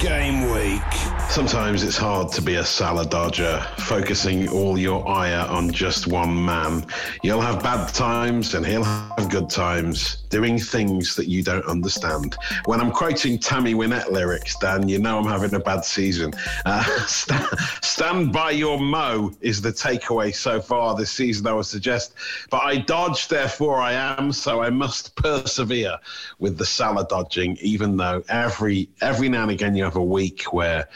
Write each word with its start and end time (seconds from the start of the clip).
Game 0.00 0.48
week. 0.52 1.17
Sometimes 1.30 1.82
it's 1.82 1.96
hard 1.96 2.32
to 2.32 2.42
be 2.42 2.54
a 2.54 2.64
salad 2.64 3.10
dodger, 3.10 3.64
focusing 3.76 4.48
all 4.48 4.78
your 4.78 5.06
ire 5.06 5.46
on 5.48 5.70
just 5.70 6.06
one 6.06 6.44
man. 6.44 6.86
You'll 7.22 7.42
have 7.42 7.62
bad 7.62 7.92
times 7.92 8.54
and 8.54 8.66
he'll 8.66 8.82
have 8.82 9.28
good 9.30 9.50
times, 9.50 10.24
doing 10.30 10.58
things 10.58 11.14
that 11.16 11.28
you 11.28 11.42
don't 11.42 11.64
understand. 11.66 12.34
When 12.64 12.80
I'm 12.80 12.90
quoting 12.90 13.38
Tammy 13.38 13.74
Wynette 13.74 14.10
lyrics, 14.10 14.56
Dan, 14.56 14.88
you 14.88 14.98
know 14.98 15.18
I'm 15.18 15.26
having 15.26 15.54
a 15.54 15.60
bad 15.60 15.84
season. 15.84 16.32
Uh, 16.64 16.82
stand, 17.06 17.46
stand 17.82 18.32
by 18.32 18.52
your 18.52 18.80
mo 18.80 19.30
is 19.42 19.60
the 19.60 19.70
takeaway 19.70 20.34
so 20.34 20.62
far 20.62 20.96
this 20.96 21.10
season, 21.10 21.46
I 21.46 21.52
would 21.52 21.66
suggest. 21.66 22.14
But 22.48 22.62
I 22.64 22.78
dodge, 22.78 23.28
therefore 23.28 23.76
I 23.76 23.92
am, 23.92 24.32
so 24.32 24.62
I 24.62 24.70
must 24.70 25.14
persevere 25.14 25.98
with 26.38 26.56
the 26.56 26.66
salad 26.66 27.08
dodging, 27.08 27.58
even 27.60 27.98
though 27.98 28.24
every 28.30 28.88
every 29.02 29.28
now 29.28 29.42
and 29.42 29.50
again 29.50 29.76
you 29.76 29.84
have 29.84 29.96
a 29.96 30.02
week 30.02 30.44
where 30.54 30.88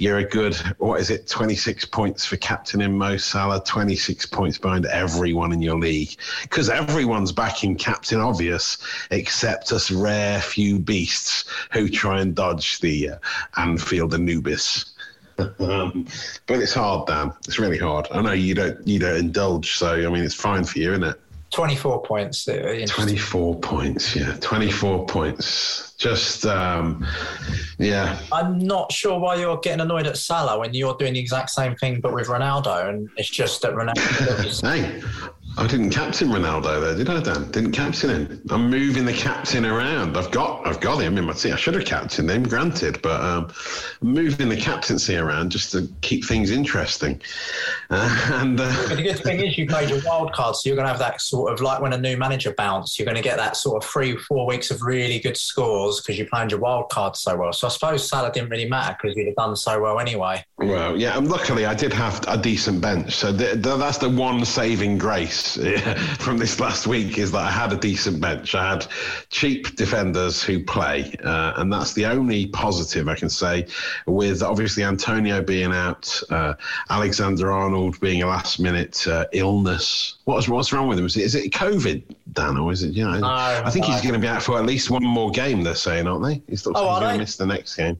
you're 0.00 0.18
a 0.18 0.24
good, 0.24 0.56
what 0.78 0.98
is 0.98 1.10
it, 1.10 1.26
26 1.26 1.84
points 1.84 2.24
for 2.24 2.38
captain 2.38 2.80
in 2.80 2.96
Mo 2.96 3.18
Salah, 3.18 3.62
26 3.62 4.24
points 4.26 4.56
behind 4.56 4.86
everyone 4.86 5.52
in 5.52 5.60
your 5.60 5.78
league. 5.78 6.16
Because 6.42 6.70
everyone's 6.70 7.32
backing 7.32 7.76
Captain 7.76 8.18
Obvious, 8.18 8.78
except 9.10 9.72
us 9.72 9.90
rare 9.90 10.40
few 10.40 10.78
beasts 10.78 11.44
who 11.72 11.86
try 11.86 12.22
and 12.22 12.34
dodge 12.34 12.80
the 12.80 13.10
uh, 13.10 13.16
Anfield 13.58 14.14
Anubis. 14.14 14.94
um, 15.38 16.06
but 16.46 16.60
it's 16.60 16.72
hard, 16.72 17.06
Dan. 17.06 17.34
It's 17.46 17.58
really 17.58 17.78
hard. 17.78 18.08
I 18.10 18.22
know 18.22 18.32
you 18.32 18.54
don't 18.54 18.86
you 18.88 18.98
don't 18.98 19.16
indulge, 19.16 19.72
so 19.72 19.94
I 19.94 20.08
mean 20.08 20.24
it's 20.24 20.34
fine 20.34 20.64
for 20.64 20.78
you, 20.78 20.92
isn't 20.92 21.04
it? 21.04 21.20
24 21.50 22.02
points. 22.02 22.46
uh, 22.48 22.86
24 22.88 23.58
points, 23.60 24.14
yeah, 24.14 24.36
24 24.40 25.06
points. 25.06 25.94
Just, 25.98 26.46
um, 26.46 27.04
yeah, 27.78 28.20
I'm 28.32 28.58
not 28.58 28.92
sure 28.92 29.18
why 29.18 29.34
you're 29.34 29.58
getting 29.58 29.80
annoyed 29.80 30.06
at 30.06 30.16
Salah 30.16 30.58
when 30.58 30.72
you're 30.74 30.94
doing 30.94 31.14
the 31.14 31.20
exact 31.20 31.50
same 31.50 31.74
thing 31.76 32.00
but 32.00 32.14
with 32.14 32.28
Ronaldo, 32.28 32.88
and 32.88 33.10
it's 33.16 33.28
just 33.28 33.62
that 33.62 33.72
Ronaldo. 33.72 34.60
Hey, 34.70 35.02
I 35.58 35.66
didn't 35.66 35.90
captain 35.90 36.28
Ronaldo 36.28 36.80
there, 36.80 36.94
did 36.94 37.10
I, 37.10 37.20
Dan? 37.20 37.50
Didn't 37.50 37.72
captain 37.72 38.10
him. 38.10 38.42
I'm 38.50 38.70
moving 38.70 39.04
the 39.04 39.12
captain 39.12 39.66
around. 39.66 40.16
I've 40.16 40.30
got, 40.30 40.66
I've 40.66 40.80
got 40.80 41.02
him 41.02 41.18
in 41.18 41.24
my 41.24 41.32
team. 41.32 41.52
I 41.52 41.56
should 41.56 41.74
have 41.74 41.84
captained 41.84 42.30
him, 42.30 42.44
granted, 42.44 43.02
but 43.02 43.20
um, 43.20 43.50
moving 44.00 44.48
the 44.48 44.56
captaincy 44.56 45.16
around 45.16 45.50
just 45.50 45.72
to 45.72 45.88
keep 46.02 46.24
things 46.24 46.50
interesting. 46.50 47.20
Uh, 47.90 48.28
and 48.40 48.60
uh, 48.60 48.86
But 48.88 48.96
the 48.96 49.02
good 49.02 49.18
thing 49.18 49.40
is 49.40 49.58
you 49.58 49.66
played 49.66 49.90
your 49.90 50.00
wild 50.06 50.32
card, 50.32 50.54
so 50.54 50.68
you're 50.68 50.76
going 50.76 50.86
to 50.86 50.92
have 50.92 51.00
that 51.00 51.20
sort 51.20 51.52
of 51.52 51.60
like 51.60 51.82
when 51.82 51.92
a 51.92 51.98
new 51.98 52.16
manager 52.16 52.54
bounce, 52.56 52.98
you're 52.98 53.06
going 53.06 53.16
to 53.16 53.22
get 53.22 53.36
that 53.36 53.56
sort 53.56 53.82
of 53.82 53.90
three, 53.90 54.16
four 54.16 54.46
weeks 54.46 54.70
of 54.70 54.82
really 54.82 55.18
good 55.18 55.36
scores 55.36 56.00
because 56.00 56.18
you 56.18 56.26
planned 56.26 56.52
your 56.52 56.60
wild 56.60 56.88
card 56.90 57.16
so 57.16 57.36
well. 57.36 57.52
So 57.52 57.66
I 57.66 57.70
suppose 57.70 58.08
Salah 58.08 58.32
didn't 58.32 58.50
really 58.50 58.68
matter 58.68 58.96
because 59.00 59.16
you'd 59.16 59.26
have 59.26 59.36
done 59.36 59.56
so 59.56 59.80
well 59.80 59.98
anyway. 59.98 60.44
well, 60.58 60.96
yeah, 60.96 61.18
and 61.18 61.28
luckily 61.28 61.66
I 61.66 61.74
did 61.74 61.92
have 61.92 62.22
a 62.28 62.38
decent 62.38 62.80
bench, 62.80 63.14
so 63.16 63.32
the, 63.32 63.56
the, 63.56 63.76
that's 63.76 63.98
the 63.98 64.08
one 64.08 64.44
saving 64.44 64.96
grace 64.96 65.49
from 66.18 66.38
this 66.38 66.60
last 66.60 66.86
week 66.86 67.18
is 67.18 67.32
that 67.32 67.42
I 67.42 67.50
had 67.50 67.72
a 67.72 67.76
decent 67.76 68.20
bench. 68.20 68.54
I 68.54 68.70
had 68.70 68.86
cheap 69.30 69.76
defenders 69.76 70.42
who 70.42 70.62
play, 70.64 71.14
uh, 71.24 71.54
and 71.56 71.72
that's 71.72 71.92
the 71.94 72.06
only 72.06 72.46
positive 72.48 73.08
I 73.08 73.14
can 73.14 73.30
say. 73.30 73.66
With 74.06 74.42
obviously 74.42 74.84
Antonio 74.84 75.42
being 75.42 75.72
out, 75.72 76.22
uh, 76.30 76.54
Alexander 76.88 77.52
Arnold 77.52 77.98
being 78.00 78.22
a 78.22 78.26
last 78.26 78.60
minute 78.60 79.06
uh, 79.06 79.26
illness. 79.32 80.16
What's 80.24 80.48
what's 80.48 80.72
wrong 80.72 80.88
with 80.88 80.98
him? 80.98 81.06
Is 81.06 81.16
it, 81.16 81.22
is 81.22 81.34
it 81.34 81.52
COVID, 81.52 82.02
Dan, 82.32 82.56
or 82.56 82.72
is 82.72 82.82
it? 82.82 82.92
You 82.92 83.04
know, 83.04 83.18
No, 83.18 83.28
I 83.28 83.70
think 83.70 83.84
he's 83.86 84.00
going 84.00 84.14
to 84.14 84.20
be 84.20 84.28
out 84.28 84.42
for 84.42 84.58
at 84.58 84.66
least 84.66 84.90
one 84.90 85.04
more 85.04 85.30
game. 85.30 85.62
They're 85.62 85.74
saying, 85.74 86.06
aren't 86.06 86.24
they? 86.24 86.42
He's, 86.48 86.66
Oh, 86.66 86.70
he's 86.70 87.00
going 87.00 87.12
to 87.14 87.18
miss 87.18 87.36
the 87.36 87.46
next 87.46 87.76
game. 87.76 87.98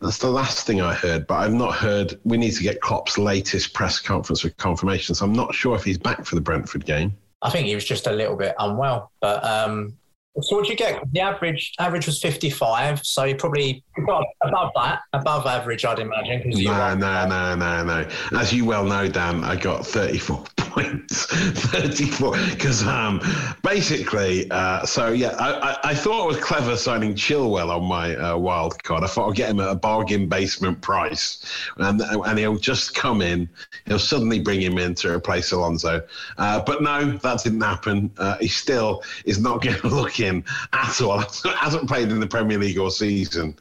That's 0.00 0.18
the 0.18 0.30
last 0.30 0.66
thing 0.66 0.80
I 0.80 0.94
heard, 0.94 1.26
but 1.26 1.36
I've 1.36 1.54
not 1.54 1.74
heard. 1.74 2.18
We 2.24 2.36
need 2.36 2.52
to 2.52 2.62
get 2.62 2.80
Klopp's 2.80 3.18
latest 3.18 3.72
press 3.72 3.98
conference 3.98 4.40
for 4.40 4.50
confirmation. 4.50 5.14
So 5.14 5.24
I'm 5.24 5.32
not 5.32 5.54
sure 5.54 5.76
if 5.76 5.84
he's 5.84 5.98
back 5.98 6.24
for 6.24 6.34
the 6.34 6.40
Brentford 6.40 6.84
game. 6.84 7.16
I 7.42 7.50
think 7.50 7.66
he 7.66 7.74
was 7.74 7.84
just 7.84 8.06
a 8.06 8.12
little 8.12 8.36
bit 8.36 8.54
unwell. 8.58 9.10
But 9.20 9.44
um, 9.44 9.96
so 10.40 10.56
what 10.56 10.68
you 10.68 10.76
get? 10.76 11.00
The 11.12 11.20
average 11.20 11.72
average 11.78 12.06
was 12.06 12.20
55, 12.20 13.04
so 13.04 13.24
you 13.24 13.36
probably 13.36 13.82
got 14.06 14.24
above 14.42 14.72
that, 14.76 15.00
above 15.12 15.46
average, 15.46 15.84
I'd 15.84 15.98
imagine. 15.98 16.42
No, 16.50 16.94
no, 16.94 17.26
no, 17.26 17.54
no, 17.54 17.84
no. 17.84 18.08
As 18.32 18.52
you 18.52 18.64
well 18.64 18.84
know, 18.84 19.08
Dan, 19.08 19.44
I 19.44 19.56
got 19.56 19.86
34 19.86 20.44
points. 20.76 21.26
34. 21.26 22.36
Because 22.50 22.86
um, 22.86 23.20
basically, 23.62 24.50
uh, 24.50 24.84
so 24.84 25.08
yeah, 25.08 25.34
I, 25.38 25.52
I, 25.52 25.78
I 25.90 25.94
thought 25.94 26.24
it 26.24 26.26
was 26.26 26.36
clever 26.38 26.76
signing 26.76 27.14
Chilwell 27.14 27.70
on 27.70 27.84
my 27.84 28.16
uh, 28.16 28.36
wild 28.36 28.82
card. 28.82 29.04
I 29.04 29.06
thought 29.06 29.30
I'd 29.30 29.36
get 29.36 29.50
him 29.50 29.60
at 29.60 29.68
a 29.68 29.74
bargain 29.74 30.28
basement 30.28 30.80
price. 30.80 31.44
And, 31.78 32.00
and 32.00 32.38
he'll 32.38 32.58
just 32.58 32.94
come 32.94 33.22
in, 33.22 33.48
he'll 33.86 33.98
suddenly 33.98 34.40
bring 34.40 34.60
him 34.60 34.78
in 34.78 34.94
to 34.96 35.12
replace 35.12 35.52
Alonso. 35.52 36.02
Uh, 36.38 36.60
but 36.60 36.82
no, 36.82 37.12
that 37.18 37.42
didn't 37.42 37.60
happen. 37.60 38.10
Uh, 38.18 38.36
he 38.38 38.48
still 38.48 39.02
is 39.24 39.38
not 39.38 39.62
going 39.62 39.76
to 39.80 39.88
look 39.88 40.20
in 40.20 40.44
at 40.72 41.00
all. 41.00 41.18
Hasn't 41.54 41.88
played 41.88 42.10
in 42.10 42.20
the 42.20 42.26
Premier 42.26 42.58
League 42.58 42.78
all 42.78 42.90
season. 42.90 43.56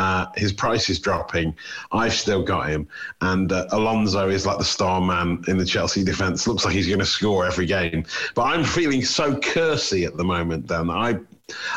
Uh, 0.00 0.24
his 0.34 0.50
price 0.50 0.88
is 0.88 0.98
dropping. 0.98 1.54
I've 1.92 2.14
still 2.14 2.42
got 2.42 2.70
him, 2.70 2.88
and 3.20 3.52
uh, 3.52 3.66
Alonso 3.72 4.30
is 4.30 4.46
like 4.46 4.56
the 4.56 4.64
star 4.64 4.98
man 4.98 5.44
in 5.46 5.58
the 5.58 5.66
Chelsea 5.66 6.02
defence. 6.02 6.48
Looks 6.48 6.64
like 6.64 6.72
he's 6.72 6.86
going 6.86 7.00
to 7.00 7.04
score 7.04 7.44
every 7.44 7.66
game. 7.66 8.06
But 8.34 8.44
I'm 8.44 8.64
feeling 8.64 9.04
so 9.04 9.34
cursy 9.34 10.06
at 10.06 10.16
the 10.16 10.24
moment, 10.24 10.68
Dan. 10.68 10.88
I, 10.88 11.18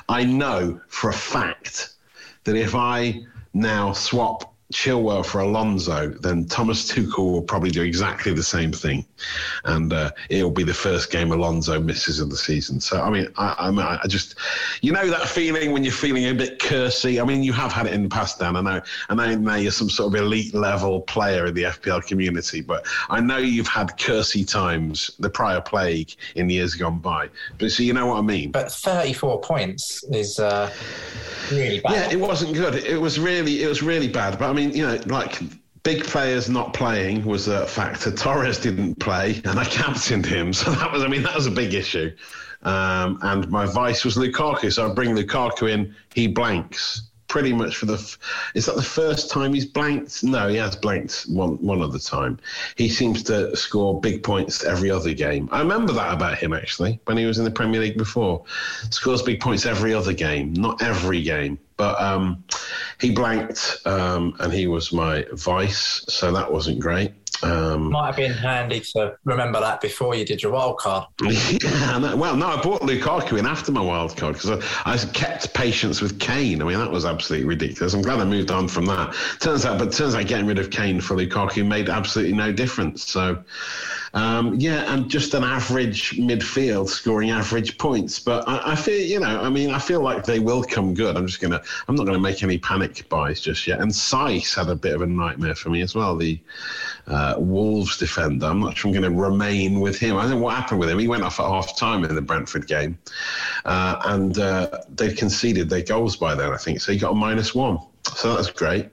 I 0.07 0.23
know 0.23 0.79
for 0.87 1.09
a 1.09 1.13
fact 1.13 1.95
that 2.45 2.55
if 2.55 2.75
I 2.75 3.25
now 3.53 3.91
swap 3.91 4.52
Chilwell 4.73 5.25
for 5.25 5.39
Alonso, 5.39 6.09
then 6.09 6.45
Thomas 6.45 6.91
Tuchel 6.91 7.31
will 7.31 7.41
probably 7.41 7.71
do 7.71 7.83
exactly 7.83 8.33
the 8.33 8.43
same 8.43 8.71
thing, 8.71 9.05
and 9.65 9.93
uh, 9.93 10.11
it'll 10.29 10.51
be 10.51 10.63
the 10.63 10.73
first 10.73 11.11
game 11.11 11.31
Alonso 11.31 11.79
misses 11.79 12.19
of 12.19 12.29
the 12.29 12.37
season. 12.37 12.81
So 12.81 13.01
I 13.01 13.09
mean, 13.09 13.27
I, 13.37 13.69
I, 13.69 13.99
I 14.03 14.07
just, 14.07 14.35
you 14.81 14.91
know, 14.91 15.07
that 15.09 15.27
feeling 15.27 15.71
when 15.71 15.83
you're 15.83 15.93
feeling 15.93 16.25
a 16.25 16.33
bit 16.33 16.59
cursy. 16.59 17.21
I 17.21 17.25
mean, 17.25 17.43
you 17.43 17.53
have 17.53 17.71
had 17.71 17.85
it 17.85 17.93
in 17.93 18.03
the 18.03 18.09
past, 18.09 18.39
Dan. 18.39 18.55
I 18.55 18.61
know, 18.61 18.81
I 19.09 19.15
know 19.15 19.35
now 19.35 19.55
you're 19.55 19.71
some 19.71 19.89
sort 19.89 20.13
of 20.13 20.19
elite 20.19 20.53
level 20.53 21.01
player 21.01 21.45
in 21.45 21.53
the 21.53 21.63
FPL 21.63 22.05
community, 22.05 22.61
but 22.61 22.85
I 23.09 23.19
know 23.19 23.37
you've 23.37 23.67
had 23.67 23.89
cursy 23.97 24.47
times, 24.47 25.11
the 25.19 25.29
prior 25.29 25.61
plague 25.61 26.15
in 26.35 26.49
years 26.49 26.75
gone 26.75 26.99
by. 26.99 27.29
But 27.59 27.71
so 27.71 27.83
you 27.83 27.93
know 27.93 28.07
what 28.07 28.17
I 28.17 28.21
mean. 28.21 28.51
But 28.51 28.71
34 28.71 29.41
points 29.41 30.03
is 30.11 30.39
uh, 30.39 30.73
really 31.51 31.79
bad. 31.79 31.93
Yeah, 31.93 32.17
it 32.17 32.19
wasn't 32.19 32.53
good. 32.53 32.75
It 32.75 32.99
was 32.99 33.19
really, 33.19 33.63
it 33.63 33.67
was 33.67 33.83
really 33.83 34.07
bad. 34.07 34.39
But 34.39 34.49
I 34.49 34.53
mean, 34.53 34.62
you 34.71 34.85
know, 34.85 34.99
like 35.07 35.41
big 35.83 36.03
players 36.03 36.49
not 36.49 36.73
playing 36.73 37.25
was 37.25 37.47
a 37.47 37.67
factor. 37.67 38.11
Torres 38.11 38.59
didn't 38.59 38.95
play, 38.95 39.41
and 39.45 39.59
I 39.59 39.65
captained 39.65 40.25
him, 40.25 40.53
so 40.53 40.71
that 40.71 40.91
was, 40.91 41.03
I 41.03 41.07
mean, 41.07 41.23
that 41.23 41.35
was 41.35 41.47
a 41.47 41.51
big 41.51 41.73
issue. 41.73 42.15
Um, 42.63 43.19
and 43.21 43.49
my 43.49 43.65
vice 43.65 44.05
was 44.05 44.15
Lukaku, 44.15 44.71
so 44.71 44.89
I 44.89 44.93
bring 44.93 45.15
Lukaku 45.15 45.69
in. 45.69 45.93
He 46.13 46.27
blanks 46.27 47.09
pretty 47.33 47.51
much 47.51 47.77
for 47.77 47.87
the. 47.87 48.17
Is 48.53 48.67
that 48.67 48.75
the 48.75 48.83
first 48.83 49.31
time 49.31 49.55
he's 49.55 49.65
blanked? 49.65 50.23
No, 50.23 50.49
he 50.49 50.57
has 50.57 50.75
blanked 50.75 51.23
one 51.27 51.57
one 51.65 51.81
other 51.81 51.97
time. 51.97 52.37
He 52.75 52.87
seems 52.87 53.23
to 53.23 53.55
score 53.57 53.99
big 53.99 54.21
points 54.21 54.63
every 54.63 54.91
other 54.91 55.15
game. 55.15 55.49
I 55.51 55.57
remember 55.57 55.93
that 55.93 56.13
about 56.13 56.37
him 56.37 56.53
actually 56.53 56.99
when 57.05 57.17
he 57.17 57.25
was 57.25 57.39
in 57.39 57.43
the 57.43 57.49
Premier 57.49 57.81
League 57.81 57.97
before. 57.97 58.45
Scores 58.91 59.23
big 59.23 59.39
points 59.39 59.65
every 59.65 59.95
other 59.95 60.13
game, 60.13 60.53
not 60.53 60.83
every 60.83 61.23
game. 61.23 61.57
But 61.75 61.99
um, 61.99 62.43
he 63.01 63.09
blanked, 63.09 63.79
um, 63.85 64.35
and 64.39 64.53
he 64.53 64.67
was 64.67 64.93
my 64.93 65.25
vice, 65.33 66.05
so 66.07 66.31
that 66.33 66.53
wasn't 66.53 66.79
great. 66.79 67.13
Um, 67.43 67.91
Might 67.91 68.07
have 68.07 68.15
been 68.15 68.33
handy 68.33 68.79
to 68.95 69.17
remember 69.23 69.59
that 69.59 69.81
before 69.81 70.15
you 70.15 70.25
did 70.25 70.41
your 70.41 70.53
wild 70.53 70.77
card. 70.77 71.05
yeah, 71.21 72.13
well, 72.13 72.35
no, 72.35 72.47
I 72.47 72.61
bought 72.61 72.81
Lukaku 72.81 73.37
in 73.37 73.45
after 73.45 73.71
my 73.71 73.81
wild 73.81 74.15
card 74.15 74.35
because 74.35 74.51
I, 74.85 74.93
I, 74.93 74.97
kept 75.13 75.53
patience 75.53 76.01
with 76.01 76.19
Kane. 76.19 76.61
I 76.61 76.65
mean, 76.65 76.79
that 76.79 76.91
was 76.91 77.05
absolutely 77.05 77.47
ridiculous. 77.47 77.93
I'm 77.93 78.01
glad 78.01 78.19
I 78.19 78.25
moved 78.25 78.51
on 78.51 78.67
from 78.67 78.85
that. 78.85 79.15
Turns 79.39 79.65
out, 79.65 79.77
but 79.77 79.91
turns 79.91 80.15
out 80.15 80.25
getting 80.27 80.45
rid 80.45 80.59
of 80.59 80.71
Kane 80.71 81.01
for 81.01 81.15
Lukaku 81.15 81.65
made 81.65 81.89
absolutely 81.89 82.33
no 82.33 82.51
difference. 82.51 83.03
So, 83.03 83.43
um, 84.13 84.55
yeah, 84.59 84.93
and 84.93 85.09
just 85.09 85.33
an 85.33 85.43
average 85.43 86.17
midfield 86.17 86.87
scoring 86.89 87.31
average 87.31 87.77
points. 87.77 88.19
But 88.19 88.47
I, 88.47 88.73
I, 88.73 88.75
feel, 88.75 88.99
you 88.99 89.19
know, 89.19 89.41
I 89.41 89.49
mean, 89.49 89.71
I 89.71 89.79
feel 89.79 90.01
like 90.01 90.23
they 90.23 90.39
will 90.39 90.63
come 90.63 90.93
good. 90.93 91.17
I'm 91.17 91.27
just 91.27 91.41
gonna, 91.41 91.61
I'm 91.87 91.95
not 91.95 92.05
gonna 92.05 92.19
make 92.19 92.43
any 92.43 92.57
panic 92.57 93.07
buys 93.09 93.41
just 93.41 93.67
yet. 93.67 93.79
And 93.79 93.91
Saiss 93.91 94.55
had 94.55 94.69
a 94.69 94.75
bit 94.75 94.95
of 94.95 95.01
a 95.01 95.07
nightmare 95.07 95.55
for 95.55 95.69
me 95.69 95.81
as 95.81 95.95
well. 95.95 96.15
The 96.15 96.39
uh, 97.07 97.35
Wolves 97.37 97.97
defender. 97.97 98.45
I'm 98.45 98.59
not 98.59 98.77
sure 98.77 98.89
I'm 98.89 98.99
going 98.99 99.13
to 99.13 99.19
remain 99.19 99.79
with 99.79 99.97
him. 99.97 100.17
I 100.17 100.23
don't 100.23 100.31
know 100.31 100.37
what 100.37 100.55
happened 100.55 100.79
with 100.79 100.89
him. 100.89 100.99
He 100.99 101.07
went 101.07 101.23
off 101.23 101.39
at 101.39 101.47
half 101.47 101.77
time 101.77 102.03
in 102.03 102.15
the 102.15 102.21
Brentford 102.21 102.67
game, 102.67 102.97
uh, 103.65 104.01
and 104.05 104.37
uh, 104.39 104.79
they 104.89 105.13
conceded 105.13 105.69
their 105.69 105.81
goals 105.81 106.15
by 106.15 106.35
then. 106.35 106.51
I 106.51 106.57
think 106.57 106.81
so. 106.81 106.91
He 106.91 106.97
got 106.97 107.11
a 107.11 107.15
minus 107.15 107.53
one. 107.53 107.79
So 108.15 108.35
that's 108.35 108.51
great. 108.51 108.89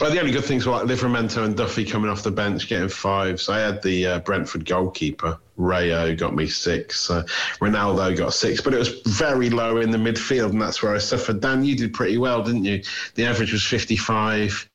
Well, 0.00 0.10
the 0.10 0.18
only 0.18 0.32
good 0.32 0.44
things 0.44 0.66
were 0.66 0.72
like 0.72 0.86
Livramento 0.86 1.44
and 1.44 1.56
Duffy 1.56 1.84
coming 1.84 2.10
off 2.10 2.22
the 2.22 2.30
bench, 2.30 2.66
getting 2.66 2.88
fives. 2.88 3.48
I 3.48 3.60
had 3.60 3.82
the 3.82 4.06
uh, 4.06 4.18
Brentford 4.20 4.64
goalkeeper, 4.64 5.38
Raya, 5.58 6.16
got 6.16 6.34
me 6.34 6.46
six. 6.46 7.10
Uh, 7.10 7.22
Ronaldo 7.60 8.16
got 8.16 8.32
six, 8.32 8.60
but 8.60 8.72
it 8.72 8.78
was 8.78 9.00
very 9.06 9.50
low 9.50 9.78
in 9.78 9.90
the 9.90 9.98
midfield, 9.98 10.50
and 10.50 10.60
that's 10.60 10.82
where 10.82 10.94
I 10.94 10.98
suffered. 10.98 11.40
Dan, 11.40 11.64
you 11.64 11.76
did 11.76 11.92
pretty 11.92 12.16
well, 12.18 12.42
didn't 12.42 12.64
you? 12.64 12.82
The 13.14 13.26
average 13.26 13.52
was 13.52 13.64
55. 13.64 14.68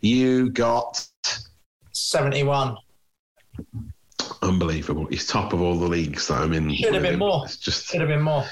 You 0.00 0.50
got 0.50 1.08
71. 1.92 2.76
Unbelievable. 4.42 5.06
He's 5.06 5.26
top 5.26 5.52
of 5.52 5.62
all 5.62 5.78
the 5.78 5.88
leagues 5.88 6.28
that 6.28 6.42
I'm 6.42 6.52
in. 6.52 6.72
Should 6.74 6.94
have 6.94 7.02
been 7.02 7.18
more. 7.18 7.42
It's 7.46 7.56
just 7.56 7.86
should 7.86 8.00
have 8.00 8.08
been 8.08 8.22
more. 8.22 8.44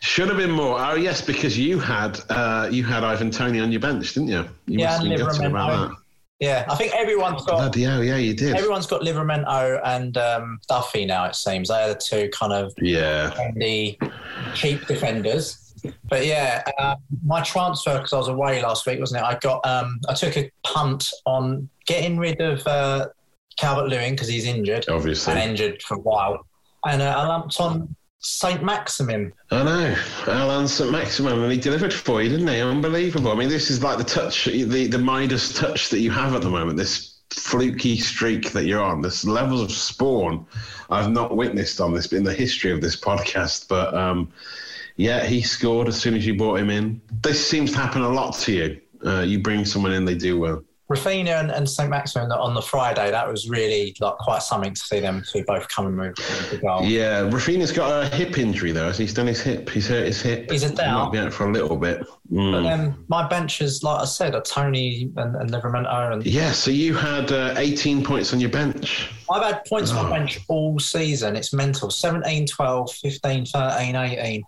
Should 0.00 0.28
have 0.28 0.36
been 0.36 0.50
more. 0.50 0.78
Oh 0.78 0.94
yes, 0.94 1.20
because 1.20 1.58
you 1.58 1.78
had 1.78 2.20
uh, 2.28 2.68
you 2.70 2.84
had 2.84 3.04
Ivan 3.04 3.30
Toney 3.30 3.60
on 3.60 3.72
your 3.72 3.80
bench, 3.80 4.14
didn't 4.14 4.28
you? 4.28 4.44
You 4.66 4.80
yeah, 4.80 4.98
must 5.02 5.40
have 5.40 5.50
about 5.50 5.90
that. 5.90 5.96
Yeah, 6.40 6.64
I 6.68 6.76
think 6.76 6.94
everyone's 6.94 7.44
got. 7.44 7.56
Bloody 7.56 7.82
hell, 7.82 8.04
yeah, 8.04 8.16
you 8.16 8.32
did. 8.32 8.54
Everyone's 8.54 8.86
got 8.86 9.02
Livramento 9.02 9.80
and 9.84 10.16
um, 10.16 10.60
Duffy 10.68 11.04
now. 11.04 11.24
It 11.24 11.34
seems 11.34 11.68
they 11.68 11.82
are 11.82 11.88
the 11.88 12.00
two 12.00 12.30
kind 12.30 12.52
of 12.52 12.72
yeah 12.80 13.50
the 13.56 13.98
cheap 14.54 14.86
defenders. 14.86 15.74
But 16.08 16.26
yeah, 16.26 16.62
uh, 16.78 16.96
my 17.24 17.40
transfer 17.42 17.94
because 17.98 18.12
I 18.12 18.18
was 18.18 18.28
away 18.28 18.62
last 18.62 18.86
week, 18.86 19.00
wasn't 19.00 19.20
it? 19.20 19.24
I 19.24 19.36
got 19.40 19.66
um, 19.66 19.98
I 20.08 20.14
took 20.14 20.36
a 20.36 20.50
punt 20.62 21.08
on 21.26 21.68
getting 21.86 22.18
rid 22.18 22.40
of 22.40 22.64
uh, 22.66 23.08
Calvert 23.56 23.88
Lewin 23.88 24.12
because 24.12 24.28
he's 24.28 24.46
injured, 24.46 24.88
obviously, 24.88 25.32
and 25.32 25.50
injured 25.50 25.82
for 25.82 25.96
a 25.96 26.00
while, 26.00 26.46
and 26.86 27.02
uh, 27.02 27.14
I 27.16 27.26
lumped 27.26 27.60
on 27.60 27.96
Saint 28.20 28.62
Maximin. 28.62 29.32
I 29.50 29.62
know, 29.62 29.96
Allan 30.26 30.66
Saint 30.68 30.90
Maximin, 30.90 31.40
and 31.40 31.52
he 31.52 31.58
delivered 31.58 31.92
for 31.92 32.22
you, 32.22 32.28
didn't 32.28 32.48
he? 32.48 32.60
Unbelievable. 32.60 33.30
I 33.30 33.34
mean, 33.36 33.48
this 33.48 33.70
is 33.70 33.82
like 33.82 33.98
the 33.98 34.04
touch, 34.04 34.46
the 34.46 34.86
the 34.86 34.98
Midas 34.98 35.52
touch 35.54 35.88
that 35.90 36.00
you 36.00 36.10
have 36.10 36.34
at 36.34 36.42
the 36.42 36.50
moment. 36.50 36.76
This 36.76 37.20
fluky 37.30 37.96
streak 37.96 38.52
that 38.52 38.64
you're 38.64 38.82
on. 38.82 39.02
This 39.02 39.24
levels 39.24 39.60
of 39.60 39.70
spawn 39.70 40.46
I've 40.90 41.10
not 41.10 41.36
witnessed 41.36 41.80
on 41.80 41.92
this 41.92 42.12
in 42.12 42.24
the 42.24 42.34
history 42.34 42.72
of 42.72 42.80
this 42.80 42.96
podcast, 42.96 43.68
but. 43.68 43.94
Um, 43.94 44.32
yeah, 44.98 45.24
he 45.24 45.42
scored 45.42 45.86
as 45.86 45.98
soon 45.98 46.14
as 46.14 46.26
you 46.26 46.36
brought 46.36 46.58
him 46.58 46.70
in. 46.70 47.00
This 47.22 47.48
seems 47.48 47.70
to 47.70 47.78
happen 47.78 48.02
a 48.02 48.08
lot 48.08 48.34
to 48.40 48.52
you. 48.52 48.80
Uh, 49.06 49.20
you 49.20 49.38
bring 49.38 49.64
someone 49.64 49.92
in, 49.92 50.04
they 50.04 50.16
do 50.16 50.40
well. 50.40 50.64
Raphinha 50.90 51.38
and, 51.38 51.50
and 51.50 51.68
St. 51.68 51.90
Maximin 51.90 52.32
on 52.32 52.54
the 52.54 52.62
Friday, 52.62 53.10
that 53.10 53.28
was 53.28 53.48
really 53.48 53.94
like 54.00 54.16
quite 54.16 54.42
something 54.42 54.72
to 54.72 54.80
see 54.80 55.00
them 55.00 55.22
two 55.30 55.44
both 55.44 55.68
come 55.68 55.86
and 55.86 55.96
move 55.96 56.14
the 56.50 56.58
goal. 56.58 56.82
Yeah, 56.82 57.28
Raphinha's 57.28 57.72
got 57.72 58.04
a 58.04 58.16
hip 58.16 58.38
injury 58.38 58.72
though. 58.72 58.90
He's 58.92 59.12
done 59.12 59.26
his 59.26 59.42
hip. 59.42 59.68
He's 59.68 59.86
hurt 59.86 60.06
his 60.06 60.22
hip. 60.22 60.50
He's 60.50 60.62
a 60.62 60.74
down. 60.74 60.88
He 60.88 61.04
might 61.04 61.12
be 61.12 61.18
out 61.18 61.32
for 61.34 61.46
a 61.46 61.52
little 61.52 61.76
bit. 61.76 62.06
Mm. 62.32 62.52
But 62.52 62.62
then 62.62 63.04
my 63.08 63.28
bench 63.28 63.60
is, 63.60 63.82
like 63.82 64.00
I 64.00 64.06
said, 64.06 64.34
a 64.34 64.40
Toney 64.40 65.12
and, 65.16 65.36
and 65.36 65.50
Livramento. 65.50 66.12
And 66.12 66.24
yeah, 66.24 66.52
so 66.52 66.70
you 66.70 66.94
had 66.94 67.32
uh, 67.32 67.54
18 67.58 68.02
points 68.02 68.32
on 68.32 68.40
your 68.40 68.50
bench. 68.50 69.10
I've 69.30 69.42
had 69.42 69.64
points 69.66 69.92
oh. 69.92 69.98
on 69.98 70.08
my 70.08 70.18
bench 70.18 70.40
all 70.48 70.78
season. 70.78 71.36
It's 71.36 71.52
mental. 71.52 71.90
17, 71.90 72.46
12, 72.46 72.92
15, 72.92 73.46
13, 73.46 73.94
18 73.96 74.44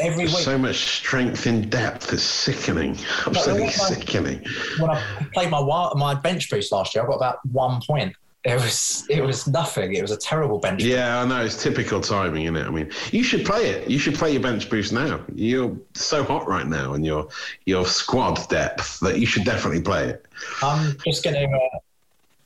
every 0.00 0.26
week. 0.26 0.38
So 0.38 0.58
much 0.58 0.76
strength 0.76 1.46
in 1.46 1.68
depth. 1.68 2.12
It's 2.12 2.22
sickening. 2.22 2.98
Absolutely 3.26 3.70
sickening. 3.70 4.44
When 4.78 4.90
I 4.90 5.02
played 5.32 5.50
my 5.50 5.60
my 5.94 6.14
bench 6.14 6.50
boost 6.50 6.72
last 6.72 6.94
year, 6.94 7.04
I 7.04 7.06
got 7.06 7.16
about 7.16 7.38
one 7.46 7.80
point. 7.86 8.14
It 8.44 8.60
was 8.60 9.06
it 9.08 9.22
was 9.22 9.46
nothing. 9.46 9.94
It 9.94 10.02
was 10.02 10.10
a 10.10 10.18
terrible 10.18 10.58
bench. 10.58 10.82
Yeah, 10.82 11.22
I 11.22 11.24
know. 11.24 11.42
It's 11.42 11.62
typical 11.62 12.00
timing, 12.00 12.44
isn't 12.44 12.56
it? 12.56 12.66
I 12.66 12.70
mean, 12.70 12.90
you 13.10 13.22
should 13.22 13.46
play 13.46 13.70
it. 13.70 13.88
You 13.88 13.98
should 13.98 14.14
play 14.16 14.32
your 14.32 14.42
bench 14.42 14.68
boost 14.68 14.92
now. 14.92 15.20
You're 15.34 15.74
so 15.94 16.22
hot 16.22 16.46
right 16.46 16.66
now, 16.66 16.92
and 16.92 17.06
your 17.06 17.28
your 17.64 17.86
squad 17.86 18.46
depth 18.50 19.00
that 19.00 19.18
you 19.18 19.24
should 19.24 19.44
definitely 19.44 19.80
play 19.80 20.08
it. 20.10 20.26
I'm 20.62 20.94
just 21.06 21.24
going 21.24 21.36
to 21.36 21.56
uh, 21.56 21.78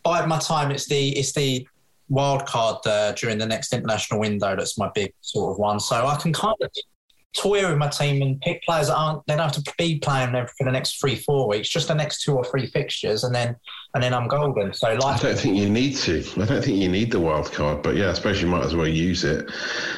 bide 0.05 0.29
my 0.29 0.38
time. 0.38 0.71
It's 0.71 0.87
the 0.87 1.09
it's 1.19 1.32
the 1.32 1.67
wild 2.09 2.47
card 2.47 2.87
uh, 2.87 3.12
during 3.12 3.38
the 3.38 3.47
next 3.47 3.73
international 3.73 4.21
window. 4.21 4.55
That's 4.55 4.79
my 4.79 4.91
big 4.94 5.12
sort 5.21 5.50
of 5.53 5.59
one. 5.59 5.81
So 5.81 6.06
I 6.06 6.17
can 6.17 6.32
kind 6.32 6.55
of 6.62 6.71
with 7.69 7.78
my 7.78 7.88
team 7.88 8.22
and 8.22 8.40
pick 8.40 8.62
players 8.62 8.88
that 8.88 8.96
aren't 8.96 9.25
they 9.26 9.34
don't 9.34 9.52
have 9.54 9.64
to 9.64 9.75
be 9.76 9.98
playing 9.98 10.32
them 10.32 10.46
for 10.56 10.64
the 10.64 10.72
next 10.72 11.00
three 11.00 11.14
four 11.14 11.48
weeks 11.48 11.69
just 11.69 11.88
the 11.88 11.94
next 11.94 12.22
two 12.22 12.34
or 12.34 12.44
three 12.44 12.66
fixtures. 12.66 13.25
And 13.25 13.35
then 13.35 13.56
and 13.95 14.02
then 14.02 14.12
I'm 14.12 14.28
golden. 14.28 14.75
So 14.75 14.87
I 14.87 15.16
don't 15.16 15.38
think 15.38 15.57
you 15.57 15.68
need 15.68 15.97
to. 15.97 16.23
I 16.37 16.45
don't 16.45 16.62
think 16.62 16.76
you 16.76 16.90
need 16.90 17.11
the 17.11 17.21
wild 17.21 17.50
card, 17.50 17.83
but 17.83 17.97
yeah, 17.97 18.11
I 18.11 18.12
suppose 18.12 18.42
you 18.42 18.47
might 18.47 18.64
as 18.64 18.76
well 18.76 18.87
use 18.87 19.25
it. 19.25 19.50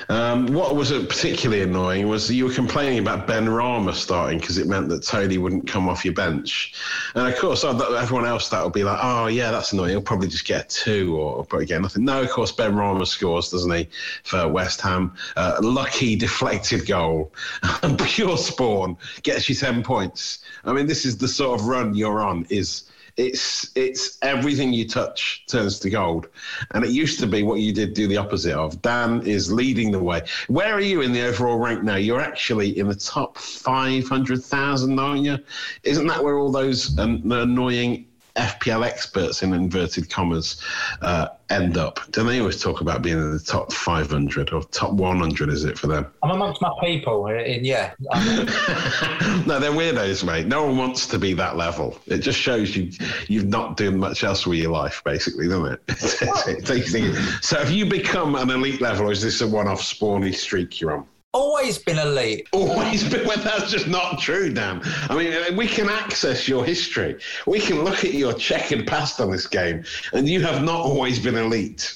Um, 0.09 0.47
what 0.47 0.77
was 0.77 0.93
particularly 0.93 1.65
annoying 1.65 2.09
was 2.09 2.31
you 2.31 2.45
were 2.45 2.53
complaining 2.53 3.01
about 3.01 3.27
Benrahma 3.27 3.93
starting 3.93 4.39
because 4.39 4.59
it 4.59 4.69
meant 4.69 4.89
that 4.91 5.03
Toney 5.03 5.39
wouldn't 5.39 5.67
come 5.67 5.89
off 5.89 6.05
your 6.05 6.15
bench, 6.15 6.75
and 7.17 7.27
of 7.27 7.37
course 7.39 7.65
everyone 7.65 8.27
else 8.27 8.49
that 8.51 8.63
would 8.63 8.73
be 8.73 8.85
like, 8.85 8.99
oh 9.03 9.27
yeah, 9.27 9.51
that's 9.51 9.73
annoying. 9.73 9.91
He'll 9.91 10.03
probably 10.03 10.29
just 10.29 10.45
get 10.45 10.69
two 10.69 11.17
or 11.17 11.45
but 11.51 11.59
again 11.59 11.83
nothing. 11.83 12.05
No, 12.05 12.23
of 12.23 12.31
course 12.31 12.53
Benrahma 12.53 13.07
scores, 13.09 13.51
doesn't 13.51 13.73
he, 13.73 13.89
for 14.23 14.47
West 14.47 14.81
Ham? 14.83 15.13
Uh, 15.37 15.59
lucky 15.63 16.15
deflected 16.15 16.87
goal, 16.87 17.33
pure 17.99 18.39
spawn 18.39 18.97
gets 19.25 19.49
you 19.49 19.57
ten 19.57 19.83
points. 19.83 20.45
I 20.65 20.73
mean, 20.73 20.87
this 20.87 21.05
is 21.05 21.19
the 21.19 21.27
sort 21.29 21.59
of 21.59 21.67
run 21.67 21.95
you're 21.95 22.21
on. 22.23 22.47
Is 22.51 22.85
it's 23.21 23.71
it's 23.75 24.19
everything 24.23 24.73
you 24.73 24.89
touch 24.89 25.45
turns 25.47 25.79
to 25.81 25.91
gold. 25.91 26.29
And 26.73 26.85
it 26.85 26.91
used 26.91 27.21
to 27.21 27.27
be 27.27 27.43
what 27.43 27.61
you 27.61 27.73
did 27.73 27.93
do 27.93 28.09
the 28.09 28.17
opposite 28.17 28.55
of. 28.55 28.81
Dan 28.81 29.21
is 29.27 29.53
leading 29.53 29.91
the 29.93 29.99
way. 29.99 30.23
Where 30.49 30.73
are 30.73 30.81
you 30.81 31.03
in 31.03 31.13
the 31.13 31.23
overall 31.23 31.59
rank 31.59 31.83
now? 31.83 31.97
You're 31.97 32.21
actually 32.21 32.79
in 32.79 32.89
the 32.89 32.95
top 32.95 33.37
500,000, 33.37 34.99
aren't 34.99 35.23
you? 35.23 35.39
Isn't 35.83 36.07
that 36.07 36.23
where 36.25 36.39
all 36.39 36.51
those 36.51 36.99
um, 36.99 37.31
annoying 37.31 38.07
FPL 38.41 38.87
experts 38.87 39.43
in 39.43 39.53
inverted 39.53 40.09
commas 40.09 40.63
uh, 41.03 41.29
end 41.51 41.77
up? 41.77 42.01
Don't 42.11 42.27
they 42.27 42.41
always 42.41 42.61
talk 42.61 42.81
about 42.81 43.03
being 43.03 43.19
in 43.19 43.33
the 43.33 43.39
top 43.39 43.73
500 43.73 44.53
or 44.53 44.63
top 44.65 44.93
100? 44.93 45.49
Is 45.51 45.65
it 45.65 45.79
for 45.79 45.87
them? 45.87 46.07
I'm 46.23 46.31
amongst 46.31 46.63
my 46.63 46.73
people. 46.81 47.27
In, 47.27 47.65
yeah. 47.65 47.93
no, 48.01 49.59
they're 49.61 49.71
weirdos, 49.71 50.25
mate. 50.25 50.47
No 50.47 50.65
one 50.65 50.79
wants 50.79 51.07
to 51.09 51.19
be 51.19 51.35
that 51.35 51.57
level. 51.57 51.99
It 52.07 52.19
just 52.19 52.39
shows 52.39 52.75
you 52.77 52.91
you've 53.29 53.49
not 53.49 53.77
done 53.77 53.99
much 53.99 54.25
else 54.25 54.47
with 54.47 54.59
your 54.59 54.73
life, 54.73 55.03
basically, 55.05 55.49
doesn't 55.49 55.79
it? 55.89 55.99
so, 57.43 57.59
have 57.59 57.71
you 57.71 57.87
become 57.87 58.35
an 58.37 58.51
elite 58.51 58.81
level, 58.81 59.09
or 59.09 59.13
is 59.13 59.23
this 59.23 59.41
a 59.41 59.47
one-off 59.47 59.81
spawny 59.83 60.35
streak 60.35 60.81
you're 60.81 60.93
on? 60.93 61.07
Always 61.33 61.79
been 61.79 61.99
elite. 61.99 62.49
Always 62.53 63.09
been. 63.09 63.27
Well, 63.27 63.39
that's 63.39 63.71
just 63.71 63.87
not 63.87 64.19
true, 64.19 64.53
Dan. 64.53 64.81
I 65.09 65.17
mean, 65.17 65.33
uh, 65.33 65.55
we 65.55 65.69
can 65.69 65.89
access 65.89 66.49
your 66.49 66.65
history. 66.65 67.21
We 67.47 67.61
can 67.61 67.85
look 67.85 68.05
at 68.05 68.15
your 68.15 68.33
checkered 68.33 68.87
past 68.87 69.21
on 69.21 69.31
this 69.31 69.47
game, 69.47 69.85
and 70.13 70.29
you 70.29 70.41
have 70.43 70.65
not 70.65 70.81
always 70.81 71.21
been 71.21 71.37
elite. 71.37 71.95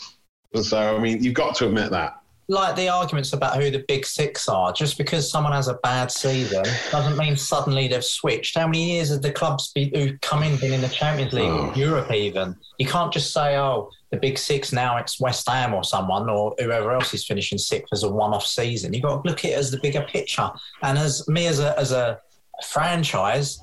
So, 0.55 0.97
I 0.97 1.01
mean, 1.01 1.23
you've 1.23 1.35
got 1.35 1.57
to 1.57 1.67
admit 1.67 1.91
that 1.91 2.24
like 2.49 2.77
the 2.77 2.89
arguments 2.89 3.33
about 3.33 3.57
who 3.57 3.71
the 3.71 3.85
big 3.89 4.05
six 4.05 4.49
are. 4.49 4.73
Just 4.73 4.99
because 4.99 5.31
someone 5.31 5.53
has 5.53 5.69
a 5.69 5.75
bad 5.83 6.11
season 6.11 6.65
doesn't 6.91 7.17
mean 7.17 7.37
suddenly 7.37 7.89
they've 7.89 8.05
switched. 8.05 8.57
How 8.57 8.67
many 8.67 8.93
years 8.93 9.11
have 9.11 9.23
the 9.23 9.33
clubs 9.33 9.73
be, 9.73 9.91
who 9.95 10.17
come 10.19 10.43
in 10.43 10.57
been 10.59 10.73
in 10.73 10.81
the 10.81 10.89
Champions 10.89 11.33
League, 11.33 11.45
oh. 11.51 11.73
Europe 11.75 12.11
even? 12.11 12.57
You 12.79 12.87
can't 12.87 13.13
just 13.13 13.33
say, 13.33 13.57
oh, 13.57 13.91
the 14.11 14.21
big 14.21 14.39
six 14.39 14.73
now 14.73 14.97
it's 14.97 15.19
West 15.19 15.49
Ham 15.49 15.75
or 15.75 15.83
someone 15.83 16.29
or 16.29 16.55
whoever 16.59 16.93
else 16.93 17.13
is 17.15 17.27
finishing 17.27 17.59
sixth 17.59 17.93
as 17.93 18.05
a 18.05 18.09
one-off 18.09 18.47
season. 18.47 18.93
You've 18.93 19.03
got 19.03 19.23
to 19.23 19.29
look 19.29 19.45
at 19.45 19.53
it 19.53 19.59
as 19.59 19.71
the 19.71 19.81
bigger 19.81 20.03
picture. 20.03 20.51
And 20.83 20.99
as 20.99 21.27
me 21.29 21.47
as 21.47 21.59
a 21.59 21.79
as 21.79 21.93
a 21.93 22.21
franchise, 22.69 23.61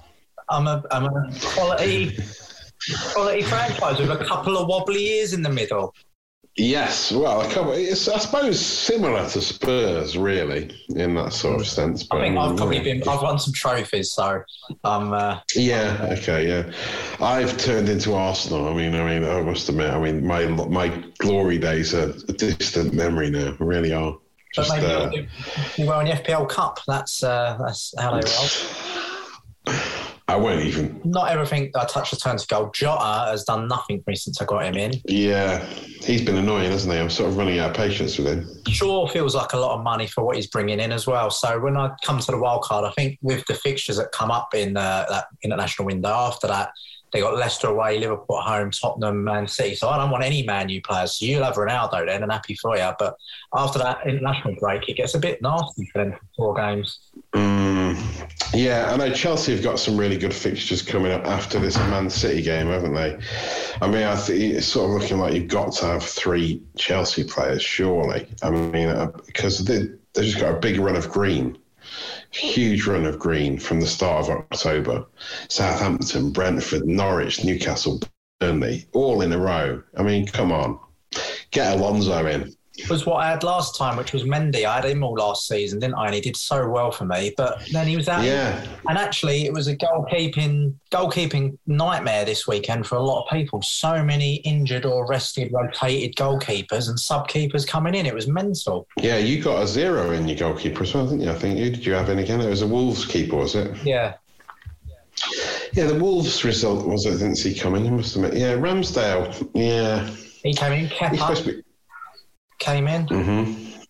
I'm 0.50 0.68
a 0.68 0.84
I'm 0.92 1.06
a 1.06 1.32
quality 1.42 2.18
quality 3.14 3.44
franchise 3.44 4.00
with 4.00 4.10
a 4.12 4.26
couple 4.26 4.58
of 4.58 4.68
wobbly 4.68 5.02
years 5.02 5.34
in 5.34 5.42
the 5.42 5.50
middle. 5.50 5.94
Yes, 6.58 7.14
well, 7.14 7.42
it's 7.72 8.10
I 8.10 8.18
suppose 8.18 8.60
similar 8.60 9.28
to 9.30 9.42
Spurs, 9.42 10.18
really, 10.18 10.70
in 10.90 11.16
that 11.16 11.32
sort 11.32 11.62
of 11.62 11.68
sense. 11.68 12.04
But, 12.04 12.18
I 12.18 12.22
think 12.24 12.38
I've 12.38 12.58
probably 12.58 12.80
been 12.80 13.08
I've 13.08 13.22
won 13.22 13.40
some 13.40 13.54
trophies, 13.54 14.12
so 14.12 14.44
um. 14.84 15.14
Uh, 15.14 15.40
yeah. 15.56 16.10
Okay. 16.12 16.50
Yeah. 16.50 16.72
I've 17.22 17.58
turned 17.58 17.88
into 17.88 18.14
Arsenal. 18.14 18.68
I 18.68 18.74
mean, 18.74 18.96
I 18.96 19.06
mean, 19.06 19.30
I 19.30 19.42
must 19.42 19.70
admit, 19.70 19.92
I 19.92 20.00
mean, 20.00 20.28
my 20.28 20.46
my 20.46 20.90
glory 21.20 21.58
days 21.58 21.94
are 21.94 22.10
a 22.10 22.34
distant 22.34 22.94
memory 22.94 23.30
now. 23.30 23.56
Really 23.60 23.94
are. 23.94 24.18
Just, 24.54 24.70
but 24.72 24.82
maybe 24.82 24.94
uh, 24.94 25.10
you, 25.12 25.28
you 25.78 25.86
were 25.88 26.02
in 26.02 26.08
the 26.08 26.14
FPL 26.14 26.50
Cup. 26.50 26.80
That's 26.86 27.24
uh, 27.24 27.58
that's 27.62 27.94
how 27.98 28.20
they 28.20 28.30
roll. 29.68 29.88
I 30.32 30.38
won't 30.38 30.62
even. 30.62 31.02
Not 31.04 31.30
everything 31.30 31.72
I 31.76 31.84
touch 31.84 32.12
the 32.12 32.16
turn 32.16 32.38
to 32.38 32.48
gold. 32.48 32.74
Jota 32.74 33.26
has 33.30 33.44
done 33.44 33.68
nothing 33.68 34.02
for 34.02 34.12
me 34.12 34.16
since 34.16 34.42
I 34.42 34.46
got 34.46 34.64
him 34.64 34.76
in. 34.76 34.94
Yeah, 35.06 35.66
he's 35.66 36.22
been 36.22 36.38
annoying, 36.38 36.72
hasn't 36.72 36.94
he? 36.94 37.00
I'm 37.00 37.10
sort 37.10 37.30
of 37.30 37.38
running 37.38 37.60
out 37.60 37.72
of 37.72 37.76
patience 37.76 38.18
with 38.18 38.28
him. 38.28 38.48
Sure 38.70 39.10
feels 39.10 39.36
like 39.36 39.52
a 39.52 39.58
lot 39.58 39.78
of 39.78 39.84
money 39.84 40.08
for 40.08 40.24
what 40.24 40.38
he's 40.38 40.48
bringing 40.48 40.80
in 40.80 40.94
as 40.94 41.06
well. 41.06 41.30
So 41.32 41.60
when 41.60 41.76
I 41.76 41.92
come 42.06 42.20
to 42.20 42.32
the 42.32 42.40
wild 42.40 42.64
card, 42.64 42.86
I 42.86 42.92
think 42.92 43.20
with 43.22 43.46
the 43.48 43.56
fixtures 43.56 43.98
that 43.98 44.14
come 44.14 44.32
up 44.32 44.54
in 44.54 44.78
uh, 44.78 45.06
that 45.10 45.26
international 45.44 45.86
window 45.86 46.10
after 46.10 46.48
that, 46.48 46.72
they 47.12 47.20
got 47.20 47.36
Leicester 47.36 47.68
away, 47.68 48.00
Liverpool 48.00 48.40
at 48.40 48.48
home, 48.48 48.72
Tottenham, 48.72 49.24
Man 49.24 49.48
City. 49.48 49.76
So 49.76 49.90
I 49.90 49.98
don't 49.98 50.12
want 50.12 50.24
any 50.24 50.44
Man 50.44 50.70
U 50.70 50.82
players. 50.82 51.18
So 51.18 51.26
you'll 51.26 51.44
have 51.44 51.56
Ronaldo 51.56 52.06
then, 52.06 52.24
and 52.24 52.32
happy 52.32 52.56
for 52.56 52.78
you. 52.78 52.90
But 52.98 53.16
after 53.54 53.80
that 53.80 54.08
international 54.08 54.56
break, 54.60 54.88
it 54.88 54.96
gets 54.96 55.14
a 55.14 55.20
bit 55.20 55.42
nasty 55.42 55.90
for 55.92 56.04
them 56.04 56.14
for 56.14 56.20
four 56.36 56.56
games. 56.56 57.00
Mm, 57.34 57.98
yeah, 58.54 58.92
I 58.92 58.98
know 58.98 59.12
Chelsea 59.12 59.54
have 59.54 59.64
got 59.64 59.80
some 59.80 59.98
really 59.98 60.18
good 60.18 60.34
fixtures 60.34 60.82
coming 60.82 61.12
up 61.12 61.26
after 61.26 61.60
this 61.60 61.78
Man 61.78 62.10
City 62.10 62.42
game, 62.42 62.68
haven't 62.68 62.94
they? 62.94 63.18
I 63.82 63.88
mean, 63.88 64.04
I 64.04 64.22
it's 64.30 64.68
sort 64.68 64.90
of 64.90 65.02
looking 65.02 65.20
like 65.20 65.34
you've 65.34 65.48
got 65.48 65.74
to 65.74 65.86
have 65.86 66.04
three 66.04 66.62
Chelsea 66.78 67.24
players, 67.24 67.62
surely. 67.62 68.28
I 68.42 68.52
mean, 68.52 68.88
uh, 68.88 69.12
because 69.26 69.64
they, 69.66 69.90
they've 70.14 70.26
just 70.26 70.40
got 70.40 70.56
a 70.56 70.60
big 70.60 70.80
run 70.80 70.96
of 70.96 71.10
green 71.10 71.58
huge 72.32 72.86
run 72.88 73.06
of 73.06 73.20
green 73.20 73.58
from 73.58 73.80
the 73.80 73.88
start 73.88 74.26
of 74.26 74.30
October. 74.30 75.06
Southampton, 75.50 76.32
Brentford, 76.32 76.88
Norwich, 76.88 77.44
Newcastle, 77.44 78.02
Burnley, 78.40 78.86
all 78.94 79.22
in 79.22 79.32
a 79.32 79.38
row. 79.38 79.82
I 79.98 80.04
mean, 80.04 80.26
come 80.28 80.52
on, 80.52 80.80
get 81.52 81.78
Alonso 81.78 82.26
in 82.26 82.56
was 82.90 83.06
what 83.06 83.18
I 83.18 83.30
had 83.30 83.44
last 83.44 83.78
time, 83.78 83.98
which 83.98 84.14
was 84.14 84.24
Mendy. 84.24 84.66
I 84.66 84.76
had 84.76 84.86
him 84.86 85.04
all 85.04 85.14
last 85.14 85.48
season, 85.48 85.80
didn't 85.80 85.96
I? 85.96 86.08
And 86.08 86.16
he 86.16 86.22
did 86.22 86.38
so 86.38 86.68
well 86.70 86.92
for 86.92 87.06
me. 87.06 87.34
But 87.36 87.64
then 87.72 87.88
he 87.88 87.96
was 87.96 88.08
out. 88.08 88.24
Yeah. 88.24 88.66
And 88.88 88.98
actually, 88.98 89.46
it 89.46 89.54
was 89.54 89.68
a 89.68 89.76
goalkeeping 89.76 90.74
goalkeeping 90.92 91.58
nightmare 91.68 92.26
this 92.26 92.48
weekend 92.48 92.86
for 92.86 92.96
a 92.96 93.02
lot 93.02 93.24
of 93.24 93.30
people. 93.32 93.62
So 93.62 94.04
many 94.04 94.36
injured 94.38 94.86
or 94.86 95.08
rested, 95.08 95.52
rotated 95.52 96.16
goalkeepers 96.16 96.90
and 96.90 97.00
sub 97.00 97.28
keepers 97.28 97.66
coming 97.66 97.96
in. 97.96 98.06
It 98.06 98.14
was 98.14 98.28
mental. 98.28 98.88
Yeah, 98.98 99.18
you 99.18 99.42
got 99.42 99.64
a 99.64 99.68
zero 99.68 100.12
in 100.12 100.28
your 100.28 100.38
goalkeeper 100.38 100.84
as 100.84 100.94
well, 100.94 101.06
didn't 101.06 101.22
you? 101.22 101.32
I 101.32 101.36
think 101.36 101.58
you 101.58 101.70
did. 101.70 101.86
You 101.86 101.94
have 101.94 102.10
in 102.10 102.20
again? 102.20 102.42
It 102.42 102.50
was 102.50 102.62
a 102.62 102.68
Wolves 102.68 103.06
keeper, 103.06 103.38
was 103.38 103.56
it? 103.56 103.76
Yeah. 103.84 104.16
Yeah, 105.74 105.86
the 105.86 106.00
Wolves 106.00 106.44
result 106.44 106.86
was 106.88 107.06
I 107.08 107.12
didn't 107.12 107.36
see 107.36 107.54
coming. 107.54 107.96
Must 107.96 108.16
admit. 108.16 108.34
Yeah, 108.34 108.54
Ramsdale. 108.54 109.50
Yeah. 109.54 110.10
He 110.44 110.54
came 110.54 110.74
in. 110.74 110.88
Kepa 110.88 111.64
came 112.62 112.88
in. 112.88 113.06
Mm-hmm. 113.08 113.82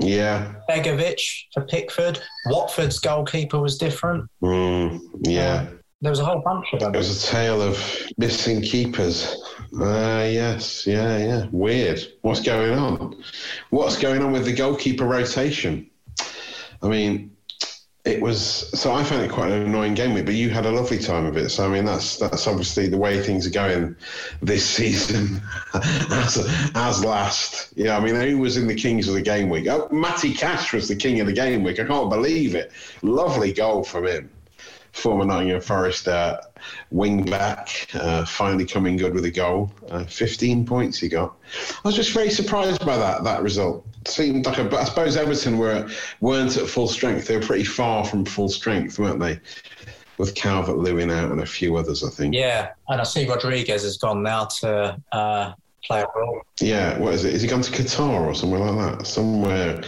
Yeah. 0.00 0.54
Begovic 0.68 1.20
for 1.52 1.62
Pickford. 1.66 2.20
Watford's 2.46 2.98
goalkeeper 2.98 3.60
was 3.60 3.76
different. 3.76 4.28
Mm, 4.42 5.00
yeah. 5.20 5.66
Uh, 5.68 5.74
there 6.00 6.10
was 6.10 6.20
a 6.20 6.24
whole 6.24 6.40
bunch 6.40 6.66
of 6.72 6.80
them. 6.80 6.94
It 6.94 6.98
was 6.98 7.24
a 7.24 7.26
tale 7.26 7.62
of 7.62 7.78
missing 8.18 8.60
keepers. 8.60 9.42
Uh, 9.80 10.26
yes, 10.30 10.86
yeah, 10.86 11.18
yeah. 11.18 11.46
Weird. 11.50 12.00
What's 12.22 12.40
going 12.40 12.78
on? 12.78 13.22
What's 13.70 13.96
going 13.98 14.22
on 14.22 14.32
with 14.32 14.44
the 14.44 14.52
goalkeeper 14.52 15.06
rotation? 15.06 15.90
I 16.82 16.88
mean, 16.88 17.33
it 18.04 18.20
was 18.20 18.68
so 18.78 18.92
I 18.92 19.02
found 19.02 19.22
it 19.22 19.30
quite 19.30 19.50
an 19.50 19.62
annoying 19.62 19.94
game 19.94 20.12
week, 20.12 20.26
but 20.26 20.34
you 20.34 20.50
had 20.50 20.66
a 20.66 20.70
lovely 20.70 20.98
time 20.98 21.24
of 21.24 21.38
it. 21.38 21.48
So 21.48 21.64
I 21.64 21.68
mean, 21.68 21.86
that's 21.86 22.18
that's 22.18 22.46
obviously 22.46 22.86
the 22.86 22.98
way 22.98 23.22
things 23.22 23.46
are 23.46 23.50
going 23.50 23.96
this 24.42 24.68
season, 24.76 25.40
as 25.72 26.46
as 26.74 27.04
last. 27.04 27.72
Yeah, 27.76 27.96
I 27.96 28.00
mean, 28.00 28.14
who 28.14 28.38
was 28.38 28.58
in 28.58 28.66
the 28.66 28.74
Kings 28.74 29.08
of 29.08 29.14
the 29.14 29.22
game 29.22 29.48
week? 29.48 29.66
Oh, 29.68 29.88
Matty 29.90 30.34
Cash 30.34 30.74
was 30.74 30.86
the 30.86 30.96
king 30.96 31.20
of 31.20 31.26
the 31.26 31.32
game 31.32 31.64
week. 31.64 31.80
I 31.80 31.84
can't 31.84 32.10
believe 32.10 32.54
it. 32.54 32.72
Lovely 33.02 33.52
goal 33.52 33.84
from 33.84 34.06
him 34.06 34.30
former 34.94 35.24
Nottingham 35.24 35.60
Forest 35.60 36.06
uh, 36.06 36.40
wing 36.90 37.24
back, 37.24 37.88
uh, 37.94 38.24
finally 38.24 38.64
coming 38.64 38.96
good 38.96 39.12
with 39.12 39.24
a 39.24 39.30
goal. 39.30 39.70
Uh, 39.90 40.04
15 40.04 40.64
points 40.64 40.98
he 40.98 41.08
got. 41.08 41.34
I 41.84 41.88
was 41.88 41.96
just 41.96 42.12
very 42.12 42.30
surprised 42.30 42.84
by 42.86 42.96
that 42.96 43.24
that 43.24 43.42
result. 43.42 43.84
Seemed 44.08 44.46
like 44.46 44.58
a, 44.58 44.76
I 44.76 44.84
suppose 44.84 45.16
Everton 45.16 45.58
were 45.58 45.88
weren't 46.20 46.56
at 46.56 46.68
full 46.68 46.88
strength. 46.88 47.26
They 47.26 47.36
were 47.36 47.42
pretty 47.42 47.64
far 47.64 48.04
from 48.04 48.24
full 48.24 48.48
strength, 48.48 48.98
weren't 48.98 49.20
they? 49.20 49.40
With 50.16 50.34
Calvert 50.34 50.78
Lewin 50.78 51.10
out 51.10 51.32
and 51.32 51.40
a 51.40 51.46
few 51.46 51.76
others, 51.76 52.04
I 52.04 52.10
think. 52.10 52.34
Yeah, 52.34 52.70
and 52.88 53.00
I 53.00 53.04
see 53.04 53.28
Rodriguez 53.28 53.82
has 53.82 53.96
gone 53.96 54.22
now 54.22 54.44
to 54.60 54.96
uh, 55.10 55.52
play 55.84 56.02
a 56.02 56.06
role. 56.16 56.42
Yeah, 56.60 56.98
what 56.98 57.14
is 57.14 57.24
it? 57.24 57.34
Is 57.34 57.42
he 57.42 57.48
gone 57.48 57.62
to 57.62 57.72
Qatar 57.72 58.20
or 58.20 58.34
somewhere 58.34 58.60
like 58.60 58.98
that? 58.98 59.06
Somewhere 59.06 59.82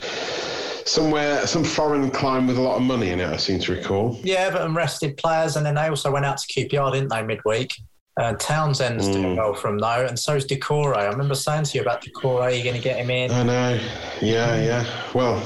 somewhere, 0.87 1.47
some 1.47 1.65
foreign 1.65 2.11
climb 2.11 2.47
with 2.47 2.59
a 2.59 2.61
lot 2.61 2.77
of 2.77 2.83
money 2.83 3.11
in 3.11 3.21
it. 3.21 3.29
I 3.29 3.37
seem 3.37 3.61
to 3.61 3.75
recall. 3.75 4.19
Yeah, 4.23 4.51
but 4.51 4.73
rested 4.73 5.17
players, 5.17 5.57
and 5.57 5.67
then 5.67 5.75
they 5.75 5.89
also 5.89 6.11
went 6.11 6.25
out 6.25 6.39
to 6.39 6.47
QPR, 6.47 6.93
didn't 6.93 7.09
they, 7.09 7.23
midweek? 7.23 7.77
Uh, 8.17 8.33
Townsend's 8.35 9.09
mm. 9.09 9.13
doing 9.13 9.37
well 9.37 9.53
from 9.53 9.79
though, 9.79 10.07
and 10.07 10.19
so's 10.19 10.47
Doucouré. 10.47 10.97
I 10.97 11.07
remember 11.07 11.35
saying 11.35 11.65
to 11.65 11.79
you 11.79 11.83
about 11.83 12.03
Doucouré. 12.03 12.55
You're 12.55 12.65
going 12.65 12.77
to 12.77 12.83
get 12.83 12.97
him 12.97 13.11
in. 13.11 13.31
I 13.31 13.43
know. 13.43 13.81
Yeah, 14.23 14.57
yeah. 14.57 14.87
Well, 15.15 15.43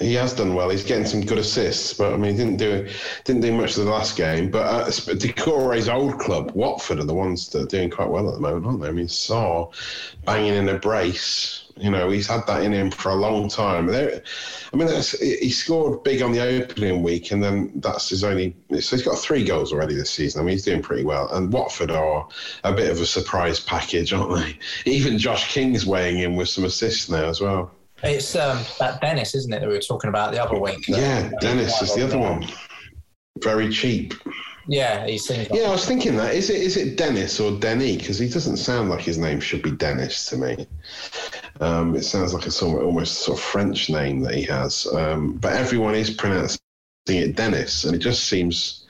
he 0.00 0.14
has 0.14 0.32
done 0.32 0.54
well. 0.54 0.70
He's 0.70 0.82
getting 0.82 1.06
some 1.06 1.20
good 1.20 1.38
assists, 1.38 1.94
but 1.94 2.12
I 2.12 2.16
mean, 2.16 2.32
he 2.32 2.36
didn't 2.36 2.56
do 2.56 2.88
didn't 3.24 3.42
do 3.42 3.52
much 3.52 3.74
the 3.74 3.84
last 3.84 4.16
game. 4.16 4.50
But 4.50 4.66
uh, 4.66 4.86
Doucouré's 4.86 5.88
old 5.88 6.18
club, 6.18 6.52
Watford, 6.52 6.98
are 6.98 7.04
the 7.04 7.14
ones 7.14 7.48
that 7.50 7.62
are 7.62 7.66
doing 7.66 7.90
quite 7.90 8.08
well 8.08 8.28
at 8.28 8.34
the 8.34 8.40
moment, 8.40 8.66
aren't 8.66 8.80
they? 8.80 8.88
I 8.88 8.92
mean, 8.92 9.06
Sarr 9.06 9.72
banging 10.24 10.54
in 10.54 10.68
a 10.68 10.78
brace 10.78 11.70
you 11.80 11.90
know, 11.90 12.10
he's 12.10 12.26
had 12.26 12.46
that 12.46 12.62
in 12.62 12.72
him 12.72 12.90
for 12.90 13.10
a 13.10 13.14
long 13.14 13.48
time. 13.48 13.88
I 13.88 14.20
mean, 14.76 14.88
he 14.88 15.50
scored 15.50 16.04
big 16.04 16.20
on 16.20 16.32
the 16.32 16.40
opening 16.40 17.02
week, 17.02 17.30
and 17.30 17.42
then 17.42 17.72
that's 17.76 18.10
his 18.10 18.22
only. 18.22 18.54
So 18.80 18.96
he's 18.96 19.02
got 19.02 19.18
three 19.18 19.44
goals 19.44 19.72
already 19.72 19.94
this 19.94 20.10
season. 20.10 20.40
I 20.40 20.44
mean, 20.44 20.52
he's 20.52 20.64
doing 20.64 20.82
pretty 20.82 21.04
well. 21.04 21.28
And 21.32 21.52
Watford 21.52 21.90
are 21.90 22.28
a 22.64 22.72
bit 22.72 22.90
of 22.90 23.00
a 23.00 23.06
surprise 23.06 23.60
package, 23.60 24.12
aren't 24.12 24.36
they? 24.36 24.58
Even 24.90 25.18
Josh 25.18 25.52
King's 25.52 25.86
weighing 25.86 26.18
in 26.18 26.36
with 26.36 26.50
some 26.50 26.64
assists 26.64 27.08
now 27.08 27.24
as 27.24 27.40
well. 27.40 27.70
It's 28.02 28.34
um, 28.34 28.64
that 28.78 29.00
Dennis, 29.00 29.34
isn't 29.34 29.52
it, 29.52 29.60
that 29.60 29.68
we 29.68 29.74
were 29.74 29.80
talking 29.80 30.08
about 30.08 30.32
the 30.32 30.42
other 30.42 30.58
week? 30.58 30.88
Yeah, 30.88 31.30
Dennis 31.40 31.80
is 31.82 31.94
the 31.94 32.04
other 32.04 32.18
one. 32.18 32.46
Very 33.42 33.70
cheap. 33.70 34.14
Yeah, 34.66 35.06
he 35.06 35.18
seems. 35.18 35.50
Like 35.50 35.60
yeah, 35.60 35.68
I 35.68 35.72
was 35.72 35.86
thinking 35.86 36.16
that. 36.16 36.34
Is 36.34 36.48
it 36.48 36.60
is 36.60 36.76
it 36.76 36.96
Dennis 36.96 37.40
or 37.40 37.58
Denny? 37.58 37.96
Because 37.96 38.18
he 38.18 38.28
doesn't 38.28 38.58
sound 38.58 38.88
like 38.88 39.00
his 39.00 39.18
name 39.18 39.40
should 39.40 39.62
be 39.62 39.72
Dennis 39.72 40.26
to 40.26 40.36
me. 40.36 40.66
Um, 41.60 41.96
it 41.96 42.04
sounds 42.04 42.32
like 42.32 42.46
a 42.46 42.50
sort 42.50 42.78
of, 42.78 42.86
almost 42.86 43.22
sort 43.22 43.38
of 43.38 43.44
French 43.44 43.90
name 43.90 44.20
that 44.20 44.34
he 44.34 44.42
has. 44.44 44.86
Um, 44.94 45.34
but 45.34 45.54
everyone 45.54 45.94
is 45.94 46.10
pronouncing 46.10 46.60
it 47.08 47.36
Dennis, 47.36 47.84
and 47.84 47.94
it 47.94 47.98
just 47.98 48.24
seems 48.28 48.86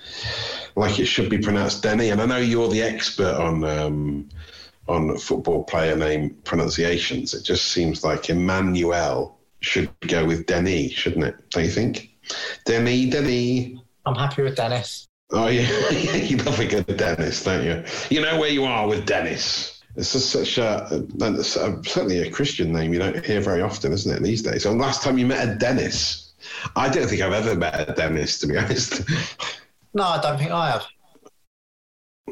like 0.76 0.98
it 0.98 1.06
should 1.06 1.30
be 1.30 1.38
pronounced 1.38 1.82
Denny. 1.82 2.10
And 2.10 2.20
I 2.20 2.26
know 2.26 2.38
you're 2.38 2.68
the 2.68 2.82
expert 2.82 3.34
on 3.36 3.64
um, 3.64 4.28
on 4.90 5.16
football 5.16 5.64
player 5.64 5.96
name 5.96 6.36
pronunciations. 6.44 7.34
It 7.34 7.44
just 7.44 7.68
seems 7.68 8.04
like 8.04 8.30
Emmanuel 8.30 9.38
should 9.60 9.90
go 10.00 10.24
with 10.24 10.46
Denny, 10.46 10.88
shouldn't 10.90 11.24
it? 11.24 11.50
Don't 11.50 11.64
you 11.64 11.70
think? 11.70 12.10
Denny, 12.64 13.08
Denny. 13.08 13.82
I'm 14.06 14.14
happy 14.14 14.42
with 14.42 14.56
Dennis. 14.56 15.06
Oh 15.32 15.46
yeah, 15.46 15.90
you 16.14 16.36
love 16.38 16.58
a 16.58 16.66
good 16.66 16.96
Dennis, 16.96 17.44
don't 17.44 17.64
you? 17.64 17.84
You 18.08 18.22
know 18.22 18.38
where 18.38 18.50
you 18.50 18.64
are 18.64 18.88
with 18.88 19.06
Dennis. 19.06 19.82
It's 19.96 20.12
just 20.12 20.30
such 20.30 20.58
a, 20.58 21.04
a 21.20 21.44
certainly 21.44 22.20
a 22.20 22.30
Christian 22.30 22.72
name 22.72 22.92
you 22.92 22.98
don't 22.98 23.24
hear 23.24 23.40
very 23.40 23.60
often, 23.60 23.92
isn't 23.92 24.16
it, 24.16 24.22
these 24.22 24.42
days? 24.42 24.62
So 24.62 24.72
last 24.72 25.02
time 25.02 25.18
you 25.18 25.26
met 25.26 25.48
a 25.48 25.54
Dennis, 25.56 26.32
I 26.76 26.88
don't 26.88 27.08
think 27.08 27.22
I've 27.22 27.32
ever 27.32 27.54
met 27.54 27.88
a 27.88 27.92
Dennis, 27.92 28.38
to 28.40 28.46
be 28.46 28.56
honest. 28.56 29.02
No, 29.92 30.04
I 30.04 30.20
don't 30.20 30.38
think 30.38 30.52
I 30.52 30.70
have. 30.70 30.86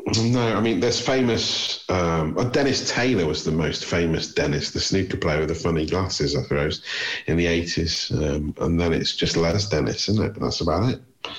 No, 0.23 0.57
I 0.57 0.61
mean, 0.61 0.81
there's 0.81 1.01
famous. 1.01 1.85
Um, 1.91 2.35
Dennis 2.53 2.91
Taylor 2.91 3.27
was 3.27 3.45
the 3.45 3.53
most 3.53 3.85
famous 3.85 4.33
Dennis, 4.33 4.71
the 4.71 4.81
snooker 4.81 5.17
player 5.17 5.41
with 5.41 5.49
the 5.49 5.55
funny 5.55 5.87
glasses, 5.87 6.35
I 6.37 6.43
suppose, 6.43 6.83
in 7.27 7.37
the 7.37 7.47
80s. 7.47 8.11
Um, 8.13 8.55
and 8.61 8.81
then 8.81 8.93
it's 8.93 9.15
just 9.15 9.37
Les 9.37 9.69
Dennis, 9.69 10.09
isn't 10.09 10.25
it? 10.25 10.41
That's 10.41 10.61
about 10.61 10.91
it. 10.91 11.01
I 11.25 11.31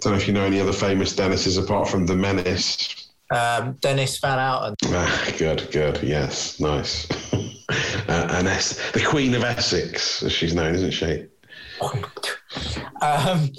don't 0.00 0.12
know 0.12 0.18
if 0.18 0.26
you 0.26 0.34
know 0.34 0.44
any 0.44 0.60
other 0.60 0.72
famous 0.72 1.14
Dennises 1.14 1.62
apart 1.62 1.88
from 1.88 2.06
the 2.06 2.16
Menace. 2.16 3.10
Um, 3.30 3.72
Dennis 3.80 4.18
Van 4.18 4.38
Outen. 4.38 4.74
Ah, 4.88 5.32
good, 5.38 5.68
good. 5.70 6.02
Yes, 6.02 6.60
nice. 6.60 7.08
uh, 8.08 8.28
and 8.32 8.48
es- 8.48 8.92
the 8.92 9.04
Queen 9.04 9.34
of 9.34 9.44
Essex, 9.44 10.22
as 10.22 10.32
she's 10.32 10.54
known, 10.54 10.74
isn't 10.74 10.92
she? 10.92 11.26
Um, 13.02 13.50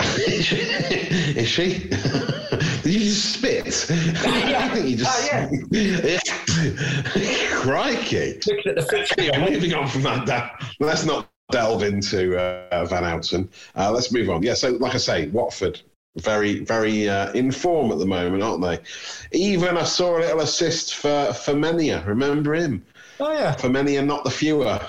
Is 0.18 1.48
she? 1.48 1.88
Did 2.82 2.94
you 2.94 3.00
just 3.00 3.34
spit? 3.34 3.66
I 3.66 4.68
think 4.74 4.88
you 4.88 4.96
just. 4.96 5.32
yeah 5.32 5.48
Crikey. 7.60 8.40
looking 8.46 8.66
at 8.66 8.74
the 8.76 8.86
fixture, 8.90 9.14
Anyway, 9.18 9.50
moving 9.52 9.74
on 9.74 9.88
from 9.88 10.02
that, 10.02 10.26
that 10.26 10.62
let's 10.80 11.04
not 11.04 11.28
delve 11.50 11.82
into 11.82 12.36
uh, 12.36 12.84
Van 12.86 13.04
Outen. 13.04 13.48
Uh, 13.76 13.90
let's 13.92 14.12
move 14.12 14.30
on. 14.30 14.42
Yeah, 14.42 14.54
so 14.54 14.70
like 14.70 14.94
I 14.94 14.98
say, 14.98 15.28
Watford 15.28 15.80
very, 16.16 16.60
very 16.60 17.08
uh, 17.08 17.32
in 17.32 17.50
form 17.50 17.90
at 17.90 17.98
the 17.98 18.06
moment, 18.06 18.42
aren't 18.42 18.62
they? 18.62 18.78
Even 19.32 19.76
I 19.76 19.84
saw 19.84 20.18
a 20.18 20.20
little 20.20 20.40
assist 20.40 20.96
for 20.96 21.08
Femenia. 21.08 22.06
Remember 22.06 22.54
him? 22.54 22.84
Oh 23.24 23.30
yeah. 23.30 23.54
Femenia, 23.54 24.04
not 24.04 24.24
the 24.24 24.30
fewer. 24.30 24.80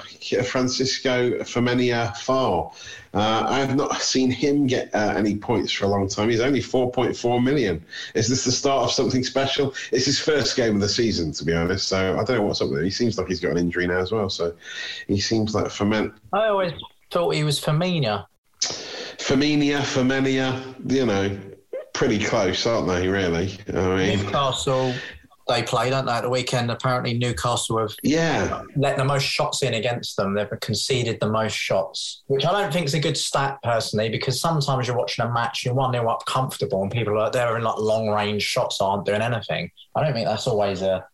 Francisco 0.43 1.37
Femenia 1.43 2.17
Far. 2.17 2.71
Uh, 3.13 3.45
I 3.47 3.59
have 3.59 3.75
not 3.75 4.01
seen 4.01 4.31
him 4.31 4.65
get 4.65 4.89
uh, 4.95 5.13
any 5.15 5.35
points 5.35 5.71
for 5.71 5.85
a 5.85 5.87
long 5.87 6.07
time. 6.07 6.29
He's 6.29 6.39
only 6.39 6.59
4.4 6.59 7.43
million. 7.43 7.85
Is 8.15 8.27
this 8.27 8.43
the 8.43 8.51
start 8.51 8.85
of 8.85 8.91
something 8.91 9.23
special? 9.23 9.75
It's 9.91 10.05
his 10.05 10.19
first 10.19 10.55
game 10.55 10.73
of 10.73 10.81
the 10.81 10.89
season, 10.89 11.31
to 11.33 11.45
be 11.45 11.53
honest. 11.53 11.87
So 11.87 12.13
I 12.19 12.23
don't 12.23 12.37
know 12.37 12.41
what's 12.41 12.59
up 12.59 12.69
with 12.69 12.79
him. 12.79 12.85
He 12.85 12.89
seems 12.89 13.19
like 13.19 13.27
he's 13.27 13.39
got 13.39 13.51
an 13.51 13.59
injury 13.59 13.85
now 13.85 13.99
as 13.99 14.11
well. 14.11 14.31
So 14.31 14.55
he 15.07 15.19
seems 15.19 15.53
like 15.53 15.69
for 15.69 15.85
Femen- 15.85 16.15
I 16.33 16.47
always 16.47 16.73
thought 17.11 17.35
he 17.35 17.43
was 17.43 17.59
Firmino. 17.59 18.25
Femenia, 18.61 19.81
Femenia, 19.81 20.91
you 20.91 21.05
know, 21.05 21.37
pretty 21.93 22.17
close, 22.17 22.65
aren't 22.65 22.87
they, 22.87 23.07
really? 23.07 23.59
I 23.67 23.95
mean, 23.95 24.23
Newcastle, 24.23 24.95
they 25.47 25.63
play, 25.63 25.89
don't 25.89 26.05
they, 26.05 26.12
at 26.12 26.21
the 26.21 26.29
weekend? 26.29 26.71
Apparently, 26.71 27.17
Newcastle 27.17 27.77
have 27.79 27.95
yeah. 28.03 28.63
let 28.75 28.97
the 28.97 29.05
most 29.05 29.23
shots 29.23 29.63
in 29.63 29.73
against 29.73 30.17
them. 30.17 30.33
They've 30.33 30.50
conceded 30.62 31.19
the 31.19 31.29
most 31.29 31.55
shots, 31.55 32.23
which 32.27 32.45
I 32.45 32.51
don't 32.51 32.71
think 32.71 32.85
is 32.85 32.93
a 32.93 33.00
good 33.00 33.17
stat 33.17 33.59
personally, 33.63 34.09
because 34.09 34.39
sometimes 34.39 34.88
you're 34.88 34.97
watching 34.97 35.25
a 35.25 35.31
match, 35.31 35.65
you're 35.65 35.73
one 35.73 35.91
nil 35.91 36.09
up 36.09 36.25
comfortable, 36.25 36.81
and 36.81 36.91
people 36.91 37.19
are 37.19 37.29
they're 37.31 37.57
in 37.57 37.63
like 37.63 37.77
long 37.77 38.09
range 38.09 38.43
shots 38.43 38.79
aren't 38.81 39.05
doing 39.05 39.21
anything. 39.21 39.71
I 39.95 40.03
don't 40.03 40.13
think 40.13 40.27
that's 40.27 40.47
always 40.47 40.81
a 40.81 41.05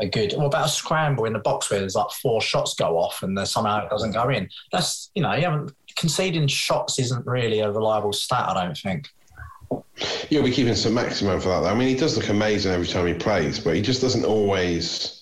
a 0.00 0.06
good. 0.06 0.32
What 0.34 0.46
about 0.46 0.66
a 0.66 0.70
scramble 0.70 1.24
in 1.24 1.32
the 1.32 1.38
box 1.38 1.70
where 1.70 1.80
there's 1.80 1.94
like 1.94 2.10
four 2.10 2.40
shots 2.40 2.74
go 2.74 2.98
off 2.98 3.22
and 3.22 3.36
there's 3.36 3.50
somehow 3.50 3.84
it 3.84 3.90
doesn't 3.90 4.12
go 4.12 4.28
in? 4.28 4.48
That's 4.72 5.10
you 5.14 5.22
know 5.22 5.34
you 5.34 5.42
haven't 5.42 5.72
conceding 5.96 6.46
shots 6.46 6.98
isn't 6.98 7.26
really 7.26 7.60
a 7.60 7.70
reliable 7.70 8.12
stat. 8.12 8.48
I 8.48 8.64
don't 8.64 8.76
think. 8.76 9.08
You'll 10.30 10.44
be 10.44 10.52
keeping 10.52 10.74
Saint 10.74 10.94
Maximin 10.94 11.40
for 11.40 11.48
that. 11.48 11.60
Though. 11.60 11.68
I 11.68 11.74
mean, 11.74 11.88
he 11.88 11.94
does 11.94 12.16
look 12.16 12.28
amazing 12.28 12.72
every 12.72 12.86
time 12.86 13.06
he 13.06 13.14
plays, 13.14 13.58
but 13.58 13.74
he 13.74 13.82
just 13.82 14.00
doesn't 14.00 14.24
always 14.24 15.18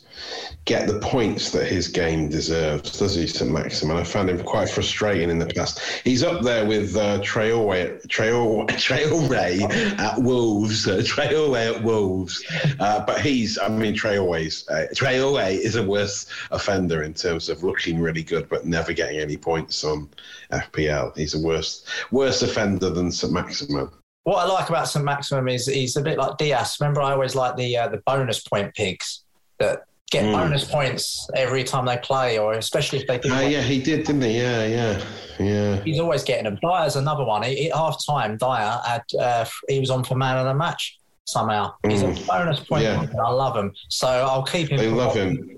get 0.66 0.88
the 0.88 0.98
points 0.98 1.52
that 1.52 1.64
his 1.64 1.86
game 1.86 2.28
deserves, 2.28 2.98
does 2.98 3.14
he, 3.14 3.26
St. 3.28 3.50
Maximin? 3.50 3.96
I 3.96 4.02
found 4.02 4.28
him 4.28 4.42
quite 4.42 4.68
frustrating 4.68 5.30
in 5.30 5.38
the 5.38 5.46
past. 5.46 5.80
He's 6.02 6.24
up 6.24 6.42
there 6.42 6.66
with 6.66 6.96
uh, 6.96 7.20
Traore, 7.20 8.04
Traore, 8.08 8.66
Traore 8.70 9.98
at 9.98 10.18
Wolves, 10.18 10.88
uh, 10.88 10.96
Traore 10.96 11.76
at 11.76 11.82
Wolves. 11.84 12.44
Uh, 12.80 13.04
but 13.06 13.20
he's, 13.20 13.58
I 13.58 13.68
mean, 13.68 13.94
Traore's, 13.94 14.68
uh, 14.68 14.86
Traore 14.92 15.52
is 15.52 15.76
a 15.76 15.84
worse 15.84 16.26
offender 16.50 17.04
in 17.04 17.14
terms 17.14 17.48
of 17.48 17.62
looking 17.62 18.00
really 18.00 18.24
good 18.24 18.48
but 18.48 18.66
never 18.66 18.92
getting 18.92 19.20
any 19.20 19.36
points 19.36 19.84
on 19.84 20.10
FPL. 20.50 21.16
He's 21.16 21.34
a 21.34 21.38
worse, 21.38 21.86
worse 22.10 22.42
offender 22.42 22.90
than 22.90 23.12
St. 23.12 23.32
Maximin. 23.32 23.88
What 24.26 24.38
I 24.44 24.52
like 24.52 24.68
about 24.68 24.88
St. 24.88 25.04
Maximin 25.04 25.48
is 25.54 25.66
he's 25.68 25.96
a 25.96 26.02
bit 26.02 26.18
like 26.18 26.36
Dias. 26.36 26.80
Remember, 26.80 27.00
I 27.00 27.12
always 27.12 27.36
like 27.36 27.54
the 27.54 27.76
uh, 27.76 27.86
the 27.86 27.98
bonus 27.98 28.40
point 28.40 28.74
pigs 28.74 29.22
that 29.60 29.84
get 30.10 30.24
Mm. 30.24 30.32
bonus 30.32 30.64
points 30.64 31.28
every 31.36 31.62
time 31.62 31.84
they 31.86 31.96
play, 31.98 32.36
or 32.36 32.54
especially 32.54 32.98
if 32.98 33.06
they. 33.06 33.20
Oh, 33.30 33.40
yeah, 33.46 33.62
he 33.62 33.80
did, 33.80 34.04
didn't 34.04 34.22
he? 34.22 34.38
Yeah, 34.38 34.66
yeah, 34.66 35.04
yeah. 35.38 35.76
He's 35.84 36.00
always 36.00 36.24
getting 36.24 36.42
them. 36.42 36.58
Dier's 36.60 36.96
another 36.96 37.24
one. 37.24 37.44
He, 37.44 37.70
at 37.70 37.76
half 37.76 38.04
time, 38.04 38.36
Dyer 38.36 38.80
had 38.84 39.02
uh, 39.16 39.44
he 39.68 39.78
was 39.78 39.90
on 39.90 40.02
for 40.02 40.16
man 40.16 40.36
of 40.38 40.44
the 40.46 40.54
match 40.54 40.98
somehow. 41.24 41.74
He's 41.86 42.02
a 42.02 42.08
bonus 42.26 42.58
point. 42.58 42.84
Mm. 42.84 43.14
Yeah. 43.14 43.20
I 43.22 43.30
love 43.30 43.56
him, 43.56 43.72
so 43.90 44.08
I'll 44.08 44.42
keep 44.42 44.70
him. 44.70 44.78
They 44.78 44.88
love 44.90 45.14
him. 45.14 45.55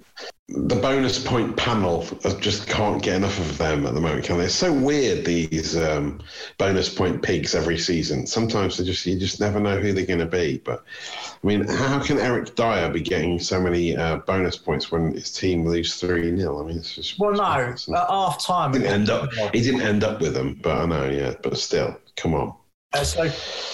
The 0.48 0.76
bonus 0.76 1.22
point 1.22 1.58
panel 1.58 2.06
I 2.24 2.30
just 2.30 2.66
can't 2.66 3.02
get 3.02 3.16
enough 3.16 3.38
of 3.38 3.58
them 3.58 3.86
at 3.86 3.92
the 3.92 4.00
moment, 4.00 4.24
can 4.24 4.38
they? 4.38 4.46
It's 4.46 4.54
so 4.54 4.72
weird 4.72 5.26
these 5.26 5.76
um, 5.76 6.20
bonus 6.56 6.88
point 6.92 7.22
pigs 7.22 7.54
every 7.54 7.76
season. 7.76 8.26
Sometimes 8.26 8.78
they 8.78 8.84
just 8.84 9.04
you 9.04 9.18
just 9.18 9.40
never 9.40 9.60
know 9.60 9.78
who 9.78 9.92
they're 9.92 10.06
going 10.06 10.20
to 10.20 10.26
be. 10.26 10.62
But 10.64 10.84
I 11.22 11.46
mean, 11.46 11.68
how 11.68 12.02
can 12.02 12.18
Eric 12.18 12.56
Dier 12.56 12.90
be 12.90 13.00
getting 13.00 13.38
so 13.38 13.60
many 13.60 13.94
uh, 13.94 14.16
bonus 14.16 14.56
points 14.56 14.90
when 14.90 15.12
his 15.12 15.30
team 15.30 15.66
lose 15.66 15.96
three 15.96 16.34
0 16.34 16.62
I 16.62 16.66
mean, 16.66 16.78
it's 16.78 16.94
just 16.94 17.18
Well, 17.18 17.32
no, 17.32 17.42
at 17.42 18.08
half 18.08 18.42
time. 18.42 18.72
He 18.72 18.78
didn't 18.78 18.92
end 18.92 19.10
up. 19.10 19.30
He 19.54 19.60
didn't 19.60 19.82
end 19.82 20.02
up 20.02 20.20
with 20.20 20.32
them, 20.32 20.58
but 20.62 20.78
I 20.78 20.86
know, 20.86 21.10
yeah. 21.10 21.34
But 21.42 21.58
still, 21.58 21.94
come 22.16 22.32
on. 22.34 22.54
Uh, 22.94 23.04
so 23.04 23.28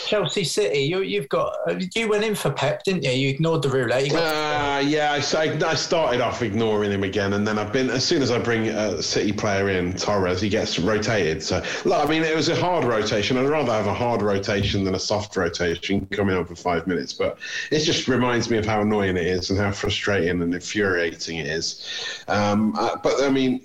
Chelsea 0.09 0.42
City, 0.42 0.81
you, 0.81 1.03
you've 1.03 1.29
got 1.29 1.55
uh, 1.68 1.79
you 1.94 2.09
went 2.09 2.24
in 2.24 2.35
for 2.35 2.50
Pep, 2.50 2.83
didn't 2.83 3.05
you? 3.05 3.12
You 3.12 3.29
ignored 3.29 3.62
the 3.62 3.68
roulette. 3.68 4.11
Got, 4.11 4.18
Uh, 4.18 4.81
yeah, 4.81 5.12
I, 5.12 5.37
I, 5.37 5.70
I 5.70 5.74
started 5.74 6.20
off 6.20 6.42
ignoring 6.42 6.90
him 6.90 7.05
again, 7.05 7.35
and 7.35 7.46
then 7.46 7.57
I've 7.57 7.72
been 7.72 7.90
as 7.90 8.05
soon 8.05 8.22
as 8.22 8.33
I 8.33 8.40
bring 8.40 8.66
a 8.68 9.00
City 9.00 9.33
player 9.33 9.70
in, 9.70 9.92
Torres, 9.92 10.40
he 10.40 10.48
gets 10.48 10.81
rotated. 10.81 11.44
So, 11.44 11.62
look, 11.85 12.05
I 12.05 12.11
mean, 12.11 12.24
it 12.24 12.35
was 12.35 12.48
a 12.48 12.57
hard 12.57 12.83
rotation. 12.83 13.37
I'd 13.37 13.48
rather 13.48 13.70
have 13.70 13.87
a 13.87 13.94
hard 13.94 14.20
rotation 14.20 14.83
than 14.83 14.96
a 14.96 15.00
soft 15.00 15.37
rotation 15.37 16.07
coming 16.07 16.35
on 16.37 16.44
for 16.44 16.57
five 16.57 16.88
minutes. 16.88 17.12
But 17.12 17.38
it 17.70 17.81
just 17.81 18.09
reminds 18.09 18.50
me 18.50 18.59
of 18.59 18.66
how 18.66 18.81
annoying 18.81 19.16
it 19.16 19.29
is 19.29 19.48
and 19.48 19.59
how 19.61 19.70
frustrating 19.70 20.42
and 20.42 20.53
infuriating 20.53 21.37
it 21.37 21.46
is. 21.46 22.24
Um, 22.27 22.74
uh, 22.77 22.96
but 22.96 23.22
I 23.22 23.31
mean. 23.31 23.61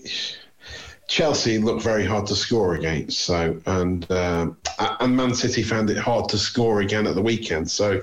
Chelsea 1.10 1.58
looked 1.58 1.82
very 1.82 2.06
hard 2.06 2.28
to 2.28 2.36
score 2.36 2.76
against, 2.76 3.22
so 3.22 3.60
and 3.66 4.10
um, 4.12 4.56
and 4.78 5.18
Man 5.18 5.34
City 5.34 5.64
found 5.64 5.90
it 5.90 5.98
hard 5.98 6.30
to 6.30 6.38
score 6.38 6.82
again 6.82 7.08
at 7.08 7.16
the 7.16 7.22
weekend. 7.22 7.70
So 7.70 8.02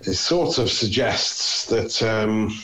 it 0.00 0.14
sort 0.14 0.58
of 0.58 0.70
suggests 0.70 1.66
that 1.66 2.00
um, 2.04 2.56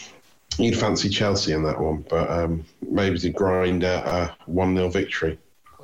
you'd 0.57 0.79
fancy 0.79 1.09
Chelsea 1.09 1.53
in 1.53 1.65
that 1.65 1.81
one, 1.81 2.05
but 2.09 2.31
um, 2.31 2.65
maybe 2.89 3.19
to 3.19 3.31
grind 3.31 3.83
out 3.83 4.07
a 4.07 4.37
one 4.47 4.77
0 4.77 4.89
victory. 4.89 5.37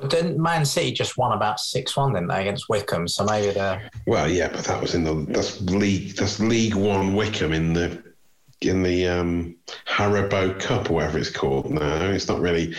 didn't 0.07 0.41
Man 0.41 0.63
City 0.63 0.93
just 0.93 1.17
won 1.17 1.33
about 1.33 1.59
six 1.59 1.97
one, 1.97 2.13
didn't 2.13 2.29
they, 2.29 2.39
against 2.39 2.69
Wycombe? 2.69 3.09
So 3.09 3.25
maybe 3.25 3.51
they're 3.51 3.91
Well, 4.07 4.29
yeah, 4.29 4.47
but 4.47 4.63
that 4.63 4.81
was 4.81 4.95
in 4.95 5.03
the 5.03 5.25
that's 5.27 5.59
league 5.59 6.15
that's 6.15 6.39
League 6.39 6.75
One 6.75 7.13
Wycombe 7.13 7.51
in 7.51 7.73
the 7.73 8.01
in 8.61 8.83
the 8.83 9.07
um, 9.07 9.55
Haribo 9.87 10.59
Cup 10.59 10.89
or 10.89 10.95
whatever 10.95 11.17
it's 11.17 11.29
called. 11.29 11.71
now. 11.71 12.09
it's 12.09 12.27
not 12.27 12.39
really 12.39 12.75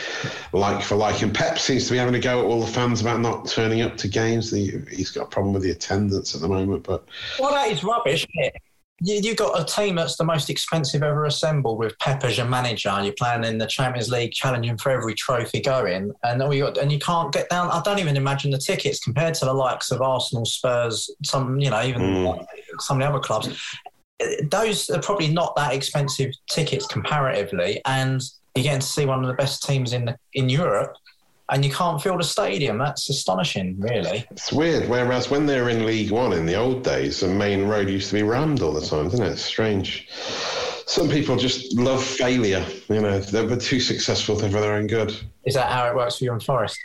like 0.53 0.83
for 0.83 0.97
like. 0.97 1.23
And 1.23 1.35
Pep 1.35 1.59
seems 1.59 1.87
to 1.87 1.93
be 1.93 1.99
having 1.99 2.15
a 2.15 2.21
go 2.21 2.41
at 2.41 2.45
all 2.45 2.61
the 2.61 2.67
fans 2.67 3.01
about 3.01 3.21
not 3.21 3.47
turning 3.47 3.81
up 3.81 3.97
to 3.99 4.09
games. 4.09 4.51
The, 4.51 4.83
he's 4.91 5.11
got 5.11 5.25
a 5.25 5.29
problem 5.29 5.55
with 5.55 5.63
the 5.63 5.71
attendance 5.71 6.35
at 6.35 6.43
the 6.43 6.49
moment, 6.49 6.85
but 6.85 7.07
well, 7.39 7.53
that 7.53 7.71
is 7.71 7.83
rubbish. 7.83 8.27
Isn't 8.35 8.55
it? 8.55 8.63
You, 9.03 9.15
you 9.15 9.35
got 9.35 9.59
a 9.59 9.65
team 9.65 9.95
that's 9.95 10.17
the 10.17 10.25
most 10.25 10.51
expensive 10.51 11.03
ever 11.03 11.25
assembled 11.25 11.79
with 11.79 11.99
Pep 12.01 12.23
as 12.23 12.37
your 12.37 12.47
manager. 12.47 12.95
You're 13.03 13.15
playing 13.15 13.45
in 13.45 13.57
the 13.57 13.67
Champions 13.67 14.11
League, 14.11 14.33
challenging 14.33 14.77
for 14.77 14.91
every 14.91 15.15
trophy 15.15 15.63
going, 15.63 16.13
and 16.23 16.47
we 16.47 16.59
got 16.59 16.77
and 16.77 16.93
you 16.93 16.99
can't 16.99 17.33
get 17.33 17.49
down. 17.49 17.71
I 17.71 17.81
don't 17.83 17.99
even 17.99 18.19
imagine 18.19 18.51
the 18.51 18.59
tickets 18.59 19.01
compared 19.01 19.33
to 19.37 19.47
the 19.47 19.55
likes 19.55 19.91
of 19.91 20.03
Arsenal, 20.03 20.45
Spurs, 20.45 21.09
some 21.25 21.59
you 21.59 21.71
know 21.71 21.83
even 21.83 22.45
some 22.81 23.01
of 23.01 23.07
the 23.07 23.09
other 23.09 23.21
clubs. 23.21 23.49
Those 24.51 24.91
are 24.91 25.01
probably 25.01 25.29
not 25.29 25.55
that 25.57 25.73
expensive 25.73 26.33
tickets 26.51 26.87
comparatively, 26.87 27.81
and 27.87 28.21
you're 28.55 28.65
getting 28.65 28.81
to 28.81 28.87
see 28.87 29.07
one 29.07 29.23
of 29.23 29.29
the 29.29 29.35
best 29.35 29.63
teams 29.63 29.93
in 29.93 30.05
the, 30.07 30.17
in 30.35 30.49
Europe. 30.49 30.95
and 31.51 31.65
you 31.65 31.71
can't 31.73 32.01
fill 32.01 32.17
the 32.17 32.25
stadium. 32.25 32.79
That's 32.79 33.09
astonishing, 33.11 33.79
really. 33.81 34.25
It's 34.31 34.53
weird. 34.53 34.89
Whereas 34.89 35.31
when 35.31 35.47
they 35.47 35.61
were 35.61 35.69
in 35.69 35.85
League 35.85 36.11
One 36.11 36.33
in 36.33 36.47
the 36.47 36.55
old 36.55 36.85
days, 36.85 37.21
the 37.21 37.29
Maine 37.29 37.65
Road 37.65 37.89
used 37.89 38.09
to 38.11 38.15
be 38.15 38.23
rammed 38.23 38.63
all 38.63 38.73
the 38.73 38.81
time, 38.87 39.09
didn't 39.09 39.27
it? 39.27 39.33
It's 39.33 39.43
strange. 39.43 40.09
Some 40.87 41.09
people 41.09 41.37
just 41.37 41.77
love 41.77 42.03
failure. 42.03 42.65
You 42.89 43.01
know, 43.01 43.19
they 43.21 43.45
were 43.45 43.57
too 43.57 43.81
successful 43.81 44.37
for 44.37 44.49
their 44.49 44.75
own 44.75 44.87
good. 44.87 45.15
Is 45.45 45.55
that 45.55 45.71
how 45.71 45.89
it 45.89 45.95
works 45.95 46.19
for 46.19 46.25
you 46.25 46.33
in 46.33 46.41
Forest? 46.41 46.79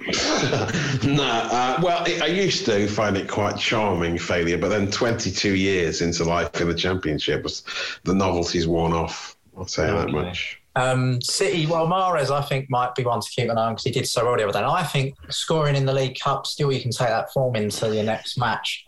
no, 1.04 1.22
uh, 1.52 1.78
well, 1.82 2.04
it, 2.04 2.22
I 2.22 2.26
used 2.26 2.64
to 2.66 2.86
find 2.88 3.16
it 3.16 3.28
quite 3.28 3.58
charming 3.58 4.18
failure, 4.18 4.56
but 4.58 4.68
then 4.70 4.90
22 4.90 5.54
years 5.54 6.00
into 6.00 6.24
life 6.24 6.58
in 6.60 6.68
the 6.68 6.74
Championship, 6.74 7.42
was 7.42 7.64
the 8.04 8.14
novelty's 8.14 8.66
worn 8.66 8.92
off. 8.92 9.36
I'll 9.56 9.66
say 9.66 9.86
that 9.86 10.08
Okay. 10.08 10.12
much. 10.12 10.56
Um, 10.76 11.20
City, 11.20 11.66
well, 11.66 11.86
Mahrez, 11.86 12.30
I 12.30 12.40
think, 12.42 12.70
might 12.70 12.94
be 12.94 13.02
one 13.04 13.20
to 13.20 13.28
keep 13.28 13.50
an 13.50 13.58
eye 13.58 13.66
on 13.66 13.72
because 13.74 13.84
he 13.84 13.90
did 13.90 14.06
so 14.06 14.24
well 14.24 14.36
the 14.36 14.44
other 14.44 14.52
day. 14.52 14.58
And 14.60 14.68
I 14.68 14.84
think 14.84 15.14
scoring 15.28 15.76
in 15.76 15.84
the 15.84 15.92
League 15.92 16.18
Cup, 16.18 16.46
still, 16.46 16.72
you 16.72 16.80
can 16.80 16.92
take 16.92 17.08
that 17.08 17.32
form 17.32 17.56
into 17.56 17.92
your 17.94 18.04
next 18.04 18.38
match. 18.38 18.84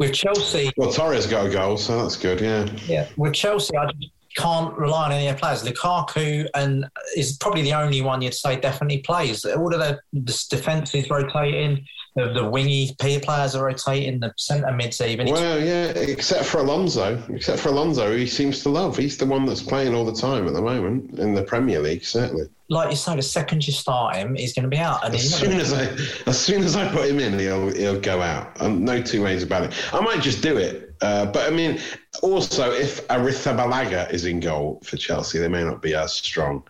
With 0.00 0.14
Chelsea, 0.14 0.72
Well, 0.76 0.90
Torres 0.92 1.26
got 1.26 1.46
a 1.46 1.50
goal, 1.50 1.76
so 1.76 2.02
that's 2.02 2.16
good. 2.16 2.40
Yeah. 2.40 2.66
yeah, 2.86 3.06
with 3.16 3.34
Chelsea, 3.34 3.76
I 3.76 3.86
just 3.86 4.10
can't 4.36 4.76
rely 4.76 5.06
on 5.06 5.12
any 5.12 5.28
of 5.28 5.36
the 5.36 5.40
players. 5.40 5.62
Lukaku 5.62 6.46
and 6.54 6.86
is 7.16 7.36
probably 7.38 7.62
the 7.62 7.74
only 7.74 8.00
one 8.00 8.22
you'd 8.22 8.34
say 8.34 8.58
definitely 8.58 8.98
plays. 8.98 9.44
All 9.44 9.72
of 9.72 9.80
the, 9.80 10.00
the 10.12 10.44
defence 10.50 10.94
is 10.94 11.08
rotating, 11.10 11.84
the, 12.16 12.32
the 12.32 12.48
wingy 12.48 12.94
players 12.98 13.54
are 13.56 13.64
rotating, 13.64 14.20
the 14.20 14.32
centre 14.36 14.72
mids 14.72 15.00
even. 15.00 15.26
Well, 15.26 15.60
yeah, 15.60 15.86
except 15.86 16.44
for 16.44 16.58
Alonso. 16.58 17.22
Except 17.28 17.58
for 17.58 17.70
Alonso, 17.70 18.16
he 18.16 18.26
seems 18.26 18.62
to 18.62 18.68
love. 18.68 18.96
He's 18.96 19.16
the 19.16 19.26
one 19.26 19.46
that's 19.46 19.62
playing 19.62 19.94
all 19.94 20.04
the 20.04 20.14
time 20.14 20.46
at 20.46 20.54
the 20.54 20.62
moment 20.62 21.18
in 21.18 21.34
the 21.34 21.42
Premier 21.42 21.80
League, 21.80 22.04
certainly. 22.04 22.44
like 22.68 22.90
you 22.90 22.96
say, 22.96 23.16
the 23.16 23.22
second 23.22 23.66
you 23.66 23.72
start 23.72 24.16
him, 24.16 24.36
he's 24.36 24.52
going 24.52 24.62
to 24.62 24.68
be 24.68 24.78
out. 24.78 25.04
And 25.04 25.14
As 25.14 25.34
soon 25.34 25.52
as 25.52 25.72
I, 25.72 25.84
as 26.26 26.40
soon 26.40 26.62
as 26.62 26.76
I 26.76 26.88
put 26.90 27.08
him 27.08 27.18
in, 27.18 27.38
he'll 27.38 27.72
he'll 27.74 28.00
go 28.00 28.22
out. 28.22 28.60
Um, 28.60 28.84
no 28.84 29.02
two 29.02 29.22
ways 29.22 29.42
about 29.42 29.64
it. 29.64 29.72
I 29.92 30.00
might 30.00 30.20
just 30.20 30.40
do 30.42 30.56
it, 30.56 30.83
uh, 31.00 31.26
but 31.26 31.46
I 31.46 31.54
mean, 31.54 31.80
also 32.22 32.70
if 32.72 33.06
Arrizabalaga 33.08 34.12
is 34.12 34.24
in 34.24 34.40
goal 34.40 34.80
for 34.84 34.96
Chelsea, 34.96 35.38
they 35.38 35.48
may 35.48 35.64
not 35.64 35.82
be 35.82 35.94
as 35.94 36.12
strong 36.12 36.64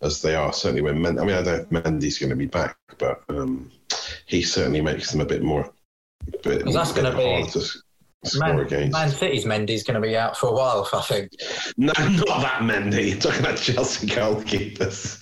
as 0.00 0.22
they 0.22 0.34
are. 0.34 0.52
Certainly 0.52 0.82
when 0.82 1.00
Men- 1.00 1.18
I 1.18 1.24
mean, 1.24 1.36
I 1.36 1.42
don't 1.42 1.70
know 1.72 1.78
if 1.78 1.84
Mendy's 1.84 2.18
going 2.18 2.30
to 2.30 2.36
be 2.36 2.46
back, 2.46 2.76
but 2.98 3.22
um, 3.28 3.70
he 4.26 4.42
certainly 4.42 4.80
makes 4.80 5.10
them 5.10 5.20
a 5.20 5.26
bit 5.26 5.42
more. 5.42 5.72
Bit, 6.42 6.64
that's 6.72 6.92
be- 6.92 7.00
harder 7.00 7.50
to 7.50 7.60
score 7.60 7.82
Man. 8.36 8.90
Man 8.90 9.10
City's 9.10 9.44
Mendy's 9.44 9.82
going 9.82 10.00
to 10.00 10.00
be 10.00 10.16
out 10.16 10.36
for 10.36 10.46
a 10.48 10.52
while, 10.52 10.88
I 10.92 11.00
think. 11.02 11.32
No, 11.76 11.92
not 11.98 12.42
that 12.42 12.60
Mendy. 12.62 13.10
You're 13.10 13.18
talking 13.18 13.40
about 13.40 13.56
Chelsea 13.56 14.06
goalkeepers. 14.06 15.18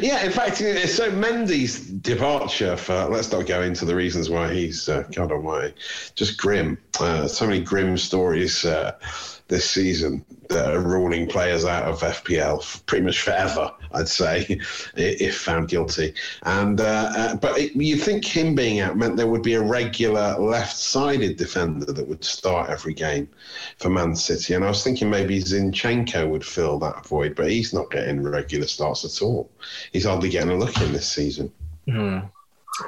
yeah, 0.02 0.24
in 0.24 0.32
fact, 0.32 0.56
so 0.56 1.12
Mendy's 1.12 1.78
departure 1.78 2.76
for, 2.76 3.04
let's 3.04 3.30
not 3.30 3.46
go 3.46 3.62
into 3.62 3.84
the 3.84 3.94
reasons 3.94 4.30
why 4.30 4.52
he's, 4.52 4.88
uh, 4.88 5.04
God 5.12 5.30
almighty, 5.30 5.74
just 6.16 6.38
grim. 6.38 6.76
Uh, 6.98 7.28
so 7.28 7.46
many 7.46 7.60
grim 7.60 7.96
stories 7.96 8.64
uh, 8.64 8.98
this 9.48 9.68
season 9.68 10.24
that 10.48 10.74
are 10.74 10.80
ruling 10.80 11.26
players 11.26 11.64
out 11.64 11.84
of 11.84 12.00
FPL 12.00 12.84
pretty 12.86 13.04
much 13.04 13.22
forever, 13.22 13.70
I'd 13.92 14.08
say, 14.08 14.60
if 14.96 15.38
found 15.38 15.68
guilty. 15.68 16.14
And 16.42 16.80
uh, 16.80 17.12
uh, 17.16 17.36
But 17.36 17.58
it, 17.58 17.74
you 17.74 17.96
think 17.96 18.24
him 18.24 18.54
being 18.54 18.80
out 18.80 18.96
meant 18.96 19.16
there 19.16 19.26
would 19.26 19.42
be 19.42 19.54
a 19.54 19.62
regular 19.62 20.38
left 20.38 20.76
sided 20.76 21.36
defender 21.36 21.92
that 21.92 22.06
would 22.06 22.24
start 22.24 22.70
every 22.70 22.94
game 22.94 23.28
for 23.78 23.88
Man 23.88 24.14
City. 24.14 24.54
And 24.54 24.64
I 24.64 24.68
was 24.68 24.84
thinking 24.84 25.10
maybe 25.10 25.38
Zinchenko 25.40 26.28
would 26.28 26.44
fill 26.44 26.78
that 26.80 27.06
void, 27.06 27.34
but 27.34 27.50
he's 27.50 27.72
not 27.72 27.90
getting 27.90 28.22
regular 28.22 28.66
starts 28.66 29.04
at 29.04 29.22
all. 29.22 29.50
He's 29.92 30.04
hardly 30.04 30.28
getting 30.28 30.50
a 30.50 30.56
look 30.56 30.78
in 30.80 30.92
this 30.92 31.08
season. 31.08 31.50
Hmm. 31.88 32.18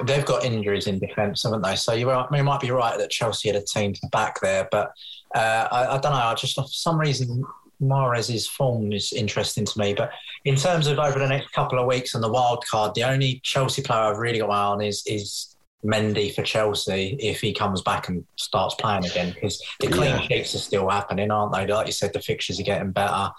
They've 0.05 0.25
got 0.25 0.45
injuries 0.45 0.87
in 0.87 0.99
defence, 0.99 1.43
haven't 1.43 1.63
they? 1.63 1.75
So 1.75 1.93
you, 1.93 2.09
are, 2.11 2.29
you 2.31 2.43
might 2.43 2.61
be 2.61 2.71
right 2.71 2.97
that 2.97 3.09
Chelsea 3.09 3.49
had 3.49 3.57
a 3.57 3.65
team 3.65 3.93
back 4.11 4.39
there, 4.39 4.69
but 4.71 4.93
uh, 5.35 5.67
I, 5.71 5.85
I 5.95 5.99
don't 5.99 6.11
know. 6.11 6.17
I 6.17 6.33
just 6.35 6.55
for 6.55 6.65
some 6.67 6.99
reason 6.99 7.43
Mahrez' 7.81 8.47
form 8.47 8.91
is 8.93 9.11
interesting 9.13 9.65
to 9.65 9.79
me. 9.79 9.93
But 9.93 10.11
in 10.45 10.55
terms 10.55 10.87
of 10.87 10.99
over 10.99 11.17
the 11.19 11.27
next 11.27 11.51
couple 11.51 11.79
of 11.79 11.87
weeks 11.87 12.13
and 12.15 12.23
the 12.23 12.31
wild 12.31 12.63
card, 12.69 12.93
the 12.95 13.03
only 13.03 13.39
Chelsea 13.43 13.81
player 13.81 14.01
I've 14.01 14.17
really 14.17 14.39
got 14.39 14.49
my 14.49 14.55
eye 14.55 14.63
on 14.65 14.81
is 14.81 15.03
is 15.07 15.47
Mendy 15.83 16.31
for 16.35 16.43
Chelsea 16.43 17.17
if 17.19 17.41
he 17.41 17.51
comes 17.53 17.81
back 17.81 18.07
and 18.07 18.23
starts 18.35 18.75
playing 18.75 19.03
again 19.03 19.31
because 19.33 19.59
the 19.79 19.87
clean 19.87 20.11
Yeah. 20.11 20.21
sheets 20.21 20.53
are 20.53 20.59
still 20.59 20.87
happening, 20.87 21.31
aren't 21.31 21.53
they? 21.53 21.65
Like 21.65 21.87
you 21.87 21.91
said, 21.91 22.13
the 22.13 22.19
fixtures 22.21 22.59
are 22.59 22.63
getting 22.63 22.91
better. 22.91 23.31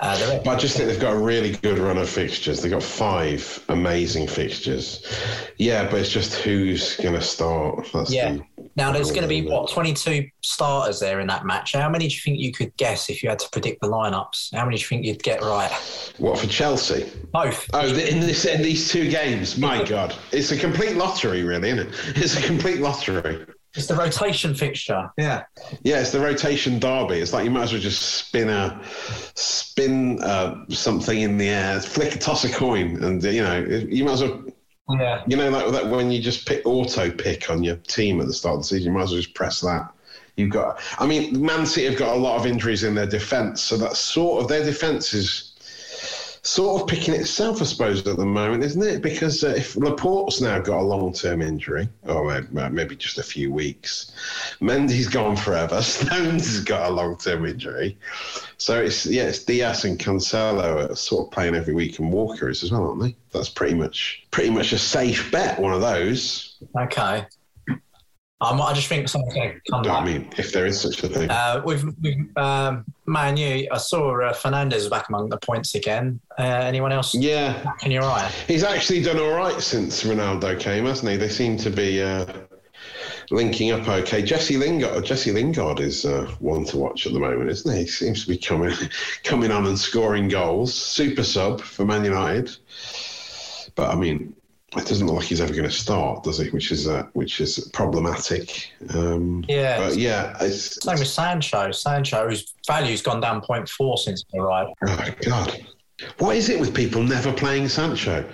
Uh, 0.00 0.38
But 0.42 0.48
I 0.48 0.56
just 0.56 0.78
think 0.78 0.88
they've 0.88 0.98
got 0.98 1.12
a 1.12 1.18
really 1.18 1.52
good 1.58 1.78
run 1.78 1.98
of 1.98 2.08
fixtures. 2.08 2.62
They've 2.62 2.70
got 2.72 2.82
five 2.82 3.62
amazing 3.68 4.28
fixtures. 4.28 5.04
Yeah, 5.58 5.90
but 5.90 6.00
it's 6.00 6.08
just 6.08 6.36
who's 6.36 6.96
going 6.96 7.16
to 7.16 7.20
start. 7.20 7.86
That's 7.92 8.10
Yeah. 8.10 8.32
the- 8.32 8.44
Now 8.76 8.92
there's 8.92 9.10
going 9.10 9.22
to 9.22 9.28
be 9.28 9.42
what 9.42 9.70
22 9.70 10.28
starters 10.42 11.00
there 11.00 11.20
in 11.20 11.26
that 11.26 11.44
match. 11.44 11.72
How 11.72 11.88
many 11.88 12.08
do 12.08 12.14
you 12.14 12.20
think 12.20 12.38
you 12.38 12.52
could 12.52 12.76
guess 12.76 13.10
if 13.10 13.22
you 13.22 13.28
had 13.28 13.38
to 13.40 13.48
predict 13.50 13.80
the 13.80 13.88
lineups? 13.88 14.54
How 14.54 14.64
many 14.64 14.76
do 14.76 14.82
you 14.82 14.86
think 14.86 15.04
you'd 15.04 15.22
get 15.22 15.42
right? 15.42 15.70
What 16.18 16.38
for 16.38 16.46
Chelsea? 16.46 17.10
Both. 17.32 17.68
Oh, 17.72 17.86
in 17.86 18.20
this 18.20 18.44
in 18.44 18.62
these 18.62 18.90
two 18.90 19.10
games, 19.10 19.58
my 19.58 19.84
God, 19.88 20.14
it's 20.32 20.52
a 20.52 20.56
complete 20.56 20.96
lottery, 20.96 21.42
really, 21.42 21.70
isn't 21.70 21.88
it? 21.88 21.94
It's 22.16 22.36
a 22.38 22.42
complete 22.42 22.80
lottery. 22.80 23.46
It's 23.76 23.86
the 23.86 23.94
rotation 23.94 24.54
fixture. 24.54 25.10
Yeah. 25.16 25.44
Yeah, 25.84 26.00
it's 26.00 26.10
the 26.10 26.18
rotation 26.18 26.80
derby. 26.80 27.20
It's 27.20 27.32
like 27.32 27.44
you 27.44 27.52
might 27.52 27.64
as 27.64 27.72
well 27.72 27.80
just 27.80 28.02
spin 28.02 28.48
a 28.48 28.80
spin 29.34 30.20
uh, 30.22 30.64
something 30.68 31.20
in 31.20 31.38
the 31.38 31.48
air, 31.48 31.80
flick, 31.80 32.18
toss 32.18 32.44
a 32.44 32.52
coin, 32.52 33.02
and 33.04 33.22
you 33.22 33.42
know 33.42 33.60
you 33.60 34.04
might 34.04 34.12
as 34.12 34.22
well. 34.22 34.42
Yeah. 34.98 35.22
You 35.26 35.36
know, 35.36 35.50
like 35.50 35.70
that 35.72 35.88
when 35.88 36.10
you 36.10 36.20
just 36.20 36.46
pick 36.46 36.64
auto 36.64 37.10
pick 37.10 37.50
on 37.50 37.62
your 37.62 37.76
team 37.76 38.20
at 38.20 38.26
the 38.26 38.32
start 38.32 38.54
of 38.54 38.60
the 38.60 38.66
season, 38.66 38.92
you 38.92 38.98
might 38.98 39.04
as 39.04 39.10
well 39.10 39.20
just 39.20 39.34
press 39.34 39.60
that. 39.60 39.92
You've 40.36 40.50
got. 40.50 40.80
I 40.98 41.06
mean, 41.06 41.44
Man 41.44 41.66
City 41.66 41.86
have 41.86 41.98
got 41.98 42.16
a 42.16 42.18
lot 42.18 42.38
of 42.38 42.46
injuries 42.46 42.84
in 42.84 42.94
their 42.94 43.06
defence, 43.06 43.60
so 43.60 43.76
that 43.78 43.96
sort 43.96 44.42
of 44.42 44.48
their 44.48 44.64
defence 44.64 45.12
is 45.12 45.49
sort 46.42 46.80
of 46.80 46.88
picking 46.88 47.14
itself, 47.14 47.60
I 47.60 47.64
suppose, 47.64 48.06
at 48.06 48.16
the 48.16 48.24
moment, 48.24 48.64
isn't 48.64 48.82
it? 48.82 49.02
Because 49.02 49.44
uh, 49.44 49.54
if 49.56 49.76
Laporte's 49.76 50.40
now 50.40 50.58
got 50.58 50.80
a 50.80 50.82
long-term 50.82 51.42
injury, 51.42 51.88
or 52.04 52.42
may- 52.50 52.68
maybe 52.70 52.96
just 52.96 53.18
a 53.18 53.22
few 53.22 53.52
weeks, 53.52 54.12
Mendy's 54.60 55.08
gone 55.08 55.36
forever. 55.36 55.82
Stones 56.00 56.46
has 56.46 56.64
got 56.64 56.90
a 56.90 56.94
long-term 56.94 57.44
injury, 57.46 57.98
so 58.56 58.80
it's 58.80 59.06
yeah, 59.06 59.24
it's 59.24 59.44
Dias 59.44 59.84
and 59.84 59.98
Cancelo 59.98 60.90
are 60.90 60.96
sort 60.96 61.26
of 61.26 61.32
playing 61.32 61.54
every 61.54 61.74
week, 61.74 61.98
and 61.98 62.12
Walker 62.12 62.48
is 62.48 62.62
as 62.62 62.72
well, 62.72 62.88
aren't 62.88 63.02
they? 63.02 63.16
That's 63.32 63.48
pretty 63.48 63.74
much 63.74 64.22
pretty 64.30 64.50
much 64.50 64.72
a 64.72 64.78
safe 64.78 65.30
bet. 65.30 65.58
One 65.58 65.72
of 65.72 65.80
those. 65.80 66.56
Okay. 66.78 67.26
Um, 68.42 68.60
I 68.60 68.72
just 68.72 68.88
think 68.88 69.06
something's 69.06 69.34
going 69.34 69.52
to 69.52 69.70
come 69.70 69.80
I 69.80 69.84
back. 69.84 70.04
mean, 70.06 70.30
if 70.38 70.52
there 70.52 70.64
is 70.64 70.80
such 70.80 71.02
a 71.02 71.08
thing. 71.08 71.28
Uh, 71.30 71.60
with 71.62 71.84
with 72.00 72.16
um, 72.38 72.86
Man 73.06 73.36
U, 73.36 73.68
I 73.70 73.76
saw 73.76 74.18
uh, 74.18 74.32
Fernandes 74.32 74.88
back 74.88 75.08
among 75.10 75.28
the 75.28 75.36
points 75.36 75.74
again. 75.74 76.20
Uh, 76.38 76.42
anyone 76.42 76.90
else 76.90 77.14
yeah, 77.14 77.62
back 77.62 77.84
in 77.84 77.90
your 77.90 78.04
eye? 78.04 78.30
He's 78.46 78.64
actually 78.64 79.02
done 79.02 79.18
all 79.18 79.32
right 79.32 79.60
since 79.60 80.04
Ronaldo 80.04 80.58
came, 80.58 80.86
hasn't 80.86 81.10
he? 81.10 81.18
They 81.18 81.28
seem 81.28 81.58
to 81.58 81.70
be 81.70 82.00
uh, 82.00 82.24
linking 83.30 83.72
up 83.72 83.86
okay. 83.86 84.22
Jesse 84.22 84.56
Lingard, 84.56 85.04
Jesse 85.04 85.32
Lingard 85.32 85.80
is 85.80 86.06
uh, 86.06 86.26
one 86.38 86.64
to 86.66 86.78
watch 86.78 87.06
at 87.06 87.12
the 87.12 87.20
moment, 87.20 87.50
isn't 87.50 87.70
he? 87.70 87.82
He 87.82 87.86
seems 87.86 88.22
to 88.24 88.28
be 88.30 88.38
coming 88.38 88.74
coming 89.22 89.50
on 89.50 89.66
and 89.66 89.78
scoring 89.78 90.28
goals. 90.28 90.72
Super 90.72 91.24
sub 91.24 91.60
for 91.60 91.84
Man 91.84 92.06
United, 92.06 92.56
but 93.74 93.90
I 93.90 93.96
mean, 93.96 94.34
it 94.76 94.86
doesn't 94.86 95.06
look 95.06 95.16
like 95.16 95.26
he's 95.26 95.40
ever 95.40 95.52
going 95.52 95.64
to 95.64 95.70
start, 95.70 96.22
does 96.22 96.38
he? 96.38 96.48
Which 96.50 96.70
is 96.70 96.86
uh, 96.86 97.04
which 97.12 97.40
is 97.40 97.68
problematic. 97.72 98.70
Um, 98.94 99.44
Yeah. 99.48 99.78
but 99.80 99.96
yeah, 99.96 100.36
it's 100.40 100.82
Same 100.84 100.98
with 100.98 101.08
Sancho. 101.08 101.72
Sancho, 101.72 102.28
whose 102.28 102.54
value's 102.66 103.02
gone 103.02 103.20
down 103.20 103.40
0.4 103.40 103.98
since 103.98 104.24
he 104.30 104.38
arrived. 104.38 104.70
Oh 104.86 105.06
God. 105.22 105.66
What 106.16 106.34
is 106.34 106.48
it 106.48 106.58
with 106.58 106.74
people 106.74 107.02
never 107.02 107.30
playing 107.30 107.68
Sancho? 107.68 108.24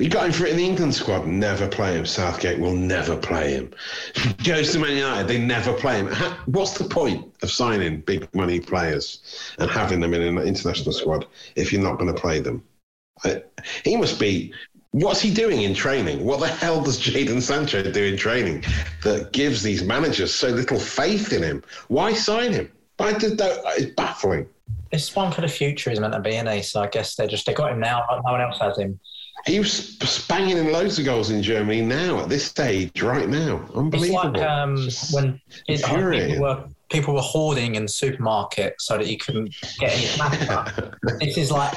You 0.00 0.08
got 0.08 0.26
him 0.26 0.32
for 0.32 0.46
it 0.46 0.50
in 0.50 0.56
the 0.56 0.64
England 0.64 0.92
squad, 0.96 1.28
never 1.28 1.68
play 1.68 1.94
him. 1.96 2.04
Southgate 2.06 2.58
will 2.58 2.74
never 2.74 3.16
play 3.16 3.52
him. 3.52 3.72
Goes 4.44 4.72
to 4.72 4.80
Man 4.80 4.96
United, 4.96 5.28
they 5.28 5.38
never 5.38 5.72
play 5.74 5.98
him. 5.98 6.08
What's 6.46 6.76
the 6.76 6.84
point 6.84 7.32
of 7.42 7.52
signing 7.52 8.00
big 8.00 8.26
money 8.34 8.58
players 8.58 9.20
and 9.60 9.70
having 9.70 10.00
them 10.00 10.12
in 10.12 10.22
an 10.22 10.38
international 10.38 10.92
squad 10.92 11.26
if 11.54 11.72
you're 11.72 11.82
not 11.82 11.98
going 12.00 12.12
to 12.12 12.20
play 12.20 12.40
them? 12.40 12.64
I- 13.24 13.44
He 13.84 13.96
must 13.96 14.18
be. 14.18 14.52
What's 14.94 15.20
he 15.20 15.34
doing 15.34 15.62
in 15.62 15.74
training? 15.74 16.24
What 16.24 16.38
the 16.38 16.46
hell 16.46 16.80
does 16.80 17.00
Jadon 17.00 17.42
Sancho 17.42 17.82
do 17.82 18.04
in 18.04 18.16
training 18.16 18.62
that 19.02 19.32
gives 19.32 19.60
these 19.60 19.82
managers 19.82 20.32
so 20.32 20.50
little 20.50 20.78
faith 20.78 21.32
in 21.32 21.42
him? 21.42 21.64
Why 21.88 22.12
sign 22.12 22.52
him? 22.52 22.70
I 23.00 23.12
did 23.12 23.36
that. 23.38 23.58
It's 23.76 23.92
baffling. 23.96 24.46
It's 24.92 25.12
one 25.16 25.32
for 25.32 25.40
the 25.40 25.48
future, 25.48 25.90
he's 25.90 25.98
meant 25.98 26.12
to 26.12 26.20
be, 26.20 26.36
isn't 26.36 26.46
he? 26.46 26.62
So 26.62 26.80
I 26.80 26.86
guess 26.86 27.16
they 27.16 27.26
just 27.26 27.44
they 27.44 27.54
got 27.54 27.72
him 27.72 27.80
now, 27.80 28.04
but 28.08 28.22
no 28.24 28.30
one 28.30 28.40
else 28.40 28.60
has 28.60 28.78
him. 28.78 29.00
He 29.46 29.58
was 29.58 29.96
banging 30.28 30.58
in 30.58 30.70
loads 30.70 30.96
of 31.00 31.04
goals 31.04 31.30
in 31.30 31.42
Germany 31.42 31.80
now 31.80 32.20
at 32.20 32.28
this 32.28 32.44
stage, 32.44 33.02
right 33.02 33.28
now. 33.28 33.68
Unbelievable. 33.74 34.32
It's 34.32 34.38
like 34.38 34.42
um, 34.48 34.88
when 35.10 35.40
infuriating. 35.66 36.34
people 36.34 36.44
were 36.44 36.64
people 36.88 37.14
were 37.14 37.20
hoarding 37.20 37.74
in 37.74 37.82
the 37.82 37.88
supermarket 37.88 38.76
so 38.78 38.96
that 38.96 39.08
you 39.08 39.18
couldn't 39.18 39.56
get 39.80 39.90
any 39.90 40.06
pasta. 40.16 40.96
this 41.18 41.36
is 41.36 41.50
like 41.50 41.76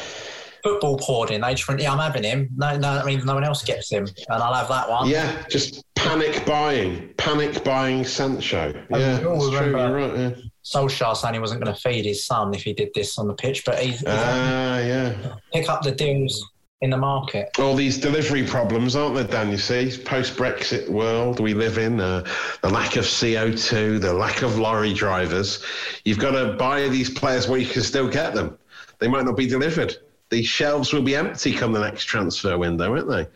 football 0.64 0.98
hoarding. 1.00 1.42
They 1.42 1.54
just 1.54 1.68
went, 1.68 1.82
yeah, 1.82 1.92
I'm 1.92 2.00
having 2.00 2.24
him. 2.24 2.50
No, 2.56 2.74
no, 2.78 2.96
that 2.96 3.06
means 3.06 3.26
no 3.26 3.34
one 3.34 3.44
else 3.44 3.64
gets 3.64 3.90
him, 3.90 4.06
and 4.30 4.44
I'll 4.44 4.54
have 4.54 4.68
that 4.70 4.90
one. 4.90 5.08
Yeah, 5.10 5.44
just 5.50 5.84
panic 5.96 6.46
buying, 6.46 7.14
panic 7.18 7.64
buying 7.64 8.04
Sancho. 8.06 8.74
Yeah, 8.90 9.20
we 9.20 9.24
that's 9.40 9.50
true. 9.50 9.70
You're 9.78 9.92
right. 9.96 10.18
Yeah. 10.18 10.32
Solskjaer 10.66 11.16
saying 11.16 11.34
he 11.34 11.40
wasn't 11.40 11.64
going 11.64 11.74
to 11.74 11.80
feed 11.80 12.06
his 12.06 12.26
son 12.26 12.54
if 12.54 12.64
he 12.64 12.74
did 12.74 12.90
this 12.94 13.18
on 13.18 13.28
the 13.28 13.34
pitch, 13.34 13.64
but 13.66 13.76
Ah, 14.06 14.80
yeah. 14.80 15.14
pick 15.54 15.70
up 15.70 15.82
the 15.82 15.92
deals 15.92 16.44
in 16.82 16.90
the 16.92 16.98
market. 16.98 17.50
All 17.58 17.74
these 17.74 17.98
delivery 17.98 18.44
problems, 18.46 18.96
aren't 18.96 19.16
there, 19.16 19.24
Dan? 19.24 19.50
You 19.50 19.58
see, 19.58 19.98
post 20.04 20.36
Brexit 20.36 20.88
world 20.90 21.40
we 21.40 21.54
live 21.54 21.78
in, 21.78 22.00
uh, 22.00 22.24
the 22.62 22.70
lack 22.70 22.98
of 22.98 23.06
CO2, 23.06 24.00
the 24.00 24.14
lack 24.14 24.42
of 24.44 24.60
lorry 24.60 24.94
drivers. 24.94 25.64
You've 26.06 26.20
got 26.20 26.32
to 26.32 26.54
buy 26.54 26.88
these 26.90 27.10
players 27.10 27.48
where 27.48 27.60
you 27.60 27.66
can 27.68 27.82
still 27.82 28.08
get 28.10 28.36
them. 28.36 28.58
They 29.00 29.08
might 29.08 29.26
not 29.26 29.38
be 29.38 29.48
delivered. 29.48 29.96
These 30.30 30.48
shelves 30.48 30.92
will 30.92 31.02
be 31.04 31.16
empty 31.16 31.54
come 31.54 31.72
the 31.72 31.80
next 31.80 32.04
transfer 32.06 32.58
window, 32.58 32.94
won't 32.94 33.08
they? 33.10 33.28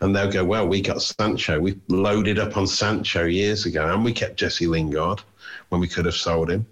And 0.00 0.14
they'll 0.14 0.30
go, 0.30 0.44
well, 0.44 0.66
we 0.68 0.80
got 0.80 1.02
Sancho. 1.02 1.58
We 1.58 1.78
loaded 1.88 2.38
up 2.38 2.56
on 2.56 2.66
Sancho 2.66 3.24
years 3.24 3.66
ago, 3.66 3.92
and 3.92 4.04
we 4.04 4.12
kept 4.12 4.36
Jesse 4.36 4.66
Lingard 4.66 5.22
when 5.70 5.80
we 5.80 5.88
could 5.88 6.04
have 6.04 6.14
sold 6.14 6.50
him. 6.50 6.64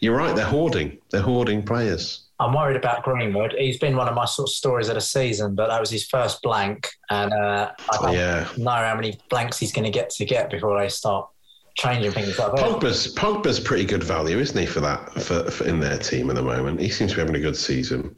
You're 0.00 0.16
right, 0.16 0.34
they're 0.34 0.46
hoarding. 0.46 0.98
They're 1.10 1.20
hoarding 1.20 1.62
players. 1.62 2.24
I'm 2.40 2.54
worried 2.54 2.76
about 2.76 3.02
Greenwood. 3.02 3.52
He's 3.58 3.78
been 3.78 3.96
one 3.96 4.08
of 4.08 4.14
my 4.14 4.24
sort 4.24 4.48
of 4.48 4.52
stories 4.54 4.88
of 4.88 4.94
the 4.94 5.00
season, 5.00 5.54
but 5.56 5.66
that 5.68 5.80
was 5.80 5.90
his 5.90 6.06
first 6.06 6.40
blank, 6.40 6.88
and 7.10 7.32
uh, 7.32 7.72
I 7.90 7.96
don't 8.00 8.14
Yeah. 8.14 8.48
know 8.56 8.70
how 8.70 8.94
many 8.94 9.18
blanks 9.28 9.58
he's 9.58 9.72
going 9.72 9.84
to 9.84 9.90
get 9.90 10.08
to 10.10 10.24
get 10.24 10.48
before 10.48 10.78
they 10.80 10.88
start 10.88 11.28
changing 11.78 12.10
things 12.12 12.38
like 12.38 12.52
that. 12.52 12.60
Pogba's 12.64 13.14
Pogba's 13.14 13.58
pretty 13.60 13.84
good 13.84 14.02
value, 14.02 14.38
isn't 14.38 14.58
he, 14.58 14.66
for 14.66 14.80
that 14.80 15.12
for, 15.22 15.50
for 15.50 15.64
in 15.66 15.80
their 15.80 15.96
team 15.98 16.28
at 16.28 16.36
the 16.36 16.42
moment? 16.42 16.80
He 16.80 16.90
seems 16.90 17.12
to 17.12 17.16
be 17.16 17.20
having 17.20 17.36
a 17.36 17.40
good 17.40 17.56
season, 17.56 18.14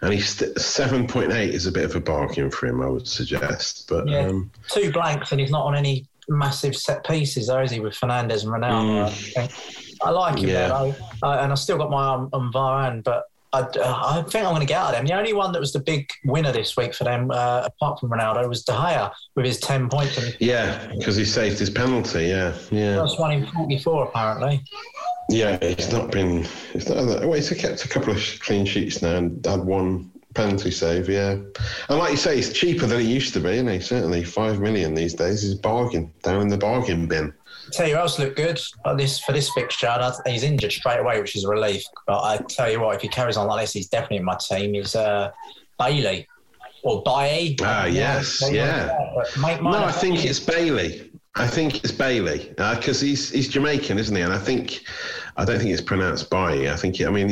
and 0.00 0.12
he's 0.12 0.42
seven 0.62 1.06
point 1.06 1.32
eight 1.32 1.52
is 1.54 1.66
a 1.66 1.72
bit 1.72 1.84
of 1.84 1.94
a 1.96 2.00
bargain 2.00 2.50
for 2.50 2.66
him, 2.66 2.80
I 2.80 2.86
would 2.88 3.06
suggest. 3.06 3.88
But 3.88 4.08
Yeah. 4.08 4.28
um, 4.28 4.50
Two 4.68 4.90
blanks, 4.92 5.32
and 5.32 5.40
he's 5.40 5.50
not 5.50 5.66
on 5.66 5.74
any 5.74 6.06
massive 6.28 6.76
set 6.76 7.04
pieces, 7.04 7.48
though, 7.48 7.60
is 7.60 7.70
he? 7.72 7.80
With 7.80 7.94
Fernandes 7.94 8.44
and 8.44 8.52
Ronaldo, 8.52 9.36
I. 9.36 9.48
I 10.02 10.10
like 10.10 10.38
him, 10.38 10.48
Mm. 10.48 10.52
Yeah. 10.52 10.68
though, 10.68 10.94
uh, 11.22 11.40
and 11.42 11.52
I 11.52 11.54
still 11.56 11.76
got 11.76 11.90
my 11.90 12.02
arm 12.02 12.30
on 12.32 12.50
Varane, 12.52 13.02
but. 13.04 13.24
I, 13.52 13.66
I 13.82 14.22
think 14.22 14.44
I'm 14.44 14.52
going 14.52 14.60
to 14.60 14.66
get 14.66 14.78
out 14.78 14.90
of 14.90 14.96
them. 14.96 15.06
The 15.06 15.14
only 15.14 15.32
one 15.32 15.52
that 15.52 15.60
was 15.60 15.72
the 15.72 15.80
big 15.80 16.08
winner 16.24 16.52
this 16.52 16.76
week 16.76 16.94
for 16.94 17.04
them, 17.04 17.30
uh, 17.30 17.62
apart 17.66 17.98
from 17.98 18.10
Ronaldo, 18.10 18.48
was 18.48 18.62
De 18.64 18.72
Gea 18.72 19.10
with 19.34 19.44
his 19.44 19.58
10 19.58 19.88
points. 19.88 20.16
And 20.18 20.36
yeah, 20.40 20.86
because 20.96 21.16
he 21.16 21.24
saved 21.24 21.58
his 21.58 21.70
penalty. 21.70 22.26
Yeah, 22.26 22.56
yeah, 22.70 22.96
first 22.96 23.18
one 23.18 23.32
in 23.32 23.46
44, 23.46 24.04
apparently. 24.04 24.62
yeah. 25.28 25.58
He's 25.62 25.92
not 25.92 26.12
been. 26.12 26.44
He's 26.72 26.88
not. 26.88 27.04
Well, 27.06 27.32
he's 27.32 27.50
kept 27.50 27.84
a 27.84 27.88
couple 27.88 28.12
of 28.12 28.22
clean 28.40 28.64
sheets 28.66 29.02
now 29.02 29.16
and 29.16 29.44
had 29.44 29.60
one 29.64 30.10
penalty 30.34 30.70
save. 30.70 31.08
Yeah, 31.08 31.32
and 31.32 31.98
like 31.98 32.12
you 32.12 32.16
say, 32.16 32.36
he's 32.36 32.52
cheaper 32.52 32.86
than 32.86 33.00
he 33.00 33.12
used 33.12 33.34
to 33.34 33.40
be, 33.40 33.50
isn't 33.50 33.66
he? 33.68 33.80
Certainly, 33.80 34.24
five 34.24 34.60
million 34.60 34.94
these 34.94 35.14
days 35.14 35.42
is 35.42 35.54
a 35.54 35.60
bargain 35.60 36.12
down 36.22 36.42
in 36.42 36.48
the 36.48 36.56
bargain 36.56 37.08
bin. 37.08 37.34
Tell 37.72 37.86
you 37.86 37.94
who 37.94 38.00
else 38.00 38.18
looked 38.18 38.36
good 38.36 38.60
uh, 38.84 38.94
this 38.94 39.20
for 39.20 39.32
this 39.32 39.50
fixture. 39.50 39.96
He's 40.26 40.42
injured 40.42 40.72
straight 40.72 41.00
away, 41.00 41.20
which 41.20 41.36
is 41.36 41.44
a 41.44 41.48
relief. 41.48 41.82
But 42.06 42.20
I 42.22 42.36
tell 42.48 42.70
you 42.70 42.80
what, 42.80 42.96
if 42.96 43.02
he 43.02 43.08
carries 43.08 43.36
on 43.36 43.46
like 43.46 43.62
this, 43.62 43.72
he's 43.72 43.88
definitely 43.88 44.18
in 44.18 44.24
my 44.24 44.36
team. 44.36 44.74
Is 44.74 44.96
uh, 44.96 45.30
Bailey 45.78 46.26
or 46.82 47.02
Bailly? 47.02 47.56
Ah, 47.62 47.86
yes, 47.86 48.42
yeah. 48.50 48.96
No, 49.38 49.84
I 49.84 49.92
think 49.92 50.24
it's 50.24 50.40
Bailey. 50.40 51.10
I 51.36 51.46
think 51.46 51.84
it's 51.84 51.92
Bailey 51.92 52.52
because 52.56 53.00
he's 53.00 53.30
he's 53.30 53.46
Jamaican, 53.46 53.98
isn't 53.98 54.14
he? 54.14 54.22
And 54.22 54.32
I 54.32 54.38
think 54.38 54.82
I 55.36 55.44
don't 55.44 55.58
think 55.58 55.70
it's 55.70 55.80
pronounced 55.80 56.28
Bailey. 56.28 56.68
I 56.68 56.76
think 56.76 57.00
I 57.00 57.08
mean 57.08 57.28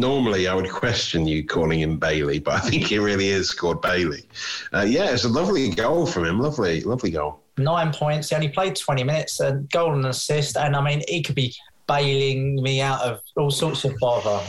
normally 0.00 0.48
I 0.48 0.54
would 0.54 0.68
question 0.70 1.26
you 1.28 1.46
calling 1.46 1.80
him 1.80 1.96
Bailey, 1.96 2.40
but 2.40 2.54
I 2.54 2.60
think 2.60 2.86
he 2.86 2.98
really 2.98 3.28
is 3.28 3.52
called 3.52 3.80
Bailey. 3.82 4.28
Uh, 4.74 4.80
yeah, 4.80 5.12
it's 5.12 5.24
a 5.24 5.28
lovely 5.28 5.70
goal 5.70 6.06
from 6.06 6.24
him. 6.24 6.40
Lovely, 6.40 6.80
lovely 6.80 7.10
goal. 7.10 7.40
Nine 7.58 7.92
points. 7.92 8.30
He 8.30 8.36
only 8.36 8.48
played 8.48 8.76
20 8.76 9.04
minutes, 9.04 9.40
a 9.40 9.52
goal 9.72 9.94
and 9.94 10.06
assist. 10.06 10.56
And 10.56 10.76
I 10.76 10.82
mean, 10.82 11.02
he 11.08 11.22
could 11.22 11.34
be 11.34 11.54
bailing 11.86 12.60
me 12.62 12.80
out 12.80 13.00
of 13.02 13.20
all 13.36 13.50
sorts 13.50 13.84
of 13.84 13.96
bother. 14.00 14.40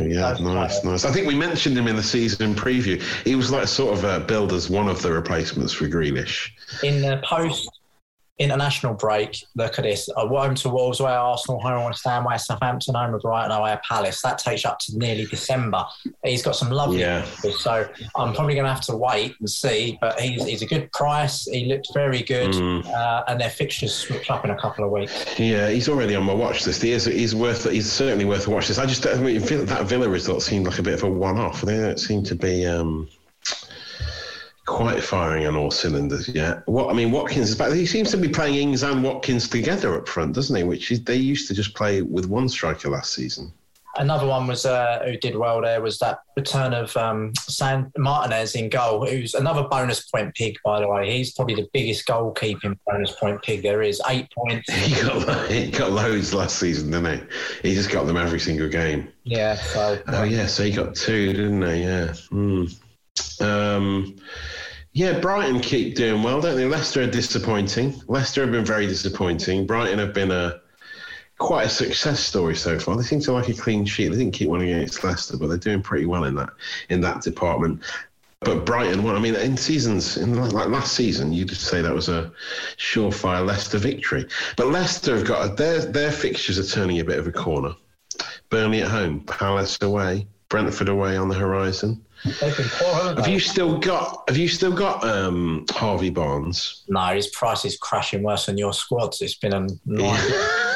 Yeah, 0.00 0.36
nice, 0.40 0.82
nice. 0.84 1.04
I 1.04 1.12
think 1.12 1.26
we 1.26 1.34
mentioned 1.34 1.76
him 1.76 1.86
in 1.86 1.96
the 1.96 2.02
season 2.02 2.54
preview. 2.54 3.00
He 3.24 3.34
was 3.34 3.50
like 3.50 3.68
sort 3.68 3.98
of 3.98 4.04
uh, 4.04 4.20
billed 4.20 4.52
as 4.52 4.70
one 4.70 4.88
of 4.88 5.02
the 5.02 5.12
replacements 5.12 5.72
for 5.72 5.86
Grealish. 5.86 6.50
In 6.82 7.02
the 7.02 7.20
post 7.24 7.68
international 8.42 8.94
break, 8.94 9.36
look 9.54 9.78
at 9.78 9.84
this. 9.84 10.08
Home 10.16 10.54
to 10.56 10.68
Wolves, 10.68 11.00
away 11.00 11.12
Arsenal, 11.12 11.60
home 11.60 11.84
West 11.84 12.04
Ham, 12.04 12.24
away 12.24 12.38
Southampton, 12.38 12.94
home 12.94 13.14
of 13.14 13.22
Brighton, 13.22 13.52
away 13.52 13.78
Palace. 13.88 14.20
That 14.22 14.38
takes 14.38 14.64
you 14.64 14.70
up 14.70 14.78
to 14.80 14.98
nearly 14.98 15.26
December. 15.26 15.84
He's 16.24 16.42
got 16.42 16.56
some 16.56 16.70
lovely 16.70 17.00
Yeah. 17.00 17.24
So 17.58 17.88
I'm 18.16 18.34
probably 18.34 18.54
going 18.54 18.66
to 18.66 18.72
have 18.72 18.82
to 18.82 18.96
wait 18.96 19.34
and 19.40 19.48
see. 19.48 19.98
But 20.00 20.20
he's, 20.20 20.44
he's 20.44 20.62
a 20.62 20.66
good 20.66 20.90
price. 20.92 21.44
He 21.44 21.66
looked 21.66 21.88
very 21.94 22.22
good. 22.22 22.52
Mm. 22.52 22.86
Uh, 22.86 23.24
and 23.28 23.40
their 23.40 23.50
fixtures 23.50 23.94
switch 23.94 24.30
up 24.30 24.44
in 24.44 24.50
a 24.50 24.60
couple 24.60 24.84
of 24.84 24.90
weeks. 24.90 25.38
Yeah, 25.38 25.68
he's 25.70 25.88
already 25.88 26.14
on 26.16 26.24
my 26.24 26.34
watch 26.34 26.66
list. 26.66 26.82
He 26.82 26.92
is. 26.92 27.04
He's 27.04 27.34
worth. 27.34 27.70
He's 27.70 27.90
certainly 27.90 28.24
worth 28.24 28.46
a 28.46 28.50
watch 28.50 28.68
list. 28.68 28.80
I 28.80 28.86
just 28.86 29.06
I 29.06 29.14
mean, 29.16 29.40
that 29.40 29.86
Villa 29.86 30.08
result 30.08 30.42
seemed 30.42 30.66
like 30.66 30.78
a 30.78 30.82
bit 30.82 30.94
of 30.94 31.02
a 31.02 31.10
one-off. 31.10 31.62
They 31.62 31.76
don't 31.76 31.98
seem 31.98 32.22
to 32.24 32.34
be 32.34 32.66
um, 32.66 33.08
quite 34.66 35.02
firing 35.02 35.46
on 35.46 35.56
all 35.56 35.70
cylinders 35.70 36.28
yet. 36.28 36.66
What 36.66 36.90
I 36.90 36.92
mean, 36.92 37.10
Watkins 37.10 37.50
is 37.50 37.56
back. 37.56 37.72
He 37.72 37.86
seems 37.86 38.10
to 38.12 38.16
be 38.16 38.28
playing 38.28 38.54
Ings 38.54 38.82
and 38.82 39.02
Watkins 39.02 39.48
together 39.48 39.96
up 39.96 40.08
front, 40.08 40.34
doesn't 40.34 40.54
he? 40.54 40.62
Which 40.62 40.90
is, 40.92 41.02
they 41.02 41.16
used 41.16 41.48
to 41.48 41.54
just 41.54 41.74
play 41.74 42.02
with 42.02 42.26
one 42.26 42.48
striker 42.48 42.88
last 42.88 43.12
season. 43.12 43.52
Another 43.96 44.26
one 44.26 44.46
was 44.46 44.64
uh, 44.64 45.02
who 45.04 45.18
did 45.18 45.36
well 45.36 45.60
there 45.60 45.82
was 45.82 45.98
that 45.98 46.20
return 46.34 46.72
of 46.72 46.96
um, 46.96 47.34
San 47.36 47.92
Martinez 47.98 48.54
in 48.54 48.70
goal, 48.70 49.06
who's 49.06 49.34
another 49.34 49.64
bonus 49.64 50.08
point 50.08 50.34
pig, 50.34 50.56
by 50.64 50.80
the 50.80 50.88
way. 50.88 51.14
He's 51.14 51.34
probably 51.34 51.56
the 51.56 51.68
biggest 51.74 52.06
goalkeeping 52.06 52.78
bonus 52.86 53.12
point 53.12 53.42
pig 53.42 53.62
there 53.62 53.82
is. 53.82 54.00
Eight 54.08 54.28
points. 54.30 54.70
He 54.72 55.02
got 55.02 55.50
he 55.50 55.70
got 55.70 55.90
loads 55.90 56.32
last 56.32 56.58
season, 56.58 56.90
didn't 56.90 57.28
he? 57.62 57.68
He 57.68 57.74
just 57.74 57.90
got 57.90 58.06
them 58.06 58.16
every 58.16 58.40
single 58.40 58.68
game. 58.68 59.12
Yeah, 59.24 59.56
so 59.56 60.02
Oh 60.08 60.22
yeah, 60.22 60.46
so 60.46 60.62
he 60.62 60.70
got 60.70 60.94
two, 60.94 61.32
didn't 61.34 61.62
he? 61.62 61.82
Yeah. 61.82 62.14
Mm. 62.30 62.74
Um, 63.40 64.16
yeah, 64.92 65.18
Brighton 65.18 65.60
keep 65.60 65.94
doing 65.94 66.22
well, 66.22 66.40
don't 66.40 66.56
they? 66.56 66.66
Leicester 66.66 67.02
are 67.02 67.06
disappointing. 67.06 68.00
Leicester 68.08 68.42
have 68.42 68.52
been 68.52 68.64
very 68.64 68.86
disappointing. 68.86 69.66
Brighton 69.66 69.98
have 69.98 70.12
been 70.12 70.30
a 70.30 70.60
quite 71.38 71.66
a 71.66 71.68
success 71.68 72.20
story 72.20 72.54
so 72.54 72.78
far. 72.78 72.96
They 72.96 73.02
seem 73.02 73.20
to 73.20 73.32
like 73.32 73.48
a 73.48 73.54
clean 73.54 73.84
sheet. 73.84 74.08
They 74.08 74.18
didn't 74.18 74.34
keep 74.34 74.48
one 74.48 74.60
against 74.60 75.02
Leicester, 75.02 75.36
but 75.36 75.48
they're 75.48 75.56
doing 75.56 75.82
pretty 75.82 76.06
well 76.06 76.24
in 76.24 76.34
that 76.36 76.50
in 76.90 77.00
that 77.00 77.22
department. 77.22 77.82
But 78.40 78.66
Brighton, 78.66 79.02
well, 79.02 79.16
I 79.16 79.20
mean, 79.20 79.36
in 79.36 79.56
seasons, 79.56 80.16
in 80.16 80.34
like 80.34 80.68
last 80.68 80.94
season, 80.94 81.32
you'd 81.32 81.50
say 81.50 81.80
that 81.80 81.94
was 81.94 82.08
a 82.08 82.32
surefire 82.76 83.46
Leicester 83.46 83.78
victory. 83.78 84.26
But 84.56 84.68
Leicester 84.68 85.16
have 85.16 85.26
got 85.26 85.56
their 85.56 85.80
their 85.80 86.12
fixtures 86.12 86.58
are 86.58 86.74
turning 86.74 87.00
a 87.00 87.04
bit 87.04 87.18
of 87.18 87.26
a 87.26 87.32
corner. 87.32 87.74
Burnley 88.50 88.82
at 88.82 88.90
home, 88.90 89.20
Palace 89.20 89.78
away, 89.80 90.26
Brentford 90.48 90.88
away 90.88 91.16
on 91.16 91.28
the 91.28 91.34
horizon. 91.34 92.04
They've 92.24 92.56
been 92.56 92.68
poor, 92.68 92.94
haven't 92.94 93.16
Have 93.16 93.24
they? 93.26 93.32
you 93.32 93.40
still 93.40 93.78
got 93.78 94.24
Have 94.28 94.36
you 94.36 94.48
still 94.48 94.72
got 94.72 95.04
um, 95.04 95.64
Harvey 95.70 96.10
Barnes? 96.10 96.84
No, 96.88 97.06
his 97.06 97.28
price 97.28 97.64
is 97.64 97.76
crashing 97.76 98.22
worse 98.22 98.46
than 98.46 98.58
your 98.58 98.72
squad's. 98.72 99.20
It's 99.20 99.34
been 99.34 99.52
a 99.52 99.66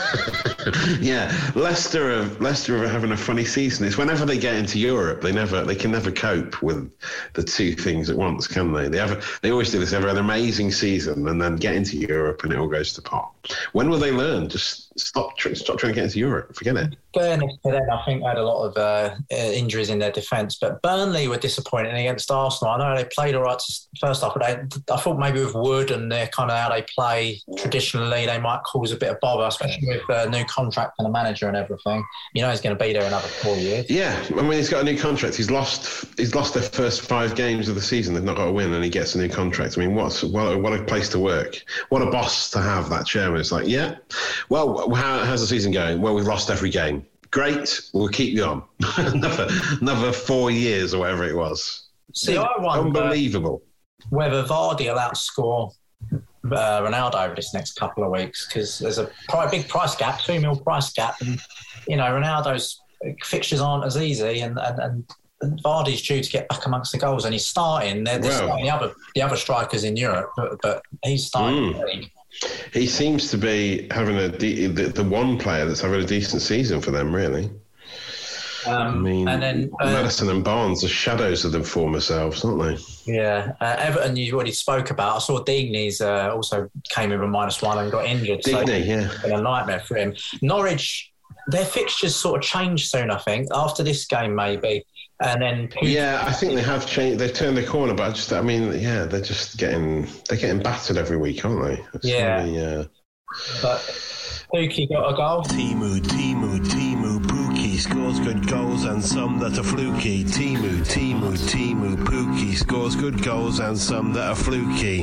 yeah, 1.01 1.33
Leicester 1.55 2.21
are 2.21 2.25
Leicester 2.41 2.83
are 2.83 2.89
having 2.89 3.13
a 3.13 3.17
funny 3.17 3.45
season. 3.45 3.87
It's 3.87 3.97
whenever 3.99 4.25
they 4.25 4.39
get 4.39 4.55
into 4.55 4.79
Europe, 4.79 5.21
they 5.21 5.33
never 5.33 5.65
they 5.65 5.75
can 5.75 5.91
never 5.91 6.11
cope 6.11 6.63
with 6.63 6.91
the 7.35 7.43
two 7.43 7.75
things 7.75 8.11
at 8.11 8.17
once, 8.17 8.47
can 8.47 8.73
they? 8.73 8.89
They 8.89 8.99
have 8.99 9.25
they 9.43 9.51
always 9.51 9.71
do 9.71 9.79
this. 9.79 9.91
They 9.91 10.01
have 10.01 10.09
an 10.09 10.19
amazing 10.19 10.73
season 10.73 11.27
and 11.29 11.41
then 11.41 11.57
get 11.57 11.75
into 11.75 11.97
Europe 11.97 12.45
and 12.45 12.53
it 12.53 12.59
all 12.59 12.69
goes 12.69 12.93
to 12.95 13.03
pot. 13.03 13.33
When 13.73 13.91
will 13.91 13.99
they 13.99 14.13
learn? 14.13 14.49
Just 14.49 14.86
stop 14.97 15.37
tr- 15.37 15.55
stop 15.55 15.79
trying 15.79 15.93
to 15.93 15.95
get 15.95 16.05
into 16.05 16.19
Europe. 16.19 16.55
Forget 16.55 16.77
it. 16.77 16.97
Burnley 17.15 17.59
them, 17.65 17.91
I 17.91 18.05
think, 18.05 18.23
they 18.23 18.29
had 18.29 18.37
a 18.37 18.45
lot 18.45 18.65
of 18.65 18.77
uh, 18.77 19.15
uh, 19.33 19.37
injuries 19.37 19.89
in 19.89 19.99
their 19.99 20.13
defence. 20.13 20.59
But 20.61 20.83
Burnley 20.83 21.29
were 21.29 21.39
disappointing 21.39 21.95
against 21.95 22.31
Arsenal. 22.31 22.75
I 22.75 22.79
know 22.79 22.97
they 22.97 23.09
played 23.15 23.35
all 23.35 23.43
right 23.43 23.61
first 24.01 24.23
half, 24.23 24.35
but 24.35 24.43
they, 24.43 24.93
I 24.93 24.97
thought 24.99 25.19
maybe 25.19 25.41
with 25.41 25.55
Wood 25.55 25.91
and 25.91 26.13
their 26.13 26.27
kind 26.29 26.51
of 26.51 26.59
how 26.59 26.69
they 26.69 26.85
play 26.95 27.41
traditionally, 27.57 28.27
they 28.27 28.39
might 28.39 28.63
cause 28.65 28.93
a 28.93 28.97
bit 28.97 29.11
of 29.11 29.21
bother, 29.21 29.45
especially 29.45 29.89
with 29.89 30.03
a 30.09 30.29
new 30.29 30.45
contract 30.45 30.95
and 30.99 31.07
a 31.07 31.11
manager 31.11 31.49
and 31.49 31.57
everything. 31.57 32.05
You 32.35 32.43
know, 32.43 32.51
he's 32.51 32.61
going 32.61 32.77
to 32.77 32.85
be 32.85 32.93
there 32.93 33.05
another 33.05 33.29
four 33.29 33.57
years. 33.57 33.87
Yeah, 33.89 34.23
I 34.37 34.43
mean 34.43 34.53
he's 34.53 34.69
got 34.69 34.83
a 34.83 34.85
new 34.85 34.99
contract. 34.99 35.37
He's 35.37 35.51
lost 35.51 36.05
he's 36.19 36.35
lost 36.35 36.55
their 36.55 36.63
first 36.63 37.03
five 37.03 37.35
games 37.35 37.69
of 37.69 37.75
the 37.75 37.83
season. 37.83 38.15
They've 38.15 38.23
not 38.23 38.37
got 38.37 38.49
a 38.49 38.53
win, 38.53 38.73
and 38.73 38.85
he 38.85 38.91
gets 38.91 39.15
a 39.15 39.19
new 39.19 39.29
contract. 39.29 39.79
I 39.79 39.81
mean, 39.81 39.95
what's 39.95 40.23
what 40.23 40.53
a, 40.53 40.59
what 40.59 40.73
a 40.73 40.83
place 40.85 41.09
to 41.11 41.19
work. 41.19 41.63
What 41.89 42.03
a 42.03 42.11
boss 42.11 42.51
to 42.51 42.61
have. 42.61 42.91
That 42.91 43.07
chairman. 43.07 43.41
It's 43.41 43.53
like, 43.53 43.67
yeah, 43.67 43.97
well, 44.49 44.86
how, 44.95 45.25
how's 45.25 45.41
the 45.41 45.47
season 45.47 45.73
going? 45.73 46.01
Well, 46.01 46.15
we've 46.15 46.27
lost 46.27 46.51
every 46.51 46.71
game. 46.71 47.05
Great, 47.31 47.81
we'll 47.93 48.09
keep 48.09 48.33
you 48.35 48.45
on 48.45 48.63
another 48.99 49.49
another 49.81 50.13
four 50.13 50.51
years 50.51 50.95
or 50.95 51.01
whatever 51.01 51.25
it 51.25 51.35
was. 51.37 51.89
See, 52.15 52.37
I 52.37 52.47
wonder 52.59 53.01
Unbelievable. 53.01 53.63
whether 54.11 54.43
Vardy 54.45 54.87
will 54.91 54.99
outscore 54.99 55.73
uh, 56.13 56.81
Ronaldo 56.83 57.27
over 57.27 57.35
this 57.35 57.53
next 57.53 57.73
couple 57.75 58.05
of 58.05 58.11
weeks 58.11 58.47
because 58.47 58.79
there's 58.79 58.99
a 58.99 59.11
pri- 59.29 59.51
big 59.51 59.69
price 59.69 59.97
gap, 59.97 60.21
two 60.21 60.41
mil 60.41 60.57
price 60.57 60.93
gap, 60.93 61.17
and 61.21 61.39
you 61.89 61.97
know 61.97 62.05
Ronaldo's 62.05 62.81
fixtures 63.25 63.61
aren't 63.61 63.85
as 63.85 63.97
easy, 63.97 64.41
and 64.41 64.59
and, 64.59 64.79
and 65.43 65.59
Vardy's 65.63 66.01
due 66.03 66.23
to 66.23 66.31
get 66.31 66.49
back 66.49 66.65
amongst 66.65 66.93
the 66.93 66.99
goals, 66.99 67.25
and 67.25 67.35
he's 67.35 67.47
starting. 67.47 68.05
They're, 68.05 68.19
they're 68.19 68.31
Well- 68.31 68.39
starting 68.47 68.65
the 68.67 68.71
other 68.73 68.95
the 69.17 69.23
other 69.23 69.37
strikers 69.37 69.83
in 69.85 69.97
Europe, 69.97 70.31
but, 70.37 70.59
but 70.63 70.83
he's 71.05 71.27
starting. 71.27 71.75
Mm. 71.75 72.11
He 72.73 72.87
seems 72.87 73.31
to 73.31 73.39
be 73.39 73.87
having 73.91 74.17
a 74.17 74.29
de- 74.29 74.67
the, 74.67 74.85
the 74.89 75.05
one 75.05 75.39
player 75.39 75.65
that's 75.65 75.81
having 75.81 76.01
a 76.03 76.07
decent 76.07 76.43
season 76.43 76.81
for 76.81 76.91
them, 76.91 77.15
really. 77.15 77.51
I 78.67 78.71
Um, 78.73 79.03
mean, 79.03 79.29
and 79.29 79.41
then 79.43 79.71
uh, 79.81 79.87
Maddison 79.87 80.29
and 80.29 80.43
Barnes 80.43 80.83
are 80.83 80.89
shadows 80.89 81.45
of 81.45 81.53
their 81.53 81.63
former 81.63 82.01
selves, 82.01 82.45
aren't 82.45 82.61
they? 82.63 83.13
yeah, 83.15 83.53
uh, 83.61 83.77
Everton 83.79 84.17
you 84.17 84.35
already 84.35 84.51
spoke 84.53 84.91
about. 84.91 85.17
I 85.17 85.19
saw 85.21 85.39
Digne's 85.45 86.01
uh, 86.01 86.31
also 86.35 86.69
came 86.89 87.13
in 87.13 87.21
with 87.21 87.31
minus 87.31 87.63
one 87.63 87.79
and 87.79 87.93
got 87.93 88.07
injured. 88.07 88.43
so 88.45 88.61
yeah. 88.63 89.07
it's 89.13 89.23
been 89.23 89.39
a 89.39 89.41
nightmare 89.43 89.81
for 89.81 89.97
him. 89.97 90.15
Norwich, 90.43 91.13
their 91.47 91.65
fixtures 91.65 92.17
sort 92.17 92.39
of 92.39 92.43
change 92.43 92.89
soon. 92.89 93.11
I 93.13 93.19
think 93.19 93.47
after 93.55 93.85
this 93.85 94.05
game 94.05 94.35
maybe, 94.35 94.85
and 95.21 95.41
then 95.41 95.69
Yeah, 95.83 96.23
I 96.27 96.33
think 96.33 96.55
they 96.55 96.63
have 96.63 96.87
changed. 96.87 97.19
They've 97.19 97.33
turned 97.33 97.57
the 97.57 97.65
corner, 97.65 97.95
but 97.95 98.11
I 98.11 98.13
just, 98.13 98.33
I 98.33 98.43
mean, 98.43 98.79
yeah, 98.79 99.05
they're 99.05 99.21
just 99.21 99.57
getting 99.57 100.07
they're 100.29 100.39
getting 100.39 100.63
battered 100.63 100.97
every 100.97 101.17
week, 101.17 101.45
aren't 101.45 101.63
they? 101.65 101.85
It's 101.95 102.05
Yeah. 102.05 102.43
really, 102.43 102.65
uh, 102.65 102.85
but 103.63 103.81
Pukki 104.55 104.89
got 104.89 105.13
a 105.13 105.17
goal. 105.17 105.43
Teemu, 105.43 105.99
Teemu, 106.01 106.59
Teemu, 106.59 106.86
Pukki 107.77 107.91
scores 107.91 108.21
good 108.21 108.49
goals 108.49 108.85
and 108.85 109.05
some 109.05 109.39
that 109.39 109.59
are 109.59 109.63
fluky. 109.63 110.25
Teemu, 110.25 110.79
Teemu, 110.87 111.37
Teemu, 111.37 111.97
Pukki 112.07 112.55
scores 112.55 112.97
good 112.97 113.23
goals 113.23 113.59
and 113.59 113.77
some 113.77 114.15
that 114.15 114.31
are 114.31 114.35
fluky. 114.35 115.03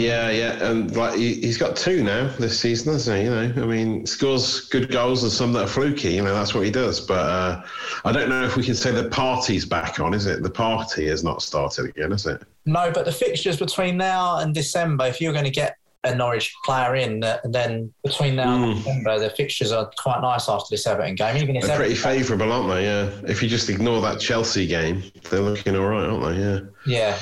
yeah, 0.00 0.30
yeah, 0.30 0.64
and 0.64 0.94
like 0.94 1.16
he, 1.16 1.34
he's 1.34 1.58
got 1.58 1.74
two 1.74 2.04
now 2.04 2.28
this 2.38 2.60
season, 2.60 2.92
hasn't 2.92 3.18
he? 3.18 3.24
You 3.24 3.30
know, 3.30 3.62
I 3.62 3.66
mean, 3.66 4.06
scores 4.06 4.60
good 4.68 4.92
goals 4.92 5.24
and 5.24 5.32
some 5.32 5.52
that 5.54 5.64
are 5.64 5.68
fluky. 5.68 6.12
You 6.12 6.22
know, 6.22 6.34
that's 6.34 6.54
what 6.54 6.64
he 6.64 6.70
does. 6.70 7.00
But 7.00 7.18
uh, 7.18 7.64
I 8.04 8.12
don't 8.12 8.28
know 8.28 8.44
if 8.44 8.56
we 8.56 8.62
can 8.62 8.76
say 8.76 8.92
the 8.92 9.08
party's 9.08 9.64
back 9.64 9.98
on. 9.98 10.14
Is 10.14 10.26
it? 10.26 10.44
The 10.44 10.50
party 10.50 11.08
has 11.08 11.24
not 11.24 11.42
started 11.42 11.86
again, 11.86 12.12
is 12.12 12.26
it? 12.26 12.42
No, 12.64 12.92
but 12.92 13.06
the 13.06 13.12
fixtures 13.12 13.58
between 13.58 13.96
now 13.96 14.38
and 14.38 14.54
December, 14.54 15.06
if 15.06 15.20
you're 15.20 15.32
going 15.32 15.46
to 15.46 15.50
get 15.50 15.78
a 16.04 16.14
Norwich 16.14 16.54
player 16.64 16.96
in, 16.96 17.24
uh, 17.24 17.38
then 17.44 17.92
between 18.02 18.36
now 18.36 18.62
and 18.62 18.76
December, 18.76 19.18
the 19.18 19.30
fixtures 19.30 19.72
are 19.72 19.90
quite 19.98 20.20
nice 20.20 20.48
after 20.48 20.66
this 20.70 20.86
Everton 20.86 21.14
game. 21.14 21.36
Even 21.36 21.56
if 21.56 21.66
They're 21.66 21.76
pretty 21.76 21.94
favourable, 21.94 22.52
aren't 22.52 22.68
they? 22.68 22.84
Yeah. 22.84 23.10
If 23.26 23.42
you 23.42 23.48
just 23.48 23.68
ignore 23.70 24.00
that 24.02 24.20
Chelsea 24.20 24.66
game, 24.66 25.02
they're 25.30 25.40
looking 25.40 25.76
all 25.76 25.86
right, 25.86 26.06
aren't 26.06 26.36
they? 26.36 26.42
Yeah. 26.42 26.60
yeah, 26.86 27.18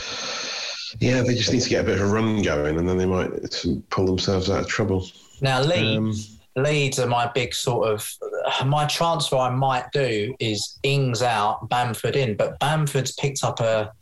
Yeah, 1.01 1.23
they 1.23 1.35
just 1.35 1.53
need 1.53 1.62
to 1.62 1.71
get 1.71 1.83
a 1.83 1.85
bit 1.85 2.01
of 2.01 2.09
a 2.09 2.12
run 2.12 2.42
going, 2.42 2.79
and 2.79 2.88
then 2.88 2.99
they 2.99 3.07
might 3.07 3.31
pull 3.90 4.07
themselves 4.07 4.51
out 4.51 4.61
of 4.61 4.68
trouble. 4.68 5.07
Now 5.40 5.62
Leeds, 5.62 6.38
Leeds 6.57 6.99
are 6.99 7.07
my 7.07 7.31
big 7.33 7.55
sort 7.55 7.88
of 7.88 8.09
my 8.66 8.87
transfer. 8.87 9.37
I 9.37 9.51
might 9.51 9.90
do 9.92 10.35
is 10.38 10.79
Ings 10.83 11.23
out, 11.23 11.68
Bamford 11.68 12.16
in, 12.16 12.37
but 12.37 12.59
Bamford's 12.59 13.12
picked 13.12 13.45
up 13.45 13.61
a 13.61 13.92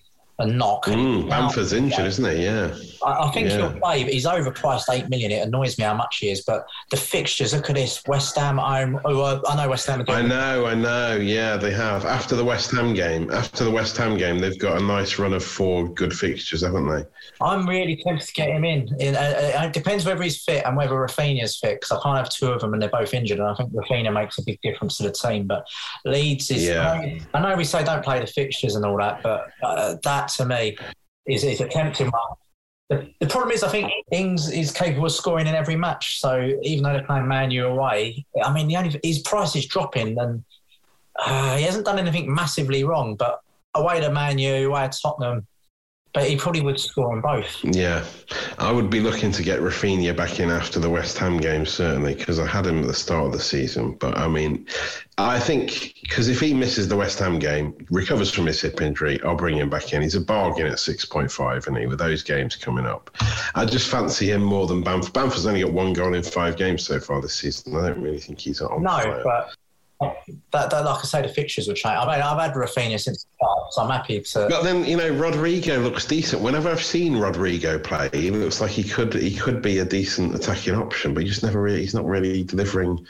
a 0.40 0.46
knock. 0.46 0.86
Mm, 0.86 1.28
Bamford's 1.28 1.72
injured, 1.72 2.06
isn't 2.06 2.36
he? 2.36 2.44
Yeah. 2.44 2.74
I, 3.04 3.28
I 3.28 3.30
think 3.32 3.48
Yeah. 3.48 3.56
he'll 3.56 3.80
play, 3.80 4.04
but 4.04 4.12
he's 4.12 4.26
overpriced 4.26 4.84
eight 4.92 5.08
million. 5.08 5.30
It 5.30 5.46
annoys 5.46 5.78
me 5.78 5.84
how 5.84 5.94
much 5.94 6.18
he 6.18 6.30
is. 6.30 6.42
But 6.42 6.66
the 6.90 6.96
fixtures, 6.96 7.54
look 7.54 7.70
at 7.70 7.76
this: 7.76 8.02
West 8.06 8.36
Ham 8.36 8.58
at 8.58 8.64
home. 8.64 9.00
Oh, 9.04 9.20
uh, 9.20 9.40
I 9.48 9.56
know 9.56 9.70
West 9.70 9.86
Ham 9.86 10.00
are 10.00 10.10
I 10.10 10.22
know, 10.22 10.66
I 10.66 10.74
know. 10.74 11.16
Yeah, 11.16 11.56
they 11.56 11.72
have. 11.72 12.04
After 12.04 12.36
the 12.36 12.44
West 12.44 12.70
Ham 12.72 12.94
game, 12.94 13.30
after 13.30 13.64
the 13.64 13.70
West 13.70 13.96
Ham 13.96 14.16
game, 14.16 14.38
they've 14.38 14.58
got 14.58 14.80
a 14.80 14.84
nice 14.84 15.18
run 15.18 15.32
of 15.32 15.44
four 15.44 15.88
good 15.94 16.12
fixtures, 16.12 16.62
haven't 16.62 16.88
they? 16.88 17.04
I'm 17.40 17.68
really 17.68 17.96
tempted 17.96 18.26
to 18.26 18.32
get 18.34 18.50
him 18.50 18.64
in. 18.64 18.94
in 19.00 19.16
uh, 19.16 19.18
uh, 19.58 19.64
it 19.64 19.72
depends 19.72 20.04
whether 20.04 20.22
he's 20.22 20.42
fit 20.42 20.64
and 20.66 20.76
whether 20.76 20.94
Raphinha's 20.94 21.58
fit 21.58 21.80
because 21.80 21.98
I 21.98 22.02
can't 22.02 22.18
have 22.18 22.30
two 22.30 22.48
of 22.48 22.60
them 22.60 22.72
and 22.74 22.82
they're 22.82 22.90
both 22.90 23.14
injured. 23.14 23.38
And 23.38 23.48
I 23.48 23.54
think 23.54 23.72
Raphinha 23.72 24.12
makes 24.12 24.38
a 24.38 24.42
big 24.42 24.60
difference 24.62 24.96
to 24.98 25.04
the 25.04 25.12
team. 25.12 25.46
But 25.46 25.66
Leeds 26.04 26.50
is. 26.50 26.64
Yeah. 26.64 27.18
I 27.34 27.40
know 27.40 27.56
we 27.56 27.64
say 27.64 27.84
don't 27.84 28.04
play 28.04 28.20
the 28.20 28.26
fixtures 28.26 28.76
and 28.76 28.84
all 28.84 28.98
that, 28.98 29.22
but 29.22 29.50
uh, 29.62 29.96
that 30.02 30.28
to 30.28 30.44
me 30.44 30.76
is, 31.26 31.44
is 31.44 31.60
a 31.60 31.68
tempting 31.68 32.08
one. 32.08 32.36
The, 32.90 33.26
problem 33.28 33.52
is, 33.52 33.62
I 33.62 33.68
think 33.68 33.92
Ings 34.10 34.50
is 34.50 34.72
capable 34.72 35.06
of 35.06 35.12
scoring 35.12 35.46
in 35.46 35.54
every 35.54 35.76
match. 35.76 36.20
So 36.20 36.58
even 36.62 36.82
though 36.82 36.92
they're 36.92 37.04
playing 37.04 37.28
Man 37.28 37.52
U 37.52 37.68
away, 37.68 38.26
I 38.42 38.52
mean, 38.52 38.66
the 38.66 38.76
only 38.76 38.98
his 39.04 39.20
price 39.20 39.54
is 39.54 39.66
dropping, 39.66 40.18
and 40.18 40.42
uh, 41.24 41.56
he 41.56 41.62
hasn't 41.62 41.84
done 41.84 42.00
anything 42.00 42.32
massively 42.34 42.82
wrong. 42.82 43.14
But 43.14 43.40
away 43.76 44.00
to 44.00 44.10
Man 44.10 44.38
U, 44.38 44.68
away 44.68 44.88
to 44.88 44.98
Tottenham, 45.00 45.46
but 46.12 46.24
he 46.28 46.36
probably 46.36 46.60
would 46.60 46.78
score 46.80 47.12
on 47.12 47.20
both. 47.20 47.56
Yeah, 47.64 48.04
I 48.58 48.72
would 48.72 48.90
be 48.90 49.00
looking 49.00 49.30
to 49.32 49.42
get 49.42 49.60
Raphinha 49.60 50.16
back 50.16 50.40
in 50.40 50.50
after 50.50 50.80
the 50.80 50.90
West 50.90 51.16
Ham 51.18 51.36
game, 51.38 51.64
certainly, 51.64 52.14
because 52.14 52.38
I 52.38 52.46
had 52.46 52.66
him 52.66 52.80
at 52.80 52.86
the 52.86 52.94
start 52.94 53.26
of 53.26 53.32
the 53.32 53.40
season. 53.40 53.92
But 53.92 54.18
I 54.18 54.26
mean, 54.28 54.66
I 55.18 55.38
think 55.38 55.94
because 56.02 56.28
if 56.28 56.40
he 56.40 56.52
misses 56.52 56.88
the 56.88 56.96
West 56.96 57.18
Ham 57.20 57.38
game, 57.38 57.74
recovers 57.90 58.32
from 58.32 58.46
his 58.46 58.60
hip 58.60 58.80
injury, 58.82 59.20
I'll 59.22 59.36
bring 59.36 59.56
him 59.58 59.70
back 59.70 59.92
in. 59.92 60.02
He's 60.02 60.16
a 60.16 60.20
bargain 60.20 60.66
at 60.66 60.74
6.5, 60.78 61.58
isn't 61.58 61.76
he, 61.76 61.86
with 61.86 61.98
those 61.98 62.22
games 62.22 62.56
coming 62.56 62.86
up? 62.86 63.10
I 63.54 63.64
just 63.64 63.88
fancy 63.88 64.30
him 64.32 64.42
more 64.42 64.66
than 64.66 64.82
Bamford. 64.82 65.12
Bamford's 65.12 65.46
only 65.46 65.62
got 65.62 65.72
one 65.72 65.92
goal 65.92 66.14
in 66.14 66.22
five 66.22 66.56
games 66.56 66.84
so 66.84 66.98
far 66.98 67.20
this 67.20 67.34
season. 67.34 67.76
I 67.76 67.88
don't 67.88 68.02
really 68.02 68.18
think 68.18 68.40
he's 68.40 68.60
on 68.60 68.82
No, 68.82 68.90
fire. 68.90 69.20
but 69.22 69.54
that, 70.00 70.70
that, 70.70 70.84
like 70.84 70.98
I 70.98 71.02
say, 71.02 71.22
the 71.22 71.28
fixtures 71.28 71.68
will 71.68 71.74
change. 71.74 71.96
I 71.96 72.06
mean, 72.06 72.22
I've 72.22 72.40
had 72.40 72.54
Raphinha 72.54 72.98
since 72.98 73.24
the 73.24 73.28
start, 73.36 73.72
so 73.72 73.82
I'm 73.82 73.90
happy 73.90 74.20
to. 74.20 74.46
But 74.48 74.62
then 74.62 74.84
you 74.84 74.96
know 74.96 75.10
Rodrigo 75.10 75.78
looks 75.78 76.06
decent. 76.06 76.42
Whenever 76.42 76.70
I've 76.70 76.82
seen 76.82 77.16
Rodrigo 77.16 77.78
play, 77.78 78.08
he 78.12 78.30
looks 78.30 78.60
like 78.60 78.70
he 78.70 78.82
could 78.82 79.12
he 79.12 79.36
could 79.36 79.60
be 79.60 79.78
a 79.78 79.84
decent 79.84 80.34
attacking 80.34 80.74
option, 80.74 81.12
but 81.12 81.22
he 81.22 81.28
just 81.28 81.42
never 81.42 81.60
really 81.60 81.80
he's 81.80 81.94
not 81.94 82.06
really 82.06 82.44
delivering 82.44 83.06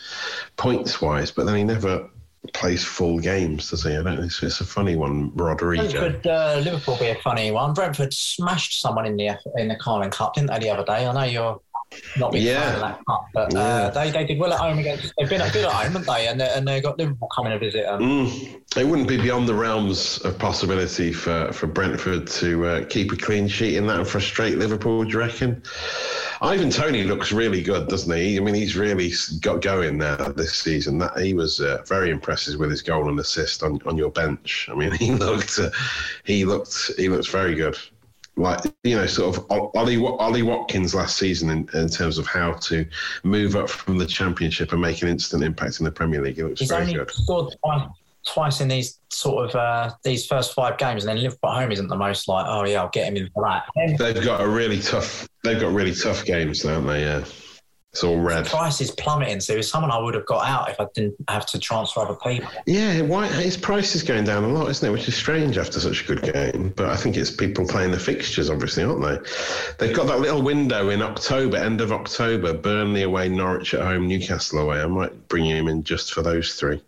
points 0.56 1.00
wise. 1.00 1.30
But 1.30 1.46
then 1.46 1.56
he 1.56 1.64
never 1.64 2.10
plays 2.54 2.84
full 2.84 3.20
games, 3.20 3.70
does 3.70 3.84
he? 3.84 3.96
I 3.96 4.02
don't. 4.02 4.18
It's, 4.18 4.42
it's 4.42 4.60
a 4.60 4.64
funny 4.64 4.96
one, 4.96 5.30
Rodrigo. 5.36 5.90
Brentford, 5.90 6.26
uh, 6.26 6.60
Liverpool 6.64 6.96
be 6.98 7.08
a 7.08 7.16
funny 7.16 7.52
one. 7.52 7.72
Brentford 7.72 8.12
smashed 8.12 8.80
someone 8.80 9.06
in 9.06 9.16
the 9.16 9.38
in 9.56 9.68
the 9.68 9.76
Carling 9.76 10.10
Cup, 10.10 10.34
didn't 10.34 10.50
they, 10.50 10.58
the 10.58 10.70
other 10.70 10.84
day? 10.84 11.06
I 11.06 11.12
know 11.12 11.22
you're 11.22 11.60
not 12.16 12.32
big 12.32 12.42
Yeah. 12.42 12.60
fan 12.60 12.74
of 12.74 12.80
that 12.80 13.00
but 13.34 13.52
Yeah. 13.52 13.60
uh, 13.60 13.90
they, 13.90 14.10
they 14.10 14.24
did 14.24 14.38
well 14.38 14.52
at 14.52 14.60
home 14.60 14.78
against. 14.78 15.12
They've 15.18 15.28
been 15.28 15.40
good 15.52 15.64
at 15.64 15.72
home, 15.72 15.92
haven't 15.92 16.06
they? 16.06 16.28
And 16.28 16.40
they, 16.40 16.48
and 16.48 16.66
they 16.66 16.80
got 16.80 16.98
Liverpool 16.98 17.28
coming 17.34 17.52
to 17.52 17.58
visit 17.58 17.84
them. 17.84 18.00
Mm, 18.00 18.60
it 18.76 18.86
wouldn't 18.86 19.08
be 19.08 19.16
beyond 19.16 19.48
the 19.48 19.54
realms 19.54 20.18
of 20.24 20.38
possibility 20.38 21.12
for, 21.12 21.52
for 21.52 21.66
Brentford 21.66 22.26
to 22.28 22.66
uh, 22.66 22.84
keep 22.86 23.12
a 23.12 23.16
clean 23.16 23.48
sheet 23.48 23.76
in 23.76 23.86
that 23.86 23.98
and 23.98 24.08
frustrate 24.08 24.58
Liverpool, 24.58 25.04
do 25.04 25.10
you 25.10 25.18
reckon? 25.18 25.62
Ivan 26.42 26.70
Toney 26.70 27.04
looks 27.04 27.32
really 27.32 27.62
good, 27.62 27.88
doesn't 27.88 28.14
he? 28.16 28.36
I 28.36 28.40
mean, 28.40 28.54
he's 28.54 28.76
really 28.76 29.12
got 29.40 29.60
going 29.60 29.98
now 29.98 30.16
this 30.16 30.54
season. 30.54 30.98
That 30.98 31.18
He 31.18 31.34
was 31.34 31.60
uh, 31.60 31.82
very 31.86 32.10
impressive 32.10 32.58
with 32.58 32.70
his 32.70 32.82
goal 32.82 33.08
and 33.08 33.18
assist 33.20 33.62
on, 33.62 33.78
on 33.84 33.96
your 33.96 34.10
bench. 34.10 34.68
I 34.70 34.74
mean, 34.74 34.92
he 34.98 35.10
looked, 35.12 35.58
uh, 35.58 35.70
he 36.24 36.44
looked, 36.44 36.92
he 36.96 37.08
looks 37.08 37.26
very 37.26 37.54
good. 37.54 37.76
Like 38.36 38.60
you 38.84 38.96
know, 38.96 39.06
sort 39.06 39.36
of 39.36 39.46
Ollie 39.50 40.02
Ollie 40.02 40.42
Watkins 40.42 40.94
last 40.94 41.18
season 41.18 41.50
in, 41.50 41.68
in 41.74 41.88
terms 41.88 42.16
of 42.16 42.26
how 42.26 42.52
to 42.52 42.86
move 43.22 43.56
up 43.56 43.68
from 43.68 43.98
the 43.98 44.06
Championship 44.06 44.72
and 44.72 44.80
make 44.80 45.02
an 45.02 45.08
instant 45.08 45.44
impact 45.44 45.78
in 45.80 45.84
the 45.84 45.90
Premier 45.90 46.22
League. 46.22 46.36
He 46.36 46.42
looks 46.42 46.60
He's 46.60 46.70
very 46.70 46.82
only 46.82 46.94
good. 46.94 47.10
scored 47.10 47.54
twice, 47.62 47.88
twice 48.26 48.60
in 48.60 48.68
these 48.68 49.00
sort 49.10 49.50
of 49.50 49.56
uh, 49.56 49.90
these 50.04 50.26
first 50.26 50.54
five 50.54 50.78
games, 50.78 51.04
and 51.04 51.10
then 51.10 51.22
Liverpool 51.22 51.50
at 51.50 51.60
home 51.60 51.72
isn't 51.72 51.88
the 51.88 51.96
most 51.96 52.28
like, 52.28 52.46
oh 52.48 52.64
yeah, 52.64 52.80
I'll 52.80 52.88
get 52.90 53.08
him 53.08 53.16
in 53.16 53.28
for 53.34 53.44
that. 53.44 53.64
They've 53.98 54.24
got 54.24 54.40
a 54.40 54.48
really 54.48 54.80
tough. 54.80 55.28
They've 55.44 55.60
got 55.60 55.72
really 55.72 55.94
tough 55.94 56.24
games, 56.24 56.62
don't 56.62 56.86
they? 56.86 57.02
Yeah, 57.02 57.24
it's 57.92 58.04
all 58.04 58.20
red. 58.20 58.46
price 58.46 58.80
is 58.80 58.92
plummeting, 58.92 59.40
so 59.40 59.56
he's 59.56 59.68
someone 59.68 59.90
I 59.90 59.98
would 59.98 60.14
have 60.14 60.26
got 60.26 60.46
out 60.46 60.70
if 60.70 60.78
I 60.78 60.86
didn't 60.94 61.16
have 61.28 61.44
to 61.46 61.58
transfer 61.58 62.00
other 62.00 62.14
people. 62.14 62.48
Yeah, 62.64 63.00
why 63.00 63.26
his 63.26 63.56
price 63.56 63.96
is 63.96 64.04
going 64.04 64.22
down 64.22 64.44
a 64.44 64.48
lot, 64.48 64.68
isn't 64.70 64.88
it? 64.88 64.92
Which 64.92 65.08
is 65.08 65.16
strange 65.16 65.58
after 65.58 65.80
such 65.80 66.04
a 66.04 66.14
good 66.14 66.32
game. 66.32 66.72
But 66.76 66.90
I 66.90 66.96
think 66.96 67.16
it's 67.16 67.32
people 67.32 67.66
playing 67.66 67.90
the 67.90 67.98
fixtures, 67.98 68.48
obviously, 68.48 68.84
aren't 68.84 69.02
they? 69.02 69.18
They've 69.78 69.96
got 69.96 70.06
that 70.06 70.20
little 70.20 70.40
window 70.40 70.90
in 70.90 71.02
October, 71.02 71.56
end 71.56 71.80
of 71.80 71.90
October, 71.90 72.54
Burnley 72.54 73.02
away, 73.02 73.28
Norwich 73.28 73.74
at 73.74 73.80
home, 73.80 74.06
Newcastle 74.06 74.60
away. 74.60 74.80
I 74.80 74.86
might 74.86 75.26
bring 75.26 75.46
him 75.46 75.66
in 75.66 75.82
just 75.82 76.12
for 76.12 76.22
those 76.22 76.54
three, 76.54 76.80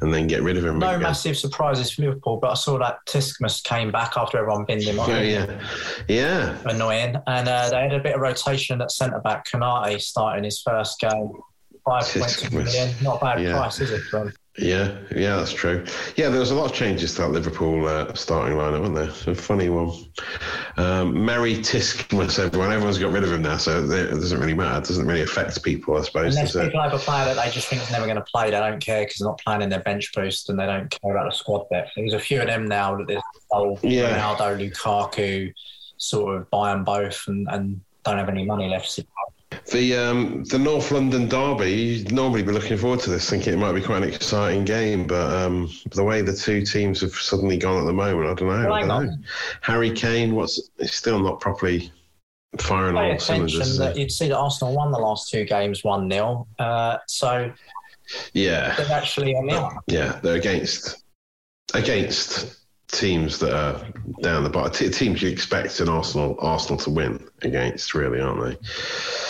and 0.00 0.12
then 0.12 0.26
get 0.26 0.42
rid 0.42 0.56
of 0.56 0.64
him. 0.64 0.80
No 0.80 0.88
again. 0.88 1.02
massive 1.02 1.36
surprises 1.36 1.92
for 1.92 2.02
Liverpool, 2.02 2.38
but 2.38 2.50
I 2.50 2.54
saw 2.54 2.76
that 2.78 2.98
Tiskmus 3.06 3.62
came 3.62 3.92
back 3.92 4.16
after 4.16 4.38
everyone 4.38 4.64
binned 4.64 4.82
him. 4.82 4.98
Oh 4.98 5.06
yeah, 5.06 5.60
yeah. 6.08 6.58
Annoying. 6.64 7.14
And 7.28 7.48
uh, 7.48 7.70
they 7.70 7.82
had 7.82 7.92
a 7.92 8.00
bit 8.00 8.16
of 8.16 8.20
rotation 8.20 8.80
at 8.80 8.90
centre 8.90 9.20
back. 9.20 9.46
Konate 9.46 10.00
starting 10.40 10.44
his 10.44 10.62
first 10.62 11.00
game. 11.00 11.32
5.2 11.86 12.20
Tiskmus. 12.22 12.52
million. 12.52 12.94
Not 13.02 13.20
bad 13.20 13.40
Yeah. 13.40 13.52
price, 13.56 13.80
is 13.80 13.90
it? 13.90 14.02
him? 14.12 14.32
Yeah, 14.58 14.98
yeah, 15.16 15.36
that's 15.36 15.52
true. 15.52 15.84
Yeah, 16.16 16.28
there 16.28 16.40
was 16.40 16.50
a 16.50 16.54
lot 16.54 16.66
of 16.66 16.74
changes 16.74 17.14
to 17.14 17.22
that 17.22 17.28
Liverpool 17.30 17.86
uh, 17.88 18.12
starting 18.14 18.58
lineup, 18.58 18.80
wasn't 18.80 18.96
there? 19.24 19.32
A 19.32 19.34
funny 19.34 19.70
one. 19.70 19.90
Um, 20.76 21.24
Merry 21.24 21.54
Tiskmus, 21.56 22.38
everyone. 22.44 22.70
Everyone's 22.70 22.98
got 22.98 23.12
rid 23.12 23.24
of 23.24 23.32
him 23.32 23.42
now, 23.42 23.56
so 23.56 23.82
it 23.82 24.10
doesn't 24.10 24.38
really 24.38 24.52
matter. 24.54 24.78
It 24.78 24.84
doesn't 24.88 25.06
really 25.06 25.22
affect 25.22 25.62
people, 25.62 25.96
I 25.96 26.02
suppose. 26.02 26.36
Unless 26.36 26.52
people 26.54 26.82
have 26.82 26.92
a 26.92 26.98
player 26.98 27.24
that 27.32 27.42
they 27.42 27.50
just 27.50 27.68
think 27.68 27.80
is 27.82 27.90
never 27.90 28.04
going 28.04 28.16
to 28.16 28.24
play, 28.24 28.50
they 28.50 28.58
don't 28.58 28.80
care 28.84 29.04
because 29.04 29.18
they're 29.20 29.28
not 29.28 29.40
playing 29.40 29.62
in 29.62 29.70
their 29.70 29.80
bench 29.80 30.12
boost 30.14 30.50
and 30.50 30.58
they 30.60 30.66
don't 30.66 30.90
care 30.90 31.12
about 31.16 31.30
the 31.30 31.36
squad 31.36 31.66
depth. 31.70 31.92
There's 31.96 32.12
a 32.12 32.18
few 32.18 32.40
of 32.42 32.46
them 32.46 32.66
now 32.66 32.96
that 32.98 33.06
there's 33.06 33.22
old 33.52 33.82
Yeah. 33.82 34.18
Ronaldo, 34.18 34.70
Lukaku, 34.70 35.54
sort 35.96 36.36
of 36.36 36.50
buy 36.50 36.72
them 36.74 36.84
both 36.84 37.24
and, 37.28 37.46
and 37.50 37.80
don't 38.04 38.18
have 38.18 38.28
any 38.28 38.44
money 38.44 38.68
left. 38.68 38.98
The 39.72 39.96
um, 39.96 40.44
the 40.44 40.58
North 40.58 40.90
London 40.90 41.28
derby. 41.28 41.70
You'd 41.72 42.12
normally 42.12 42.42
be 42.42 42.52
looking 42.52 42.76
forward 42.76 43.00
to 43.00 43.10
this, 43.10 43.28
thinking 43.28 43.52
it 43.52 43.56
might 43.58 43.72
be 43.72 43.80
quite 43.82 44.02
an 44.02 44.08
exciting 44.08 44.64
game, 44.64 45.06
but 45.06 45.32
um, 45.32 45.70
the 45.90 46.04
way 46.04 46.22
the 46.22 46.32
two 46.34 46.64
teams 46.64 47.00
have 47.00 47.12
suddenly 47.14 47.56
gone 47.56 47.80
at 47.80 47.86
the 47.86 47.92
moment, 47.92 48.28
I 48.30 48.34
don't 48.34 48.48
know. 48.48 48.72
I 48.72 48.80
don't 48.80 48.88
know. 49.06 49.16
Harry 49.60 49.90
Kane, 49.90 50.34
what's 50.34 50.70
still 50.82 51.20
not 51.20 51.40
properly 51.40 51.92
firing 52.58 52.94
Pay 52.94 53.00
on 53.00 53.10
all 53.12 53.18
cylinders. 53.18 53.78
that 53.78 53.96
you'd 53.96 54.10
see 54.10 54.28
that 54.28 54.36
Arsenal 54.36 54.74
won 54.74 54.90
the 54.90 54.98
last 54.98 55.30
two 55.30 55.44
games 55.44 55.84
1 55.84 56.10
0. 56.10 56.46
Uh, 56.58 56.98
so 57.06 57.52
Yeah, 58.32 58.74
they're 58.76 58.92
actually 58.92 59.32
the 59.32 59.52
up. 59.54 59.84
yeah, 59.86 60.18
they're 60.22 60.36
against 60.36 61.04
against 61.74 62.59
teams 62.90 63.38
that 63.38 63.52
are 63.52 63.86
down 64.22 64.44
the 64.44 64.50
bottom. 64.50 64.72
T- 64.72 64.90
teams 64.90 65.22
you 65.22 65.30
expect 65.30 65.80
an 65.80 65.88
Arsenal 65.88 66.36
Arsenal 66.40 66.78
to 66.78 66.90
win 66.90 67.28
against, 67.42 67.94
really, 67.94 68.20
aren't 68.20 68.42
they? 68.42 68.56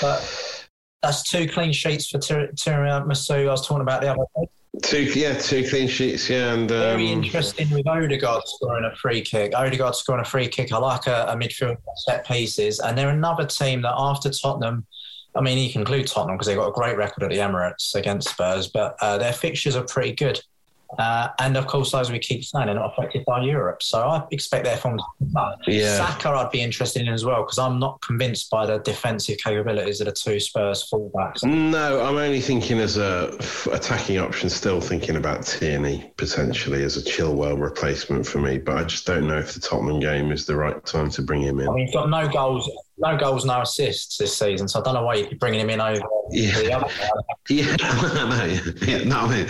But 0.01 0.67
that's 1.03 1.29
two 1.29 1.49
clean 1.49 1.73
sheets 1.73 2.09
for 2.09 2.19
Tiramisu. 2.19 3.49
I 3.49 3.51
was 3.51 3.67
talking 3.67 3.83
about 3.83 4.03
the 4.03 4.09
other 4.09 4.25
day. 4.37 4.49
Two, 4.83 5.03
yeah, 5.19 5.37
two 5.37 5.69
clean 5.69 5.89
sheets, 5.89 6.31
yeah, 6.31 6.53
and 6.55 6.71
um, 6.71 6.79
Very 6.79 7.11
interesting 7.11 7.69
with 7.71 7.87
Odegaard 7.87 8.43
scoring 8.47 8.85
a 8.85 8.95
free 8.97 9.21
kick. 9.21 9.53
Odegaard 9.55 9.97
scoring 9.97 10.23
a 10.23 10.25
free 10.25 10.49
kick. 10.49 10.73
I 10.73 10.79
like 10.79 11.07
a, 11.07 11.27
a 11.29 11.37
midfield 11.37 11.77
set 12.07 12.25
pieces. 12.25 12.79
And 12.79 12.97
they're 12.97 13.11
another 13.11 13.47
team 13.47 13.83
that 13.83 13.95
after 13.97 14.31
Tottenham, 14.31 14.87
I 15.35 15.41
mean, 15.41 15.59
you 15.59 15.71
can 15.71 15.83
include 15.83 16.07
Tottenham 16.07 16.37
because 16.37 16.47
they've 16.47 16.57
got 16.57 16.69
a 16.69 16.73
great 16.73 16.97
record 16.97 17.25
at 17.25 17.31
the 17.31 17.39
Emirates 17.39 17.95
against 17.95 18.31
Spurs, 18.31 18.69
but 18.69 18.97
uh, 19.01 19.19
their 19.19 19.33
fixtures 19.33 19.75
are 19.75 19.85
pretty 19.85 20.13
good. 20.13 20.41
Uh, 20.99 21.29
and 21.39 21.57
of 21.57 21.67
course, 21.67 21.95
as 21.95 22.11
we 22.11 22.19
keep 22.19 22.45
saying, 22.45 22.67
they're 22.67 22.75
not 22.75 22.93
affected 22.93 23.25
by 23.25 23.43
Europe. 23.43 23.83
So 23.83 24.01
I 24.01 24.25
expect 24.31 24.65
their 24.65 24.77
form 24.77 24.99
to. 24.99 25.05
Yeah. 25.67 25.97
Saka, 25.97 26.31
I'd 26.31 26.51
be 26.51 26.61
interested 26.61 27.03
in 27.03 27.09
as 27.13 27.25
well 27.25 27.43
because 27.43 27.59
I'm 27.59 27.79
not 27.79 28.01
convinced 28.01 28.51
by 28.51 28.67
the 28.67 28.79
defensive 28.79 29.39
capabilities 29.39 30.01
of 30.01 30.07
the 30.07 30.13
two 30.13 30.41
Spurs 30.41 30.89
fullbacks. 30.93 31.45
No, 31.45 32.01
I'm 32.01 32.17
only 32.17 32.41
thinking 32.41 32.79
as 32.81 32.97
a 32.97 33.35
f- 33.39 33.69
attacking 33.73 34.19
option. 34.19 34.49
Still 34.51 34.81
thinking 34.81 35.17
about 35.17 35.47
Tierney 35.47 36.13
potentially 36.17 36.83
as 36.83 36.97
a 36.97 37.03
Chilwell 37.03 37.61
replacement 37.61 38.27
for 38.27 38.39
me, 38.39 38.59
but 38.59 38.77
I 38.77 38.85
just 38.85 39.07
don't 39.07 39.27
know 39.29 39.39
if 39.39 39.55
the 39.55 39.61
Tottenham 39.61 40.01
game 40.01 40.33
is 40.33 40.45
the 40.47 40.57
right 40.57 40.85
time 40.85 41.09
to 41.11 41.23
bring 41.23 41.43
him 41.43 41.61
I 41.61 41.65
in. 41.65 41.75
mean, 41.75 41.87
he's 41.87 41.95
got 41.95 42.11
no 42.11 42.29
goals, 42.29 42.69
no 43.01 43.17
goals, 43.17 43.45
no 43.45 43.63
assists 43.63 44.17
this 44.19 44.37
season. 44.37 44.69
So 44.69 44.81
I 44.81 44.83
don't 44.83 44.95
know 44.95 45.03
why 45.05 45.15
you're 45.17 45.35
bringing 45.39 45.61
him 45.61 45.71
in 45.71 45.81
over 45.81 46.01
Yeah. 46.31 46.53
the. 46.79 47.25
Yeah, 47.49 47.75
no, 47.81 48.61
yeah, 48.87 49.03
no, 49.05 49.21
I 49.21 49.29
mean, 49.29 49.47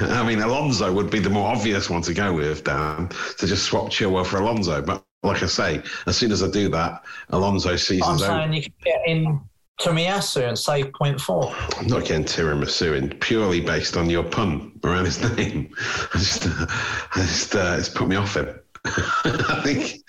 I 0.00 0.26
mean, 0.26 0.40
Alonso 0.40 0.90
would 0.90 1.10
be 1.10 1.18
the 1.18 1.28
more 1.28 1.48
obvious 1.54 1.90
one 1.90 2.00
to 2.02 2.14
go 2.14 2.32
with, 2.32 2.64
Dan, 2.64 3.08
to 3.38 3.46
just 3.46 3.64
swap 3.64 3.90
Chilwell 3.90 4.24
for 4.24 4.38
Alonso. 4.38 4.80
But 4.80 5.04
like 5.22 5.42
I 5.42 5.46
say, 5.46 5.82
as 6.06 6.16
soon 6.16 6.32
as 6.32 6.42
I 6.42 6.48
do 6.50 6.70
that, 6.70 7.02
Alonso 7.28 7.76
seasons. 7.76 8.02
I'm 8.08 8.16
season's 8.18 8.30
over. 8.30 8.40
saying 8.40 8.52
you 8.54 8.62
can 8.62 8.72
get 8.82 9.00
in 9.06 9.40
Tomiyasu 9.80 10.48
and 10.48 10.58
save 10.58 10.92
point 10.94 11.20
four. 11.20 11.54
I'm 11.76 11.88
not 11.88 12.04
getting 12.06 12.24
tiramisu 12.24 12.96
in 12.96 13.10
purely 13.18 13.60
based 13.60 13.98
on 13.98 14.08
your 14.08 14.22
pun 14.24 14.72
around 14.84 15.04
his 15.04 15.20
name. 15.36 15.74
I 16.14 16.18
just, 16.18 16.46
I 16.46 17.16
just, 17.16 17.54
uh, 17.54 17.76
it's 17.78 17.88
put 17.90 18.08
me 18.08 18.16
off 18.16 18.34
him. 18.36 18.58
I 18.86 19.60
think. 19.62 20.00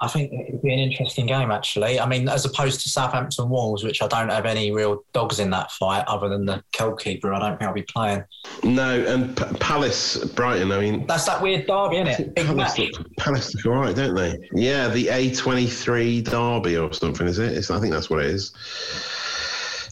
I 0.00 0.08
think 0.08 0.32
it 0.32 0.52
would 0.52 0.60
be 0.62 0.72
an 0.72 0.80
interesting 0.80 1.24
game, 1.24 1.50
actually. 1.50 2.00
I 2.00 2.06
mean, 2.06 2.28
as 2.28 2.44
opposed 2.44 2.80
to 2.82 2.88
Southampton 2.88 3.48
Wolves, 3.48 3.84
which 3.84 4.02
I 4.02 4.08
don't 4.08 4.28
have 4.28 4.44
any 4.44 4.72
real 4.72 5.04
dogs 5.12 5.38
in 5.38 5.50
that 5.50 5.70
fight 5.70 6.04
other 6.08 6.28
than 6.28 6.44
the 6.44 6.62
goalkeeper, 6.76 7.32
I 7.32 7.38
don't 7.38 7.58
think 7.58 7.68
I'll 7.68 7.74
be 7.74 7.82
playing. 7.82 8.24
No, 8.64 9.00
and 9.04 9.36
P- 9.36 9.44
Palace, 9.60 10.22
Brighton. 10.32 10.72
I 10.72 10.80
mean, 10.80 11.06
That's 11.06 11.24
that 11.26 11.40
weird 11.40 11.66
derby, 11.66 11.98
isn't 11.98 12.08
it? 12.08 12.34
Big 12.34 12.46
Palace 12.46 12.76
match. 12.78 12.92
look, 12.98 13.16
Palace 13.16 13.54
look 13.54 13.66
all 13.66 13.80
right, 13.82 13.94
don't 13.94 14.14
they? 14.16 14.36
Yeah, 14.52 14.88
the 14.88 15.06
A23 15.06 16.24
derby 16.24 16.76
or 16.76 16.92
something, 16.92 17.26
is 17.28 17.38
it? 17.38 17.52
It's, 17.52 17.70
I 17.70 17.78
think 17.80 17.92
that's 17.92 18.10
what 18.10 18.20
it 18.20 18.26
is. 18.26 18.52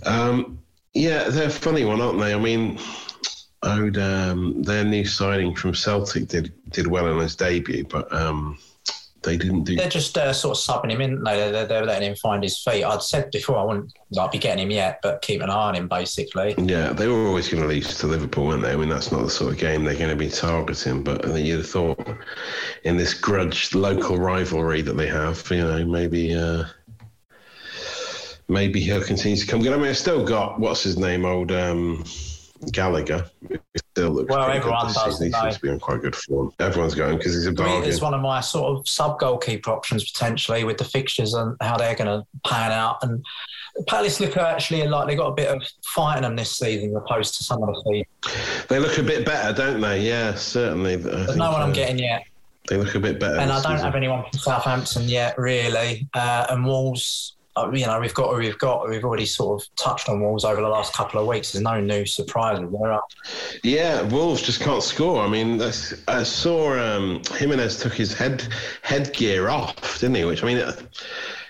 Um, 0.05 0.59
yeah, 0.95 1.29
they're 1.29 1.47
a 1.47 1.51
funny 1.51 1.85
one, 1.85 2.01
aren't 2.01 2.19
they? 2.19 2.35
I 2.35 2.39
mean, 2.39 2.79
Ode, 3.63 3.99
um, 3.99 4.63
their 4.63 4.85
new 4.85 5.05
signing 5.05 5.55
from 5.55 5.75
Celtic 5.75 6.27
did 6.27 6.53
did 6.71 6.89
well 6.89 7.07
in 7.07 7.19
his 7.19 7.37
debut, 7.37 7.85
but 7.85 8.13
um, 8.13 8.59
they 9.23 9.37
didn't 9.37 9.65
do. 9.65 9.77
They're 9.77 9.89
just 9.89 10.17
uh, 10.19 10.33
sort 10.33 10.57
of 10.57 10.63
subbing 10.63 10.91
him 10.91 11.01
in. 11.01 11.23
No, 11.23 11.51
they're, 11.51 11.67
they're 11.67 11.87
letting 11.87 12.11
him 12.11 12.17
find 12.17 12.43
his 12.43 12.59
feet. 12.59 12.85
I'd 12.85 13.03
said 13.03 13.31
before 13.31 13.59
I 13.59 13.65
wouldn't 13.65 13.93
like, 14.11 14.33
be 14.33 14.39
getting 14.39 14.65
him 14.65 14.71
yet, 14.71 15.01
but 15.03 15.23
keep 15.23 15.41
an 15.41 15.51
eye 15.51 15.69
on 15.69 15.75
him, 15.75 15.89
basically. 15.89 16.55
Yeah, 16.59 16.93
they 16.93 17.09
were 17.09 17.27
always 17.27 17.49
going 17.49 17.63
to 17.63 17.69
lose 17.69 17.99
to 17.99 18.07
Liverpool, 18.07 18.47
weren't 18.47 18.63
they? 18.63 18.73
I 18.73 18.77
mean, 18.77 18.89
that's 18.89 19.13
not 19.13 19.23
the 19.23 19.31
sort 19.31 19.53
of 19.53 19.59
game 19.59 19.85
they're 19.85 19.95
going 19.95 20.11
to 20.11 20.17
be 20.17 20.31
targeting. 20.31 21.03
But 21.03 21.25
I 21.25 21.33
think 21.33 21.47
you'd 21.47 21.59
have 21.59 21.69
thought 21.69 22.19
in 22.85 22.97
this 22.97 23.15
grudged 23.15 23.75
local 23.75 24.17
rivalry 24.17 24.83
that 24.83 24.97
they 24.97 25.09
have, 25.09 25.47
you 25.51 25.59
know, 25.59 25.85
maybe 25.85 26.35
uh, 26.35 26.65
maybe 28.49 28.81
he'll 28.81 29.05
continue 29.05 29.37
to 29.37 29.47
come 29.47 29.63
good. 29.63 29.73
I 29.73 29.77
mean, 29.77 29.89
I've 29.89 29.97
still 29.97 30.25
got 30.25 30.61
what's 30.61 30.83
his 30.83 30.99
name, 30.99 31.25
old 31.25 31.53
um, 31.53 32.05
Gallagher. 32.71 33.31
Still 33.93 34.11
looks 34.11 34.31
Well, 34.31 34.47
good 34.47 34.57
everyone 34.57 34.87
this 34.87 34.95
does, 34.97 35.19
season. 35.19 35.27
He 35.35 35.41
seems 35.41 35.55
to 35.57 35.61
be 35.61 35.69
on 35.69 35.79
quite 35.79 36.01
good 36.01 36.17
form. 36.17 36.51
Everyone's 36.59 36.95
going 36.95 37.19
because 37.19 37.35
he's 37.35 37.47
a 37.47 37.53
bargain. 37.53 37.89
it's 37.89 38.01
one 38.01 38.15
of 38.15 38.23
my 38.23 38.41
sort 38.41 38.79
of 38.79 38.89
sub 38.89 39.19
goalkeeper 39.19 39.71
options 39.71 40.11
potentially 40.11 40.65
with 40.65 40.79
the 40.79 40.85
fixtures 40.85 41.35
and 41.35 41.57
how 41.61 41.77
they're 41.77 41.95
going 41.95 42.07
to 42.07 42.27
pan 42.49 42.73
out. 42.73 43.03
And 43.03 43.23
Palace 43.87 44.19
look 44.19 44.39
actually 44.39 44.87
like 44.89 45.09
they 45.09 45.15
got 45.15 45.27
a 45.29 45.35
bit 45.35 45.49
of 45.49 45.63
fight 45.85 46.17
in 46.17 46.23
them 46.23 46.37
this 46.37 46.57
season, 46.59 46.97
opposed 46.97 47.37
to 47.37 47.45
some 47.45 47.63
of 47.63 47.69
the 47.69 47.83
season. 47.87 48.65
They 48.69 48.79
look 48.79 48.97
a 48.97 49.03
bit 49.03 49.27
better, 49.27 49.53
don't 49.53 49.81
they? 49.83 50.01
Yeah, 50.01 50.35
certainly. 50.37 50.97
There's 50.97 51.37
no 51.37 51.53
one 51.53 51.61
I'm 51.61 51.73
getting 51.75 51.99
yet. 51.99 52.25
They 52.69 52.79
look 52.79 52.95
a 52.95 53.01
bit 53.01 53.21
better. 53.21 53.37
and 53.41 53.51
I 53.53 53.61
don't 53.61 53.73
season. 53.73 53.85
have 53.85 53.95
anyone 53.95 54.23
from 54.31 54.39
Southampton 54.39 55.09
yet, 55.09 55.37
really. 55.37 56.09
Uh, 56.15 56.47
and 56.49 56.65
Wolves, 56.65 57.37
you 57.73 57.87
know, 57.87 58.01
we've 58.01 58.15
got 58.15 58.37
we've 58.37 58.59
got. 58.59 58.89
We've 58.89 59.05
already 59.05 59.27
sort 59.27 59.63
of 59.63 59.77
touched 59.77 60.09
on 60.09 60.21
Wolves 60.21 60.45
over 60.45 60.61
the 60.61 60.69
last 60.69 60.95
couple 60.95 61.21
of 61.21 61.27
weeks. 61.27 61.53
There's 61.53 61.63
no 61.63 61.81
new 61.81 62.07
surprises. 62.07 62.69
They're 62.71 62.93
up. 62.93 63.07
Yeah, 63.63 64.03
Wolves 64.03 64.43
just 64.43 64.61
can't 64.61 64.83
score. 64.83 65.23
I 65.23 65.29
mean, 65.29 65.59
that's, 65.59 65.95
I 66.09 66.23
saw 66.23 66.79
um, 66.79 67.23
Jimenez 67.37 67.81
took 67.81 67.93
his 67.93 68.15
head 68.15 68.47
headgear 68.83 69.49
off, 69.49 70.01
didn't 70.01 70.17
he? 70.17 70.25
Which 70.25 70.43
I 70.43 70.47
mean, 70.47 70.59
uh, 70.59 70.73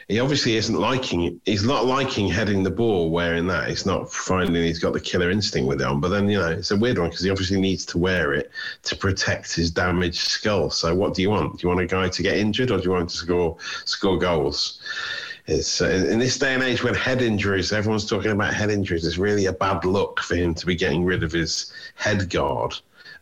he 0.09 0.21
obviously 0.21 0.57
isn't 0.57 0.79
liking. 0.79 1.41
He's 1.45 1.65
not 1.65 1.87
liking 1.87 2.29
heading 2.29 2.63
the 2.63 2.71
ball 2.71 3.11
wearing 3.11 3.47
that. 3.47 3.69
He's 3.69 3.87
not 3.87 4.13
finding 4.13 4.63
he's 4.63 4.79
got 4.79 4.93
the 4.93 5.01
killer 5.01 5.31
instinct 5.31 5.69
with 5.69 5.81
it 5.81 5.87
on. 5.87 6.01
But 6.01 6.09
then 6.09 6.29
you 6.29 6.39
know, 6.39 6.51
it's 6.51 6.71
a 6.71 6.77
weird 6.77 6.99
one 6.99 7.11
because 7.11 7.25
he 7.25 7.31
obviously 7.31 7.61
needs 7.61 7.87
to 7.87 7.99
wear 7.99 8.35
it 8.35 8.51
to 8.83 8.97
protect 8.97 9.55
his 9.55 9.71
damaged 9.71 10.21
skull. 10.21 10.69
So 10.71 10.95
what 10.95 11.15
do 11.15 11.23
you 11.23 11.31
want? 11.31 11.59
Do 11.59 11.63
you 11.63 11.69
want 11.69 11.81
a 11.81 11.87
guy 11.87 12.09
to 12.09 12.23
get 12.23 12.37
injured 12.37 12.71
or 12.71 12.79
do 12.79 12.85
you 12.85 12.91
want 12.91 13.03
him 13.03 13.09
to 13.09 13.17
score 13.17 13.57
score 13.85 14.19
goals? 14.19 14.81
It's 15.47 15.81
uh, 15.81 15.87
in 15.87 16.19
this 16.19 16.39
day 16.39 16.55
and 16.55 16.63
age 16.63 16.85
when 16.85 16.95
head 16.95 17.21
injuries, 17.21 17.73
everyone's 17.73 18.09
talking 18.09 18.31
about 18.31 18.55
head 18.55 18.71
injuries. 18.71 19.05
It's 19.05 19.19
really 19.19 19.47
a 19.47 19.53
bad 19.53 19.85
look 19.85 20.21
for 20.21 20.37
him 20.37 20.55
to 20.55 20.67
be 20.67 20.77
getting 20.77 21.05
rid 21.05 21.25
of 21.25 21.33
his 21.33 21.73
head 21.97 22.31
guard 22.31 22.75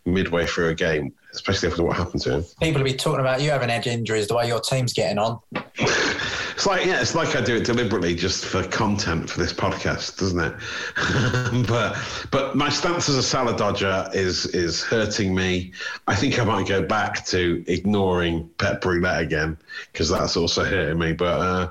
midway 0.04 0.46
through 0.46 0.68
a 0.68 0.74
game, 0.74 1.14
especially 1.32 1.68
after 1.68 1.82
what 1.82 1.96
happened 1.96 2.22
to 2.22 2.36
him. 2.36 2.44
People 2.60 2.82
will 2.82 2.90
be 2.90 2.96
talking 2.96 3.20
about 3.20 3.40
you 3.40 3.50
having 3.50 3.70
edge 3.70 3.86
injuries, 3.86 4.28
the 4.28 4.36
way 4.36 4.48
your 4.48 4.60
team's 4.60 4.92
getting 4.92 5.18
on. 5.18 5.40
It's 6.60 6.66
like 6.66 6.84
yeah, 6.84 7.00
it's 7.00 7.14
like 7.14 7.34
I 7.36 7.40
do 7.40 7.56
it 7.56 7.64
deliberately 7.64 8.14
just 8.14 8.44
for 8.44 8.62
content 8.64 9.30
for 9.30 9.40
this 9.40 9.50
podcast, 9.50 10.18
doesn't 10.18 10.38
it? 10.38 11.66
but 11.66 11.96
but 12.30 12.54
my 12.54 12.68
stance 12.68 13.08
as 13.08 13.16
a 13.16 13.22
salad 13.22 13.56
dodger 13.56 14.06
is 14.12 14.44
is 14.44 14.82
hurting 14.82 15.34
me. 15.34 15.72
I 16.06 16.14
think 16.14 16.38
I 16.38 16.44
might 16.44 16.68
go 16.68 16.82
back 16.82 17.24
to 17.28 17.64
ignoring 17.66 18.46
Pep 18.58 18.84
Roulette 18.84 19.22
again 19.22 19.56
because 19.90 20.10
that's 20.10 20.36
also 20.36 20.62
hurting 20.64 20.98
me. 20.98 21.14
But 21.14 21.40
uh, 21.40 21.70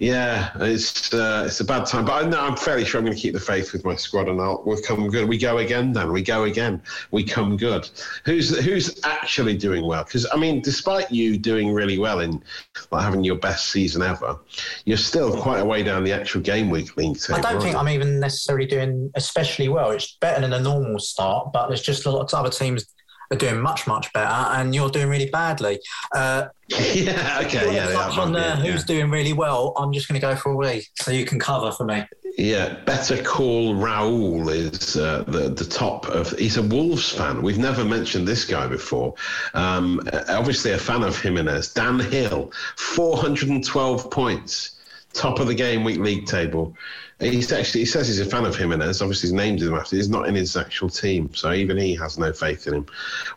yeah, 0.00 0.50
it's 0.60 1.12
uh, 1.12 1.44
it's 1.46 1.60
a 1.60 1.64
bad 1.64 1.84
time. 1.84 2.06
But 2.06 2.24
I 2.24 2.26
know 2.26 2.40
I'm 2.40 2.56
fairly 2.56 2.86
sure 2.86 2.98
I'm 2.98 3.04
going 3.04 3.14
to 3.14 3.20
keep 3.20 3.34
the 3.34 3.40
faith 3.40 3.74
with 3.74 3.84
my 3.84 3.94
squad, 3.96 4.30
and 4.30 4.40
I'll 4.40 4.62
we'll 4.64 4.80
come 4.80 5.06
good. 5.08 5.28
We 5.28 5.36
go 5.36 5.58
again, 5.58 5.92
then 5.92 6.10
We 6.10 6.22
go 6.22 6.44
again. 6.44 6.80
We 7.10 7.22
come 7.22 7.58
good. 7.58 7.86
Who's 8.24 8.58
who's 8.64 8.98
actually 9.04 9.58
doing 9.58 9.86
well? 9.86 10.02
Because 10.02 10.26
I 10.32 10.38
mean, 10.38 10.62
despite 10.62 11.12
you 11.12 11.36
doing 11.36 11.74
really 11.74 11.98
well 11.98 12.20
in 12.20 12.42
like 12.90 13.04
having 13.04 13.22
your 13.22 13.36
best 13.36 13.72
season 13.72 14.00
ever, 14.00 14.38
you're 14.86 14.96
still 14.96 15.38
quite 15.38 15.60
a 15.60 15.66
way 15.66 15.82
down 15.82 16.02
the 16.02 16.12
actual 16.12 16.40
game 16.40 16.70
week 16.70 16.96
league 16.96 17.20
table. 17.20 17.38
I 17.38 17.52
don't 17.52 17.60
think? 17.60 17.76
I'm 17.76 17.90
even 17.90 18.20
necessarily 18.20 18.64
doing 18.64 19.10
especially 19.16 19.68
well. 19.68 19.90
It's 19.90 20.16
better 20.16 20.40
than 20.40 20.54
a 20.54 20.60
normal 20.60 20.98
start, 20.98 21.52
but 21.52 21.68
there's 21.68 21.82
just 21.82 22.06
a 22.06 22.10
lot 22.10 22.32
of 22.32 22.38
other 22.38 22.50
teams 22.50 22.86
are 23.30 23.36
doing 23.36 23.60
much, 23.60 23.86
much 23.86 24.12
better, 24.12 24.28
and 24.28 24.74
you're 24.74 24.90
doing 24.90 25.08
really 25.08 25.30
badly. 25.30 25.80
Uh, 26.14 26.48
yeah. 26.68 27.40
Okay. 27.44 27.74
Yeah. 27.74 27.92
touch 27.92 28.16
yeah, 28.16 28.22
on 28.22 28.34
yeah, 28.34 28.40
uh, 28.40 28.56
who's 28.56 28.80
yeah. 28.80 28.86
doing 28.86 29.10
really 29.10 29.32
well. 29.32 29.72
I'm 29.76 29.92
just 29.92 30.08
going 30.08 30.20
to 30.20 30.26
go 30.26 30.34
for 30.36 30.52
a 30.52 30.56
week, 30.56 30.88
so 30.96 31.10
you 31.10 31.24
can 31.24 31.38
cover 31.38 31.70
for 31.72 31.84
me. 31.84 32.04
Yeah, 32.38 32.74
Better 32.84 33.22
Call 33.22 33.74
Raoul 33.74 34.48
is 34.48 34.96
uh, 34.96 35.24
the 35.26 35.50
the 35.50 35.64
top 35.64 36.08
of. 36.08 36.30
He's 36.38 36.56
a 36.56 36.62
Wolves 36.62 37.10
fan. 37.10 37.42
We've 37.42 37.58
never 37.58 37.84
mentioned 37.84 38.26
this 38.26 38.44
guy 38.44 38.66
before. 38.66 39.14
Um, 39.54 40.00
obviously, 40.28 40.72
a 40.72 40.78
fan 40.78 41.02
of 41.02 41.20
Jimenez. 41.20 41.74
Dan 41.74 41.98
Hill, 41.98 42.52
412 42.76 44.10
points, 44.10 44.78
top 45.12 45.40
of 45.40 45.48
the 45.48 45.54
game 45.54 45.84
week 45.84 45.98
league 45.98 46.26
table. 46.26 46.74
He's 47.20 47.52
actually 47.52 47.80
he 47.80 47.86
says 47.86 48.08
he's 48.08 48.18
a 48.18 48.24
fan 48.24 48.46
of 48.46 48.56
Jimenez. 48.56 49.02
Obviously, 49.02 49.28
he's 49.28 49.34
named 49.34 49.60
him 49.60 49.74
after. 49.74 49.96
He's 49.96 50.08
not 50.08 50.26
in 50.26 50.34
his 50.34 50.56
actual 50.56 50.88
team, 50.88 51.28
so 51.34 51.52
even 51.52 51.76
he 51.76 51.94
has 51.96 52.18
no 52.18 52.32
faith 52.32 52.66
in 52.66 52.74
him. 52.74 52.86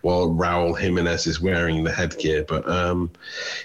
While 0.01 0.29
Raul 0.29 0.79
Jimenez 0.79 1.27
is 1.27 1.41
wearing 1.41 1.83
the 1.83 1.91
headgear, 1.91 2.45
but 2.45 2.67
um, 2.69 3.11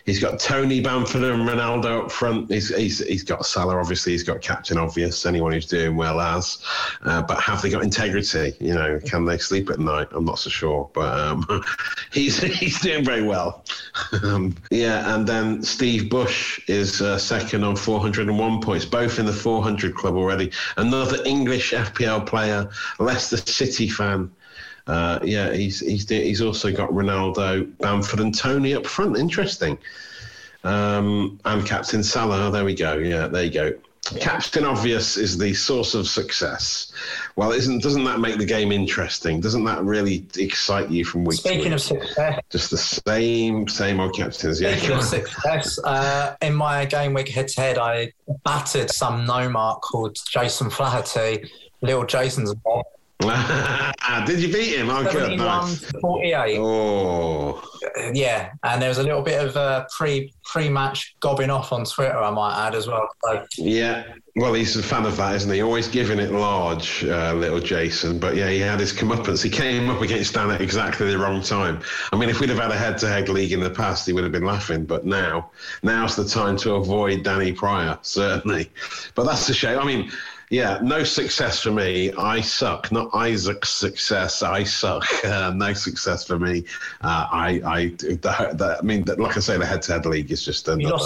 he's 0.06 0.18
got 0.18 0.40
Toney 0.40 0.80
Bamford 0.80 1.22
and 1.22 1.48
Ronaldo 1.48 2.04
up 2.04 2.10
front. 2.10 2.50
He's, 2.50 2.74
he's 2.74 2.98
he's 3.06 3.22
got 3.22 3.46
Salah. 3.46 3.78
Obviously, 3.78 4.10
he's 4.12 4.24
got 4.24 4.40
Captain 4.42 4.76
Obvious. 4.76 5.24
Anyone 5.24 5.52
who's 5.52 5.66
doing 5.66 5.94
well 5.94 6.18
has. 6.18 6.58
Uh, 7.04 7.22
but 7.22 7.40
have 7.40 7.62
they 7.62 7.70
got 7.70 7.84
integrity? 7.84 8.56
You 8.58 8.74
know, 8.74 8.98
can 9.04 9.24
they 9.24 9.38
sleep 9.38 9.70
at 9.70 9.78
night? 9.78 10.08
I'm 10.10 10.24
not 10.24 10.40
so 10.40 10.50
sure. 10.50 10.90
But 10.94 11.16
um, 11.16 11.64
he's 12.12 12.42
he's 12.42 12.80
doing 12.80 13.04
very 13.04 13.22
well. 13.22 13.64
um, 14.24 14.56
yeah, 14.72 15.14
and 15.14 15.28
then 15.28 15.62
Steve 15.62 16.10
Bush 16.10 16.60
is 16.68 17.00
uh, 17.00 17.18
second 17.18 17.62
on 17.62 17.76
401 17.76 18.60
points, 18.62 18.84
both 18.84 19.20
in 19.20 19.26
the 19.26 19.32
400 19.32 19.94
club 19.94 20.07
already. 20.16 20.50
Another 20.76 21.18
English 21.24 21.72
FPL 21.72 22.26
player, 22.26 22.68
Leicester 22.98 23.36
City 23.36 23.88
fan. 23.88 24.30
Uh, 24.86 25.18
yeah, 25.22 25.52
he's 25.52 25.80
he's 25.80 26.08
he's 26.08 26.40
also 26.40 26.72
got 26.72 26.88
Ronaldo, 26.90 27.70
Bamford, 27.78 28.20
and 28.20 28.34
Toney 28.34 28.74
up 28.74 28.86
front. 28.86 29.18
Interesting. 29.18 29.78
Um, 30.64 31.38
and 31.44 31.64
Captain 31.66 32.02
Salah. 32.02 32.50
There 32.50 32.64
we 32.64 32.74
go. 32.74 32.94
Yeah, 32.94 33.26
there 33.28 33.44
you 33.44 33.50
go. 33.50 33.72
Captain 34.20 34.64
Obvious 34.64 35.16
is 35.16 35.36
the 35.36 35.52
source 35.54 35.94
of 35.94 36.08
success. 36.08 36.92
Well, 37.36 37.52
isn't 37.52 37.82
doesn't 37.82 38.04
that 38.04 38.20
make 38.20 38.38
the 38.38 38.46
game 38.46 38.72
interesting? 38.72 39.40
Doesn't 39.40 39.64
that 39.64 39.82
really 39.82 40.26
excite 40.36 40.90
you 40.90 41.04
from 41.04 41.24
week 41.24 41.40
Speaking 41.40 41.58
to 41.58 41.64
week? 41.64 41.74
of 41.74 41.80
success, 41.80 42.40
Just 42.50 42.70
the 42.70 42.78
same 42.78 43.68
same 43.68 44.00
old 44.00 44.14
captains. 44.14 44.60
Yeah, 44.60 44.76
Speaking 44.76 44.96
of 44.96 45.04
success, 45.04 45.78
uh, 45.84 46.36
in 46.42 46.54
my 46.54 46.84
game 46.84 47.14
week 47.14 47.28
head 47.28 47.48
to 47.48 47.60
head, 47.60 47.78
I 47.78 48.12
battered 48.44 48.90
some 48.90 49.26
no 49.26 49.48
mark 49.48 49.82
called 49.82 50.16
Jason 50.30 50.70
Flaherty. 50.70 51.50
Little 51.80 52.04
Jason's 52.04 52.54
mob. 52.64 52.84
Did 54.26 54.40
you 54.40 54.52
beat 54.52 54.76
him? 54.76 54.90
Oh, 54.90 55.02
good, 55.02 55.12
71 55.12 55.38
nice. 55.38 55.84
48. 56.00 56.58
Oh, 56.60 57.62
Yeah, 58.12 58.52
and 58.62 58.80
there 58.80 58.88
was 58.88 58.98
a 58.98 59.02
little 59.02 59.22
bit 59.22 59.44
of 59.44 59.56
uh, 59.56 59.86
pre 59.96 60.32
pre 60.44 60.68
match 60.68 61.16
gobbing 61.18 61.50
off 61.50 61.72
on 61.72 61.84
Twitter, 61.84 62.16
I 62.16 62.30
might 62.30 62.66
add 62.66 62.76
as 62.76 62.86
well. 62.86 63.08
So, 63.24 63.44
yeah. 63.56 64.04
Well, 64.36 64.54
he's 64.54 64.76
a 64.76 64.82
fan 64.84 65.04
of 65.04 65.16
that, 65.16 65.34
isn't 65.34 65.52
he? 65.52 65.62
Always 65.62 65.88
giving 65.88 66.20
it 66.20 66.30
large, 66.30 67.04
uh, 67.04 67.34
little 67.34 67.58
Jason. 67.58 68.20
But 68.20 68.36
yeah, 68.36 68.50
he 68.50 68.60
had 68.60 68.78
his 68.78 68.92
comeuppance. 68.92 69.42
He 69.42 69.50
came 69.50 69.90
up 69.90 70.00
against 70.00 70.34
Dan 70.34 70.50
at 70.52 70.60
exactly 70.60 71.10
the 71.10 71.18
wrong 71.18 71.42
time. 71.42 71.80
I 72.12 72.16
mean, 72.16 72.28
if 72.28 72.38
we'd 72.38 72.50
have 72.50 72.58
had 72.58 72.70
a 72.70 72.76
head-to-head 72.78 73.28
league 73.28 73.52
in 73.52 73.60
the 73.60 73.70
past, 73.70 74.06
he 74.06 74.12
would 74.12 74.22
have 74.22 74.32
been 74.32 74.44
laughing. 74.44 74.84
But 74.84 75.04
now, 75.06 75.50
now's 75.82 76.14
the 76.14 76.24
time 76.24 76.56
to 76.58 76.74
avoid 76.74 77.24
Danny 77.24 77.52
Pryor, 77.52 77.98
certainly. 78.02 78.70
But 79.16 79.24
that's 79.24 79.48
a 79.48 79.54
shame. 79.54 79.80
I 79.80 79.84
mean, 79.84 80.12
yeah, 80.50 80.78
no 80.82 81.04
success 81.04 81.60
for 81.62 81.70
me. 81.70 82.12
I 82.12 82.40
suck. 82.40 82.90
Not 82.92 83.10
Isaac's 83.14 83.70
success. 83.70 84.42
I 84.42 84.64
suck. 84.64 85.04
Uh, 85.28 85.52
no 85.54 85.72
success 85.72 86.26
for 86.26 86.38
me. 86.38 86.64
Uh, 87.02 87.26
I, 87.30 87.60
I, 87.64 87.86
the, 87.98 88.54
the, 88.54 88.76
I 88.78 88.82
mean, 88.82 89.04
like 89.18 89.36
I 89.36 89.40
say, 89.40 89.58
the 89.58 89.66
head-to-head 89.66 90.06
league 90.06 90.30
is 90.30 90.44
just 90.44 90.68
another 90.68 90.96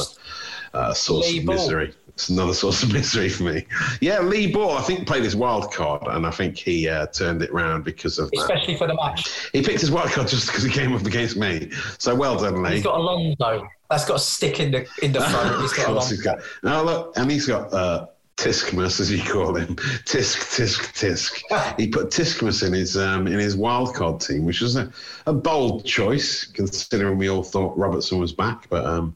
uh, 0.74 0.93
source 0.95 1.30
Lee 1.30 1.40
of 1.40 1.47
Ball. 1.47 1.55
misery. 1.57 1.95
It's 2.09 2.28
another 2.28 2.55
source 2.55 2.82
of 2.82 2.93
misery 2.93 3.28
for 3.30 3.45
me. 3.45 3.66
Yeah, 4.01 4.20
Lee 4.20 4.53
Ball, 4.53 4.76
I 4.76 4.82
think, 4.82 5.07
played 5.07 5.24
his 5.24 5.34
wild 5.34 5.72
card, 5.72 6.03
and 6.07 6.26
I 6.26 6.30
think 6.30 6.57
he 6.59 6.88
uh, 6.88 7.07
turned 7.07 7.43
it 7.43 7.53
round 7.53 7.84
because 7.84 8.18
of 8.18 8.30
that. 8.30 8.40
especially 8.43 8.76
for 8.76 8.86
the 8.86 8.95
match. 8.95 9.49
He 9.53 9.62
picked 9.62 9.80
his 9.80 9.90
wild 9.90 10.11
card 10.11 10.28
just 10.28 10.47
because 10.47 10.62
he 10.62 10.70
came 10.70 10.93
up 10.95 11.05
against 11.05 11.36
me. 11.36 11.70
So 11.99 12.14
well 12.14 12.38
done, 12.38 12.62
Lee. 12.62 12.74
He's 12.74 12.84
got 12.84 12.97
Alonso. 12.99 13.66
That's 13.90 14.05
got 14.05 14.16
a 14.16 14.20
stick 14.20 14.61
in 14.61 14.70
the 14.70 14.86
in 15.03 15.12
the 15.12 15.20
front. 15.30 15.61
He's 15.62 15.72
got 15.72 15.86
course 15.86 15.88
Alonso. 15.88 16.11
he's 16.11 16.22
got. 16.22 16.38
No, 16.62 16.82
look, 16.84 17.12
and 17.16 17.30
he's 17.30 17.47
got 17.47 17.72
uh, 17.72 18.07
Tiskmas, 18.43 18.99
as 18.99 19.11
you 19.11 19.22
call 19.22 19.55
him, 19.55 19.76
Tisk, 19.76 20.36
Tisk, 20.57 20.93
Tisk. 20.99 21.76
he 21.78 21.86
put 21.86 22.11
Tiskmas 22.11 22.66
in 22.66 22.72
his 22.72 22.97
um, 22.97 23.28
in 23.28 23.38
his 23.38 23.57
wild 23.57 23.95
card 23.95 24.20
team, 24.20 24.45
which 24.45 24.61
was 24.61 24.74
a, 24.76 24.93
a 25.26 25.32
bold 25.32 25.84
choice 25.84 26.45
considering 26.45 27.18
we 27.18 27.30
all 27.30 27.45
thought 27.45 27.78
Robertson 27.78 28.18
was 28.18 28.32
back. 28.32 28.68
But 28.68 28.84
um, 28.84 29.14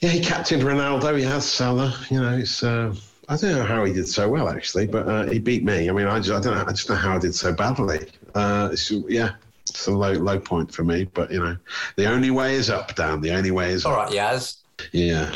yeah, 0.00 0.10
he 0.10 0.20
captained 0.20 0.62
Ronaldo. 0.62 1.16
He 1.16 1.24
has 1.24 1.46
Salah. 1.46 1.98
You 2.10 2.20
know, 2.20 2.36
it's. 2.36 2.62
Uh, 2.62 2.94
I 3.26 3.38
don't 3.38 3.52
know 3.52 3.64
how 3.64 3.86
he 3.86 3.94
did 3.94 4.06
so 4.06 4.28
well 4.28 4.50
actually, 4.50 4.86
but 4.86 5.08
uh, 5.08 5.24
he 5.30 5.38
beat 5.38 5.64
me. 5.64 5.88
I 5.88 5.92
mean, 5.92 6.06
I 6.06 6.20
just 6.20 6.30
I 6.30 6.40
don't 6.40 6.58
know. 6.58 6.64
I 6.68 6.72
just 6.72 6.90
know 6.90 6.96
how 6.96 7.16
I 7.16 7.18
did 7.18 7.34
so 7.34 7.54
badly. 7.54 8.06
Uh, 8.34 8.76
yeah. 9.08 9.30
It's 9.70 9.86
a 9.86 9.92
low 9.92 10.12
low 10.12 10.38
point 10.38 10.72
for 10.74 10.84
me, 10.84 11.04
but 11.14 11.32
you 11.32 11.42
know, 11.42 11.56
the 11.96 12.04
only 12.04 12.30
way 12.30 12.54
is 12.54 12.68
up, 12.68 12.94
Dan. 12.94 13.22
The 13.22 13.30
only 13.30 13.50
way 13.50 13.70
is 13.72 13.86
All 13.86 13.94
up. 13.94 14.10
right, 14.10 14.12
Yaz. 14.12 14.58
Yeah. 14.92 15.34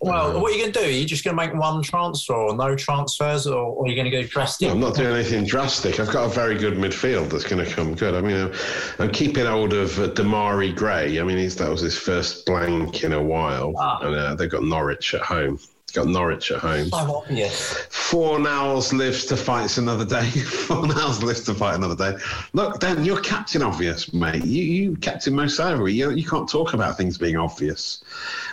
Well, 0.00 0.40
what 0.40 0.50
are 0.50 0.54
you 0.54 0.60
going 0.62 0.72
to 0.72 0.78
do? 0.80 0.84
Are 0.86 0.90
you 0.90 1.04
just 1.04 1.24
going 1.24 1.36
to 1.36 1.46
make 1.46 1.54
one 1.54 1.82
transfer 1.82 2.34
or 2.34 2.56
no 2.56 2.74
transfers, 2.74 3.46
or, 3.46 3.56
or 3.58 3.84
are 3.84 3.88
you 3.88 3.94
going 3.94 4.10
to 4.10 4.10
go 4.10 4.22
drastic? 4.22 4.68
No, 4.68 4.74
I'm 4.74 4.80
not 4.80 4.94
doing 4.94 5.14
anything 5.14 5.44
drastic. 5.44 6.00
I've 6.00 6.10
got 6.10 6.24
a 6.24 6.28
very 6.28 6.56
good 6.58 6.74
midfield 6.74 7.30
that's 7.30 7.44
going 7.44 7.64
to 7.64 7.70
come 7.70 7.94
good. 7.94 8.14
I 8.14 8.20
mean, 8.20 8.36
I'm, 8.36 8.52
I'm 8.98 9.10
keeping 9.10 9.44
hold 9.46 9.72
of 9.74 9.98
uh, 9.98 10.08
Demarai 10.08 10.74
Gray. 10.74 11.20
I 11.20 11.22
mean, 11.22 11.36
he's, 11.38 11.56
that 11.56 11.68
was 11.70 11.80
his 11.82 11.98
first 11.98 12.46
blank 12.46 13.04
in 13.04 13.12
a 13.12 13.22
while, 13.22 13.74
Ah. 13.78 13.98
and 14.02 14.14
uh, 14.14 14.34
they've 14.34 14.50
got 14.50 14.62
Norwich 14.64 15.14
at 15.14 15.22
home. 15.22 15.58
Got 15.92 16.06
Norwich 16.06 16.52
at 16.52 16.60
home. 16.60 16.88
So 16.88 17.16
obvious. 17.16 17.74
Fornals 17.90 18.92
lives 18.92 19.24
to 19.26 19.36
fight 19.36 19.76
another 19.76 20.04
day. 20.04 20.22
Fornals 20.68 21.20
lives 21.22 21.42
to 21.44 21.54
fight 21.54 21.74
another 21.74 21.96
day. 21.96 22.16
Look, 22.52 22.78
Dan, 22.78 23.04
you're 23.04 23.20
captain 23.20 23.60
obvious, 23.60 24.12
mate. 24.12 24.44
You, 24.44 24.62
you 24.62 24.96
captain 24.98 25.34
most 25.34 25.58
over. 25.58 25.88
You, 25.88 26.10
you 26.12 26.24
can't 26.24 26.48
talk 26.48 26.74
about 26.74 26.96
things 26.96 27.18
being 27.18 27.36
obvious, 27.36 28.04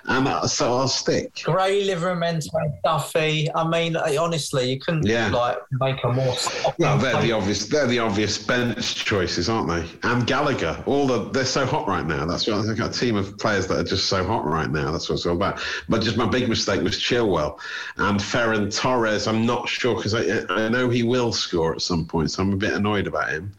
and 0.08 0.28
uh, 0.28 0.48
so 0.48 0.74
I'll 0.76 0.88
stick. 0.88 1.42
Gray, 1.44 1.86
Livramento, 1.88 2.48
Duffy. 2.84 3.50
I 3.54 3.68
mean, 3.68 3.96
honestly, 3.96 4.72
you 4.72 4.80
couldn't 4.80 5.06
Yeah. 5.06 5.30
like 5.30 5.58
make 5.72 6.04
a 6.04 6.12
more. 6.12 6.36
Well, 6.80 6.98
they're 6.98 7.22
the 7.22 7.32
obvious. 7.34 7.66
They're 7.68 7.88
the 7.88 8.00
obvious 8.00 8.38
bench 8.38 8.96
choices, 9.06 9.50
aren't 9.50 9.68
they? 9.70 9.86
And 10.10 10.26
Gallagher. 10.26 10.82
All 10.86 11.08
the 11.08 11.30
they're 11.32 11.46
so 11.46 11.66
hot 11.66 11.88
right 11.88 12.06
now. 12.06 12.26
That's 12.26 12.48
what 12.48 12.58
I've 12.58 12.78
got 12.78 12.96
a 12.96 13.00
team 13.00 13.16
of 13.16 13.38
players 13.38 13.68
that 13.68 13.80
are 13.80 13.84
just 13.84 14.08
so 14.08 14.24
hot 14.24 14.46
right 14.46 14.70
now. 14.70 14.92
That's 14.92 15.10
what 15.10 15.16
it's 15.16 15.26
all 15.26 15.36
about. 15.36 15.62
But 15.90 16.02
just 16.02 16.18
my 16.18 16.26
big 16.28 16.48
mistake 16.48 16.82
was 16.82 16.98
Chilwell 16.98 17.60
and 17.98 18.20
Ferran 18.20 18.74
Torres. 18.76 19.28
I'm 19.28 19.46
not 19.46 19.68
sure 19.68 19.96
because 19.96 20.14
I 20.16 20.44
I 20.50 20.70
know 20.70 20.90
he 20.90 21.04
will 21.04 21.32
score 21.34 21.74
at 21.74 21.82
some 21.82 22.06
point, 22.06 22.32
so 22.32 22.44
I'm 22.44 22.54
a 22.54 22.58
bit 22.58 22.74
annoyed 22.74 23.08
about 23.08 23.30
him. 23.30 23.52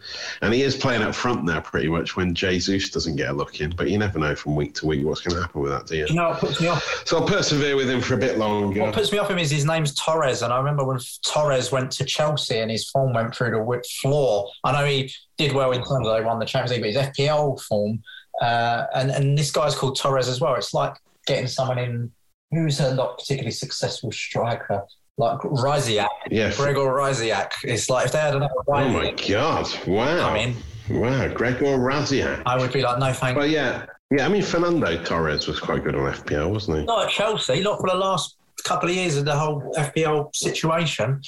And 0.42 0.54
he 0.54 0.62
is 0.62 0.76
playing 0.76 1.02
up 1.02 1.14
front 1.14 1.44
now, 1.44 1.60
pretty 1.60 1.88
much 1.88 2.16
when 2.16 2.34
Jesus 2.34 2.88
doesn't 2.90 3.16
get 3.16 3.28
a 3.28 3.32
look 3.32 3.60
in. 3.60 3.70
But 3.70 3.90
you 3.90 3.98
never 3.98 4.18
know 4.18 4.34
from 4.34 4.56
week 4.56 4.74
to 4.76 4.86
week 4.86 5.04
what's 5.04 5.20
going 5.20 5.34
to 5.36 5.42
happen 5.42 5.60
with 5.60 5.72
that, 5.72 5.86
do 5.86 5.96
you? 5.96 6.06
You 6.08 6.14
know 6.14 6.37
what 6.40 6.48
puts 6.48 6.60
me 6.60 6.68
off? 6.68 7.02
So 7.06 7.18
I'll 7.18 7.26
persevere 7.26 7.76
with 7.76 7.88
him 7.90 8.00
for 8.00 8.14
a 8.14 8.18
bit 8.18 8.38
longer. 8.38 8.80
What 8.82 8.94
puts 8.94 9.12
me 9.12 9.18
off 9.18 9.30
him 9.30 9.38
is 9.38 9.50
his 9.50 9.64
name's 9.64 9.94
Torres, 9.94 10.42
and 10.42 10.52
I 10.52 10.58
remember 10.58 10.84
when 10.84 10.98
Torres 11.26 11.72
went 11.72 11.90
to 11.92 12.04
Chelsea 12.04 12.58
and 12.58 12.70
his 12.70 12.88
form 12.90 13.12
went 13.12 13.34
through 13.34 13.50
the 13.52 13.62
whip 13.62 13.84
floor. 14.00 14.48
I 14.64 14.72
know 14.72 14.86
he 14.86 15.12
did 15.36 15.52
well 15.52 15.72
in 15.72 15.78
terms 15.84 16.06
of 16.06 16.16
they 16.16 16.24
won 16.24 16.38
the 16.38 16.46
Champions 16.46 16.72
League, 16.72 16.94
but 16.94 17.02
his 17.04 17.28
FPL 17.28 17.60
form, 17.62 18.02
uh, 18.40 18.84
and 18.94 19.10
and 19.10 19.36
this 19.38 19.50
guy's 19.50 19.74
called 19.74 19.98
Torres 19.98 20.28
as 20.28 20.40
well. 20.40 20.54
It's 20.54 20.74
like 20.74 20.94
getting 21.26 21.46
someone 21.46 21.78
in 21.78 22.12
who's 22.50 22.80
a 22.80 22.94
not 22.94 23.18
particularly 23.18 23.50
successful 23.52 24.10
striker. 24.12 24.82
Like 25.20 25.40
Rasiak, 25.40 26.06
Yeah. 26.30 26.54
Gregor 26.54 26.80
Rasiak. 26.82 27.50
It's 27.64 27.90
like 27.90 28.06
if 28.06 28.12
they 28.12 28.18
had 28.20 28.36
another 28.36 28.54
Oh 28.68 28.88
my 28.88 29.10
God! 29.28 29.68
Wow. 29.84 30.30
I 30.30 30.32
mean, 30.46 30.56
Wow, 30.90 31.28
Gregor 31.28 31.76
Rasiak. 31.76 32.42
I 32.46 32.56
would 32.56 32.72
be 32.72 32.82
like, 32.82 32.98
no, 32.98 33.12
thank 33.12 33.36
But 33.36 33.50
yeah, 33.50 33.86
yeah. 34.10 34.24
I 34.24 34.28
mean, 34.28 34.42
Fernando 34.42 35.02
Torres 35.04 35.46
was 35.46 35.60
quite 35.60 35.84
good 35.84 35.94
on 35.94 36.12
FPL, 36.12 36.50
wasn't 36.50 36.78
he? 36.78 36.84
Not 36.84 37.06
at 37.06 37.10
Chelsea, 37.10 37.60
not 37.62 37.80
for 37.80 37.88
the 37.90 37.96
last 37.96 38.36
couple 38.64 38.88
of 38.88 38.94
years 38.94 39.16
of 39.16 39.24
the 39.24 39.36
whole 39.36 39.72
FPL 39.76 40.34
situation. 40.34 41.20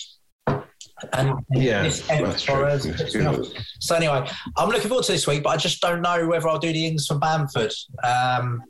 And 1.14 1.32
Yeah. 1.50 1.88
Torres 2.36 2.84
It's 2.84 3.00
puts 3.02 3.14
me 3.14 3.24
off. 3.24 3.36
good. 3.36 3.64
So 3.78 3.94
anyway, 3.94 4.28
I'm 4.58 4.68
looking 4.68 4.88
forward 4.88 5.04
to 5.06 5.12
this 5.12 5.26
week, 5.26 5.42
but 5.42 5.50
I 5.50 5.56
just 5.56 5.80
don't 5.80 6.02
know 6.02 6.26
whether 6.28 6.46
I'll 6.48 6.58
do 6.58 6.72
the 6.72 6.86
ins 6.86 7.06
for 7.06 7.14
Bamford. 7.14 7.72
Um, 8.04 8.62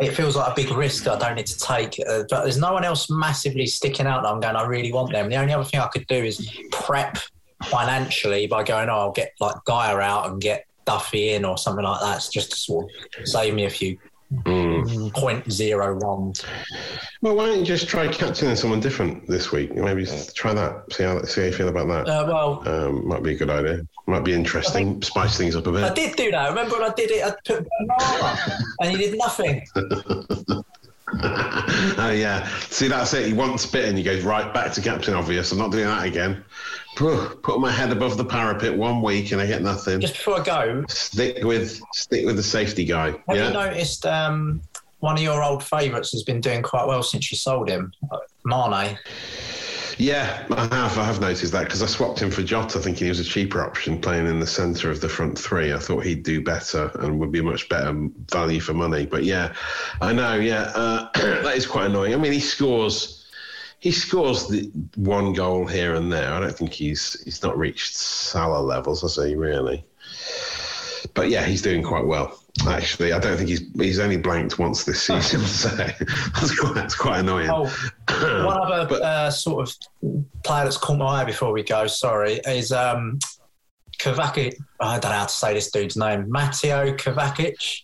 it 0.00 0.10
feels 0.12 0.36
like 0.36 0.52
a 0.52 0.54
big 0.54 0.70
risk 0.70 1.08
I 1.08 1.18
don't 1.18 1.34
need 1.34 1.46
to 1.46 1.58
take. 1.58 1.98
Uh, 2.08 2.22
but 2.30 2.42
there's 2.42 2.58
no 2.58 2.72
one 2.74 2.84
else 2.84 3.10
massively 3.10 3.66
sticking 3.66 4.06
out 4.06 4.22
that 4.22 4.28
I'm 4.28 4.38
going, 4.38 4.54
I 4.54 4.64
really 4.66 4.92
want 4.92 5.10
them. 5.10 5.28
The 5.28 5.36
only 5.36 5.52
other 5.52 5.64
thing 5.64 5.80
I 5.80 5.88
could 5.88 6.06
do 6.06 6.16
is 6.22 6.48
prep 6.70 7.18
financially 7.64 8.46
by 8.46 8.62
going, 8.62 8.88
oh, 8.88 8.92
I'll 8.98 9.12
get 9.12 9.32
like 9.40 9.56
Gaia 9.64 9.96
out 9.98 10.30
and 10.30 10.40
get 10.40 10.66
Duffy 10.84 11.34
in 11.34 11.44
or 11.44 11.56
something 11.58 11.84
like 11.84 12.00
that, 12.00 12.16
It's 12.16 12.28
just 12.28 12.50
to 12.52 12.56
sort 12.56 12.84
of 13.18 13.28
save 13.28 13.54
me 13.54 13.64
a 13.66 13.70
few 13.70 13.98
Mm. 14.46 15.12
point 15.14 15.52
zero 15.52 15.96
ones. 16.00 16.42
Well, 17.22 17.36
why 17.36 17.46
don't 17.46 17.58
you 17.60 17.64
just 17.64 17.86
try 17.86 18.08
captaining 18.08 18.56
someone 18.56 18.80
different 18.80 19.28
this 19.28 19.52
week? 19.52 19.72
Maybe 19.76 20.06
try 20.34 20.52
that. 20.54 20.92
See 20.92 21.04
how 21.04 21.22
see 21.22 21.42
how 21.42 21.46
you 21.48 21.52
feel 21.52 21.68
about 21.68 21.86
that. 21.88 22.08
Uh, 22.10 22.24
well, 22.26 22.62
Um, 22.66 23.06
might 23.06 23.22
be 23.22 23.32
a 23.34 23.36
good 23.36 23.50
idea. 23.50 23.82
Might 24.08 24.24
be 24.24 24.32
interesting. 24.32 25.00
Spice 25.02 25.36
things 25.36 25.54
up 25.54 25.66
a 25.68 25.72
bit. 25.72 25.84
I 25.84 25.94
did 25.94 26.16
do 26.16 26.32
that. 26.32 26.48
Remember 26.48 26.78
when 26.80 26.90
I 26.90 26.94
did 26.94 27.10
it? 27.12 27.22
I 27.24 27.30
put 27.46 27.64
banana 27.86 28.38
and 28.80 28.90
he 28.90 28.96
did 28.96 29.18
nothing. 29.18 29.64
oh 31.22 32.12
yeah. 32.14 32.48
See, 32.70 32.88
that's 32.88 33.14
it. 33.14 33.26
He 33.26 33.32
wants 33.32 33.66
bit 33.66 33.86
and 33.86 33.96
he 33.96 34.04
goes 34.04 34.24
right 34.24 34.52
back 34.52 34.72
to 34.72 34.80
Captain 34.80 35.14
Obvious. 35.14 35.52
I'm 35.52 35.58
not 35.58 35.70
doing 35.70 35.86
that 35.86 36.06
again. 36.06 36.44
Put 36.96 37.58
my 37.58 37.70
head 37.70 37.90
above 37.90 38.16
the 38.16 38.24
parapet 38.24 38.76
one 38.76 39.02
week 39.02 39.32
and 39.32 39.40
I 39.40 39.46
get 39.46 39.62
nothing. 39.62 40.00
Just 40.00 40.14
before 40.14 40.40
I 40.40 40.44
go, 40.44 40.84
Stick 40.88 41.42
with 41.42 41.80
stick 41.92 42.24
with 42.24 42.36
the 42.36 42.42
safety 42.42 42.84
guy. 42.84 43.10
have 43.26 43.36
yeah. 43.36 43.48
you 43.48 43.52
noticed 43.52 44.06
um, 44.06 44.62
one 45.00 45.16
of 45.16 45.22
your 45.22 45.42
old 45.42 45.62
favourites 45.62 46.12
has 46.12 46.22
been 46.22 46.40
doing 46.40 46.62
quite 46.62 46.86
well 46.86 47.02
since 47.02 47.30
you 47.30 47.36
sold 47.36 47.68
him, 47.68 47.92
Mane? 48.44 48.98
Yeah, 49.98 50.46
I 50.50 50.62
have. 50.62 50.98
I 50.98 51.04
have 51.04 51.20
noticed 51.20 51.52
that 51.52 51.64
because 51.64 51.82
I 51.82 51.86
swapped 51.86 52.20
him 52.20 52.30
for 52.30 52.42
Jota, 52.42 52.78
thinking 52.78 53.04
he 53.04 53.08
was 53.10 53.20
a 53.20 53.24
cheaper 53.24 53.62
option 53.62 54.00
playing 54.00 54.26
in 54.26 54.40
the 54.40 54.46
centre 54.46 54.90
of 54.90 55.00
the 55.00 55.08
front 55.08 55.38
three. 55.38 55.72
I 55.72 55.78
thought 55.78 56.04
he'd 56.04 56.22
do 56.22 56.42
better 56.42 56.90
and 57.00 57.18
would 57.20 57.30
be 57.30 57.40
much 57.40 57.68
better 57.68 58.08
value 58.30 58.60
for 58.60 58.74
money. 58.74 59.06
But 59.06 59.24
yeah, 59.24 59.54
I 60.00 60.12
know. 60.12 60.34
Yeah, 60.34 60.72
uh, 60.74 61.08
that 61.14 61.56
is 61.56 61.66
quite 61.66 61.86
annoying. 61.86 62.14
I 62.14 62.16
mean, 62.16 62.32
he 62.32 62.40
scores. 62.40 63.20
He 63.78 63.90
scores 63.90 64.48
the 64.48 64.70
one 64.96 65.32
goal 65.34 65.66
here 65.66 65.94
and 65.94 66.10
there. 66.10 66.32
I 66.32 66.40
don't 66.40 66.56
think 66.56 66.72
he's 66.72 67.22
he's 67.22 67.42
not 67.42 67.56
reached 67.56 67.94
Salah 67.94 68.62
levels, 68.62 69.02
has 69.02 69.16
he? 69.16 69.34
Really? 69.34 69.84
But 71.12 71.28
yeah, 71.28 71.44
he's 71.44 71.62
doing 71.62 71.82
quite 71.82 72.06
well. 72.06 72.40
Actually, 72.68 73.12
I 73.12 73.18
don't 73.18 73.36
think 73.36 73.48
he's 73.48 73.62
he's 73.74 73.98
only 73.98 74.16
blanked 74.16 74.58
once 74.58 74.84
this 74.84 75.02
season, 75.02 75.40
so 75.46 75.68
that's 75.70 76.58
quite, 76.58 76.74
that's 76.74 76.94
quite 76.94 77.18
annoying. 77.18 77.50
Oh, 77.50 77.64
one 78.46 78.72
other 78.72 78.86
but, 78.88 79.02
uh, 79.02 79.30
sort 79.30 79.68
of 79.68 79.76
player 80.44 80.64
that's 80.64 80.76
caught 80.76 80.96
my 80.96 81.22
eye 81.22 81.24
before 81.24 81.52
we 81.52 81.64
go, 81.64 81.86
sorry, 81.88 82.34
is 82.46 82.70
um, 82.70 83.18
Kovacic. 83.98 84.54
I 84.80 84.98
don't 84.98 85.10
know 85.10 85.18
how 85.18 85.26
to 85.26 85.32
say 85.32 85.52
this 85.52 85.70
dude's 85.70 85.96
name. 85.96 86.30
Mateo 86.30 86.94
Kovacic. 86.94 87.82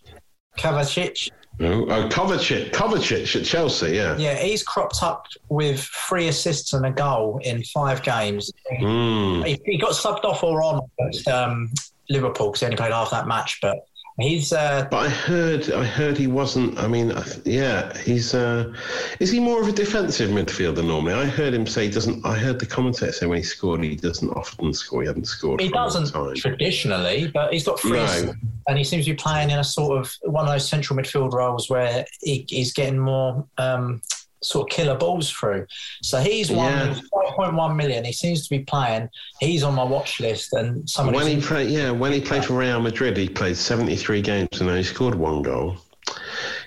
Kovacic. 0.57 1.31
Oh, 1.61 1.85
oh 1.91 2.09
Kovacic, 2.09 2.71
Kovacic 2.71 3.39
at 3.39 3.45
Chelsea, 3.45 3.97
yeah. 3.97 4.17
Yeah, 4.17 4.37
he's 4.37 4.63
cropped 4.63 5.03
up 5.03 5.27
with 5.49 5.81
three 6.09 6.29
assists 6.29 6.73
and 6.73 6.87
a 6.87 6.91
goal 6.91 7.39
in 7.43 7.63
five 7.65 8.03
games. 8.03 8.51
Mm. 8.81 9.47
He, 9.47 9.61
he, 9.65 9.79
got 9.79 9.93
subbed 9.93 10.25
off 10.25 10.43
or 10.43 10.63
on 10.63 10.89
against 10.99 11.29
um, 11.29 11.71
Liverpool 12.09 12.49
because 12.49 12.61
he 12.61 12.67
only 12.67 12.77
played 12.77 12.93
half 12.93 13.11
that 13.11 13.29
match, 13.29 13.59
but 13.61 13.79
He's. 14.21 14.53
Uh, 14.53 14.87
but 14.91 15.07
I 15.07 15.09
heard, 15.09 15.71
I 15.71 15.85
heard 15.85 16.19
he 16.19 16.27
wasn't. 16.27 16.79
I 16.79 16.87
mean, 16.87 17.13
yeah, 17.45 17.97
he's. 17.99 18.35
Uh, 18.35 18.73
is 19.19 19.31
he 19.31 19.41
more 19.41 19.61
of 19.61 19.69
a 19.69 19.73
defensive 19.73 20.31
midfielder 20.31 20.85
normally? 20.85 21.15
I 21.15 21.25
heard 21.25 21.55
him 21.55 21.67
say 21.67 21.87
he 21.87 21.91
doesn't. 21.91 22.25
I 22.25 22.35
heard 22.35 22.59
the 22.59 22.67
commentator 22.67 23.13
say 23.13 23.27
when 23.27 23.39
he 23.39 23.45
scored, 23.45 23.83
he 23.83 23.97
doesn't 23.97 24.31
often 24.31 24.75
score. 24.75 25.03
He 25.03 25.09
hadn't 25.09 25.27
scored. 25.27 25.61
He 25.61 25.69
doesn't 25.69 26.13
traditionally, 26.37 27.31
but 27.33 27.53
he's 27.53 27.65
got 27.65 27.81
three, 27.81 27.93
no. 27.93 28.35
and 28.69 28.79
he 28.79 28.85
seems 28.85 29.07
to 29.07 29.13
be 29.13 29.17
playing 29.17 29.51
in 29.51 29.59
a 29.59 29.65
sort 29.65 29.99
of 29.99 30.15
one 30.23 30.47
of 30.47 30.53
those 30.53 30.69
central 30.69 30.99
midfield 30.99 31.33
roles 31.33 31.71
where 31.71 32.05
he, 32.21 32.45
he's 32.49 32.73
getting 32.73 32.99
more. 32.99 33.47
Um, 33.59 34.03
sort 34.43 34.71
of 34.71 34.77
killer 34.77 34.97
balls 34.97 35.31
through. 35.31 35.67
So 36.03 36.19
he's 36.21 36.51
won 36.51 36.73
yeah. 36.73 37.01
5.1 37.13 37.77
million. 37.77 38.05
He 38.05 38.13
seems 38.13 38.45
to 38.45 38.51
be 38.51 38.65
playing. 38.65 39.09
He's 39.39 39.63
on 39.63 39.75
my 39.75 39.85
watch 39.85 40.21
list. 40.21 40.53
And 40.53 40.89
somebody 40.89 41.17
when 41.19 41.27
he 41.27 41.41
played, 41.41 41.71
yeah, 41.71 41.91
when 41.91 42.13
he 42.13 42.21
played 42.21 42.45
for 42.45 42.55
Real 42.55 42.81
Madrid, 42.81 43.17
he 43.17 43.29
played 43.29 43.57
73 43.57 44.23
games 44.23 44.61
and 44.61 44.71
he 44.71 44.83
scored 44.83 45.15
one 45.15 45.43
goal. 45.43 45.77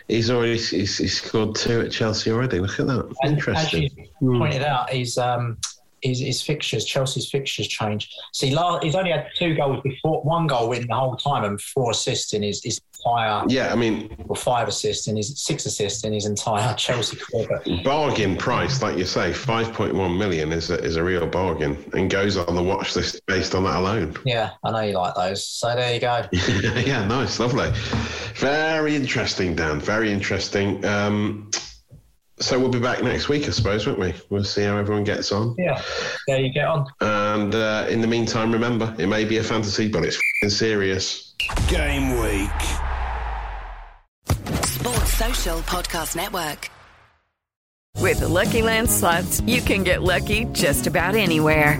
He's 0.08 0.30
already 0.30 0.58
he's, 0.58 0.98
he's 0.98 1.22
scored 1.22 1.56
two 1.56 1.82
at 1.82 1.92
Chelsea 1.92 2.30
already. 2.32 2.60
Look 2.60 2.80
at 2.80 2.88
that. 2.88 3.16
Interesting. 3.24 3.86
As 3.86 3.92
you 4.22 4.38
pointed 4.38 4.62
out, 4.62 4.90
he's 4.90 5.18
um, 5.18 5.58
his, 6.04 6.20
his 6.20 6.42
fixtures, 6.42 6.86
Chelsea's 6.86 7.30
fixtures 7.30 7.68
change. 7.68 8.14
See, 8.34 8.54
last, 8.54 8.84
he's 8.84 8.96
only 8.96 9.12
had 9.12 9.28
two 9.36 9.56
goals 9.56 9.82
before, 9.84 10.22
one 10.24 10.48
goal 10.48 10.72
in 10.74 10.86
the 10.86 10.94
whole 10.94 11.16
time, 11.16 11.44
and 11.46 11.60
four 11.60 11.92
assists 11.92 12.34
in 12.34 12.44
his, 12.44 12.64
his 12.64 12.82
entire. 12.98 13.46
Yeah, 13.48 13.72
I 13.72 13.76
mean, 13.76 14.16
or 14.28 14.36
five 14.36 14.68
assists 14.68 15.08
in 15.08 15.16
his 15.16 15.42
six 15.42 15.66
assists 15.66 16.04
in 16.04 16.14
his 16.14 16.26
entire 16.26 16.74
Chelsea 16.78 17.18
career. 17.18 17.62
Bargain 17.84 18.36
price, 18.38 18.82
like 18.82 18.98
you 18.98 19.06
say, 19.06 19.34
five 19.34 19.74
point 19.74 19.96
one 19.96 20.18
million 20.18 20.52
is 20.52 20.70
a, 20.70 20.76
is 20.84 20.98
a 20.98 21.04
real 21.04 21.26
bargain, 21.26 21.78
and 21.94 22.10
goes 22.10 22.38
on 22.38 22.54
the 22.54 22.64
watch 22.64 22.96
list 22.96 23.26
based 23.26 23.56
on 23.56 23.64
that 23.64 23.78
alone. 23.78 24.16
Yeah, 24.26 24.52
I 24.64 24.72
know 24.72 24.82
you 24.82 24.94
like 24.94 25.16
those. 25.16 25.48
So 25.48 25.74
there 25.76 25.94
you 25.94 26.02
go. 26.02 26.28
yeah, 26.86 27.06
nice, 27.06 27.40
lovely, 27.40 27.72
very 28.36 28.96
interesting, 28.96 29.56
Dan. 29.56 29.80
Very 29.80 30.12
interesting. 30.12 30.84
Um, 30.86 31.50
so 32.40 32.60
we'll 32.60 32.70
be 32.70 32.80
back 32.80 33.04
next 33.04 33.30
week, 33.30 33.48
I 33.48 33.52
suppose, 33.52 33.86
won't 33.86 34.00
we? 34.00 34.14
We'll 34.30 34.44
see 34.44 34.64
how 34.64 34.78
everyone 34.78 35.04
gets 35.04 35.32
on. 35.32 35.56
Yeah, 35.58 35.82
there 36.28 36.40
you 36.40 36.52
get 36.52 36.66
on. 36.66 36.86
And 37.02 37.56
uh, 37.56 37.88
in 37.90 38.02
the 38.02 38.08
meantime, 38.08 38.52
remember, 38.52 38.94
it 38.98 39.08
may 39.08 39.26
be 39.26 39.38
a 39.38 39.44
fantasy, 39.44 39.88
but 39.88 40.04
it's 40.04 40.20
serious. 40.48 41.36
Game 41.68 42.20
week. 42.20 42.50
Sports 44.66 45.14
Social 45.14 45.60
Podcast 45.60 46.16
Network. 46.16 46.70
With 48.00 48.20
the 48.20 48.28
Lucky 48.28 48.62
Land 48.62 48.90
slots, 48.90 49.40
you 49.42 49.62
can 49.62 49.84
get 49.84 50.02
lucky 50.02 50.46
just 50.46 50.88
about 50.88 51.16
anywhere. 51.16 51.80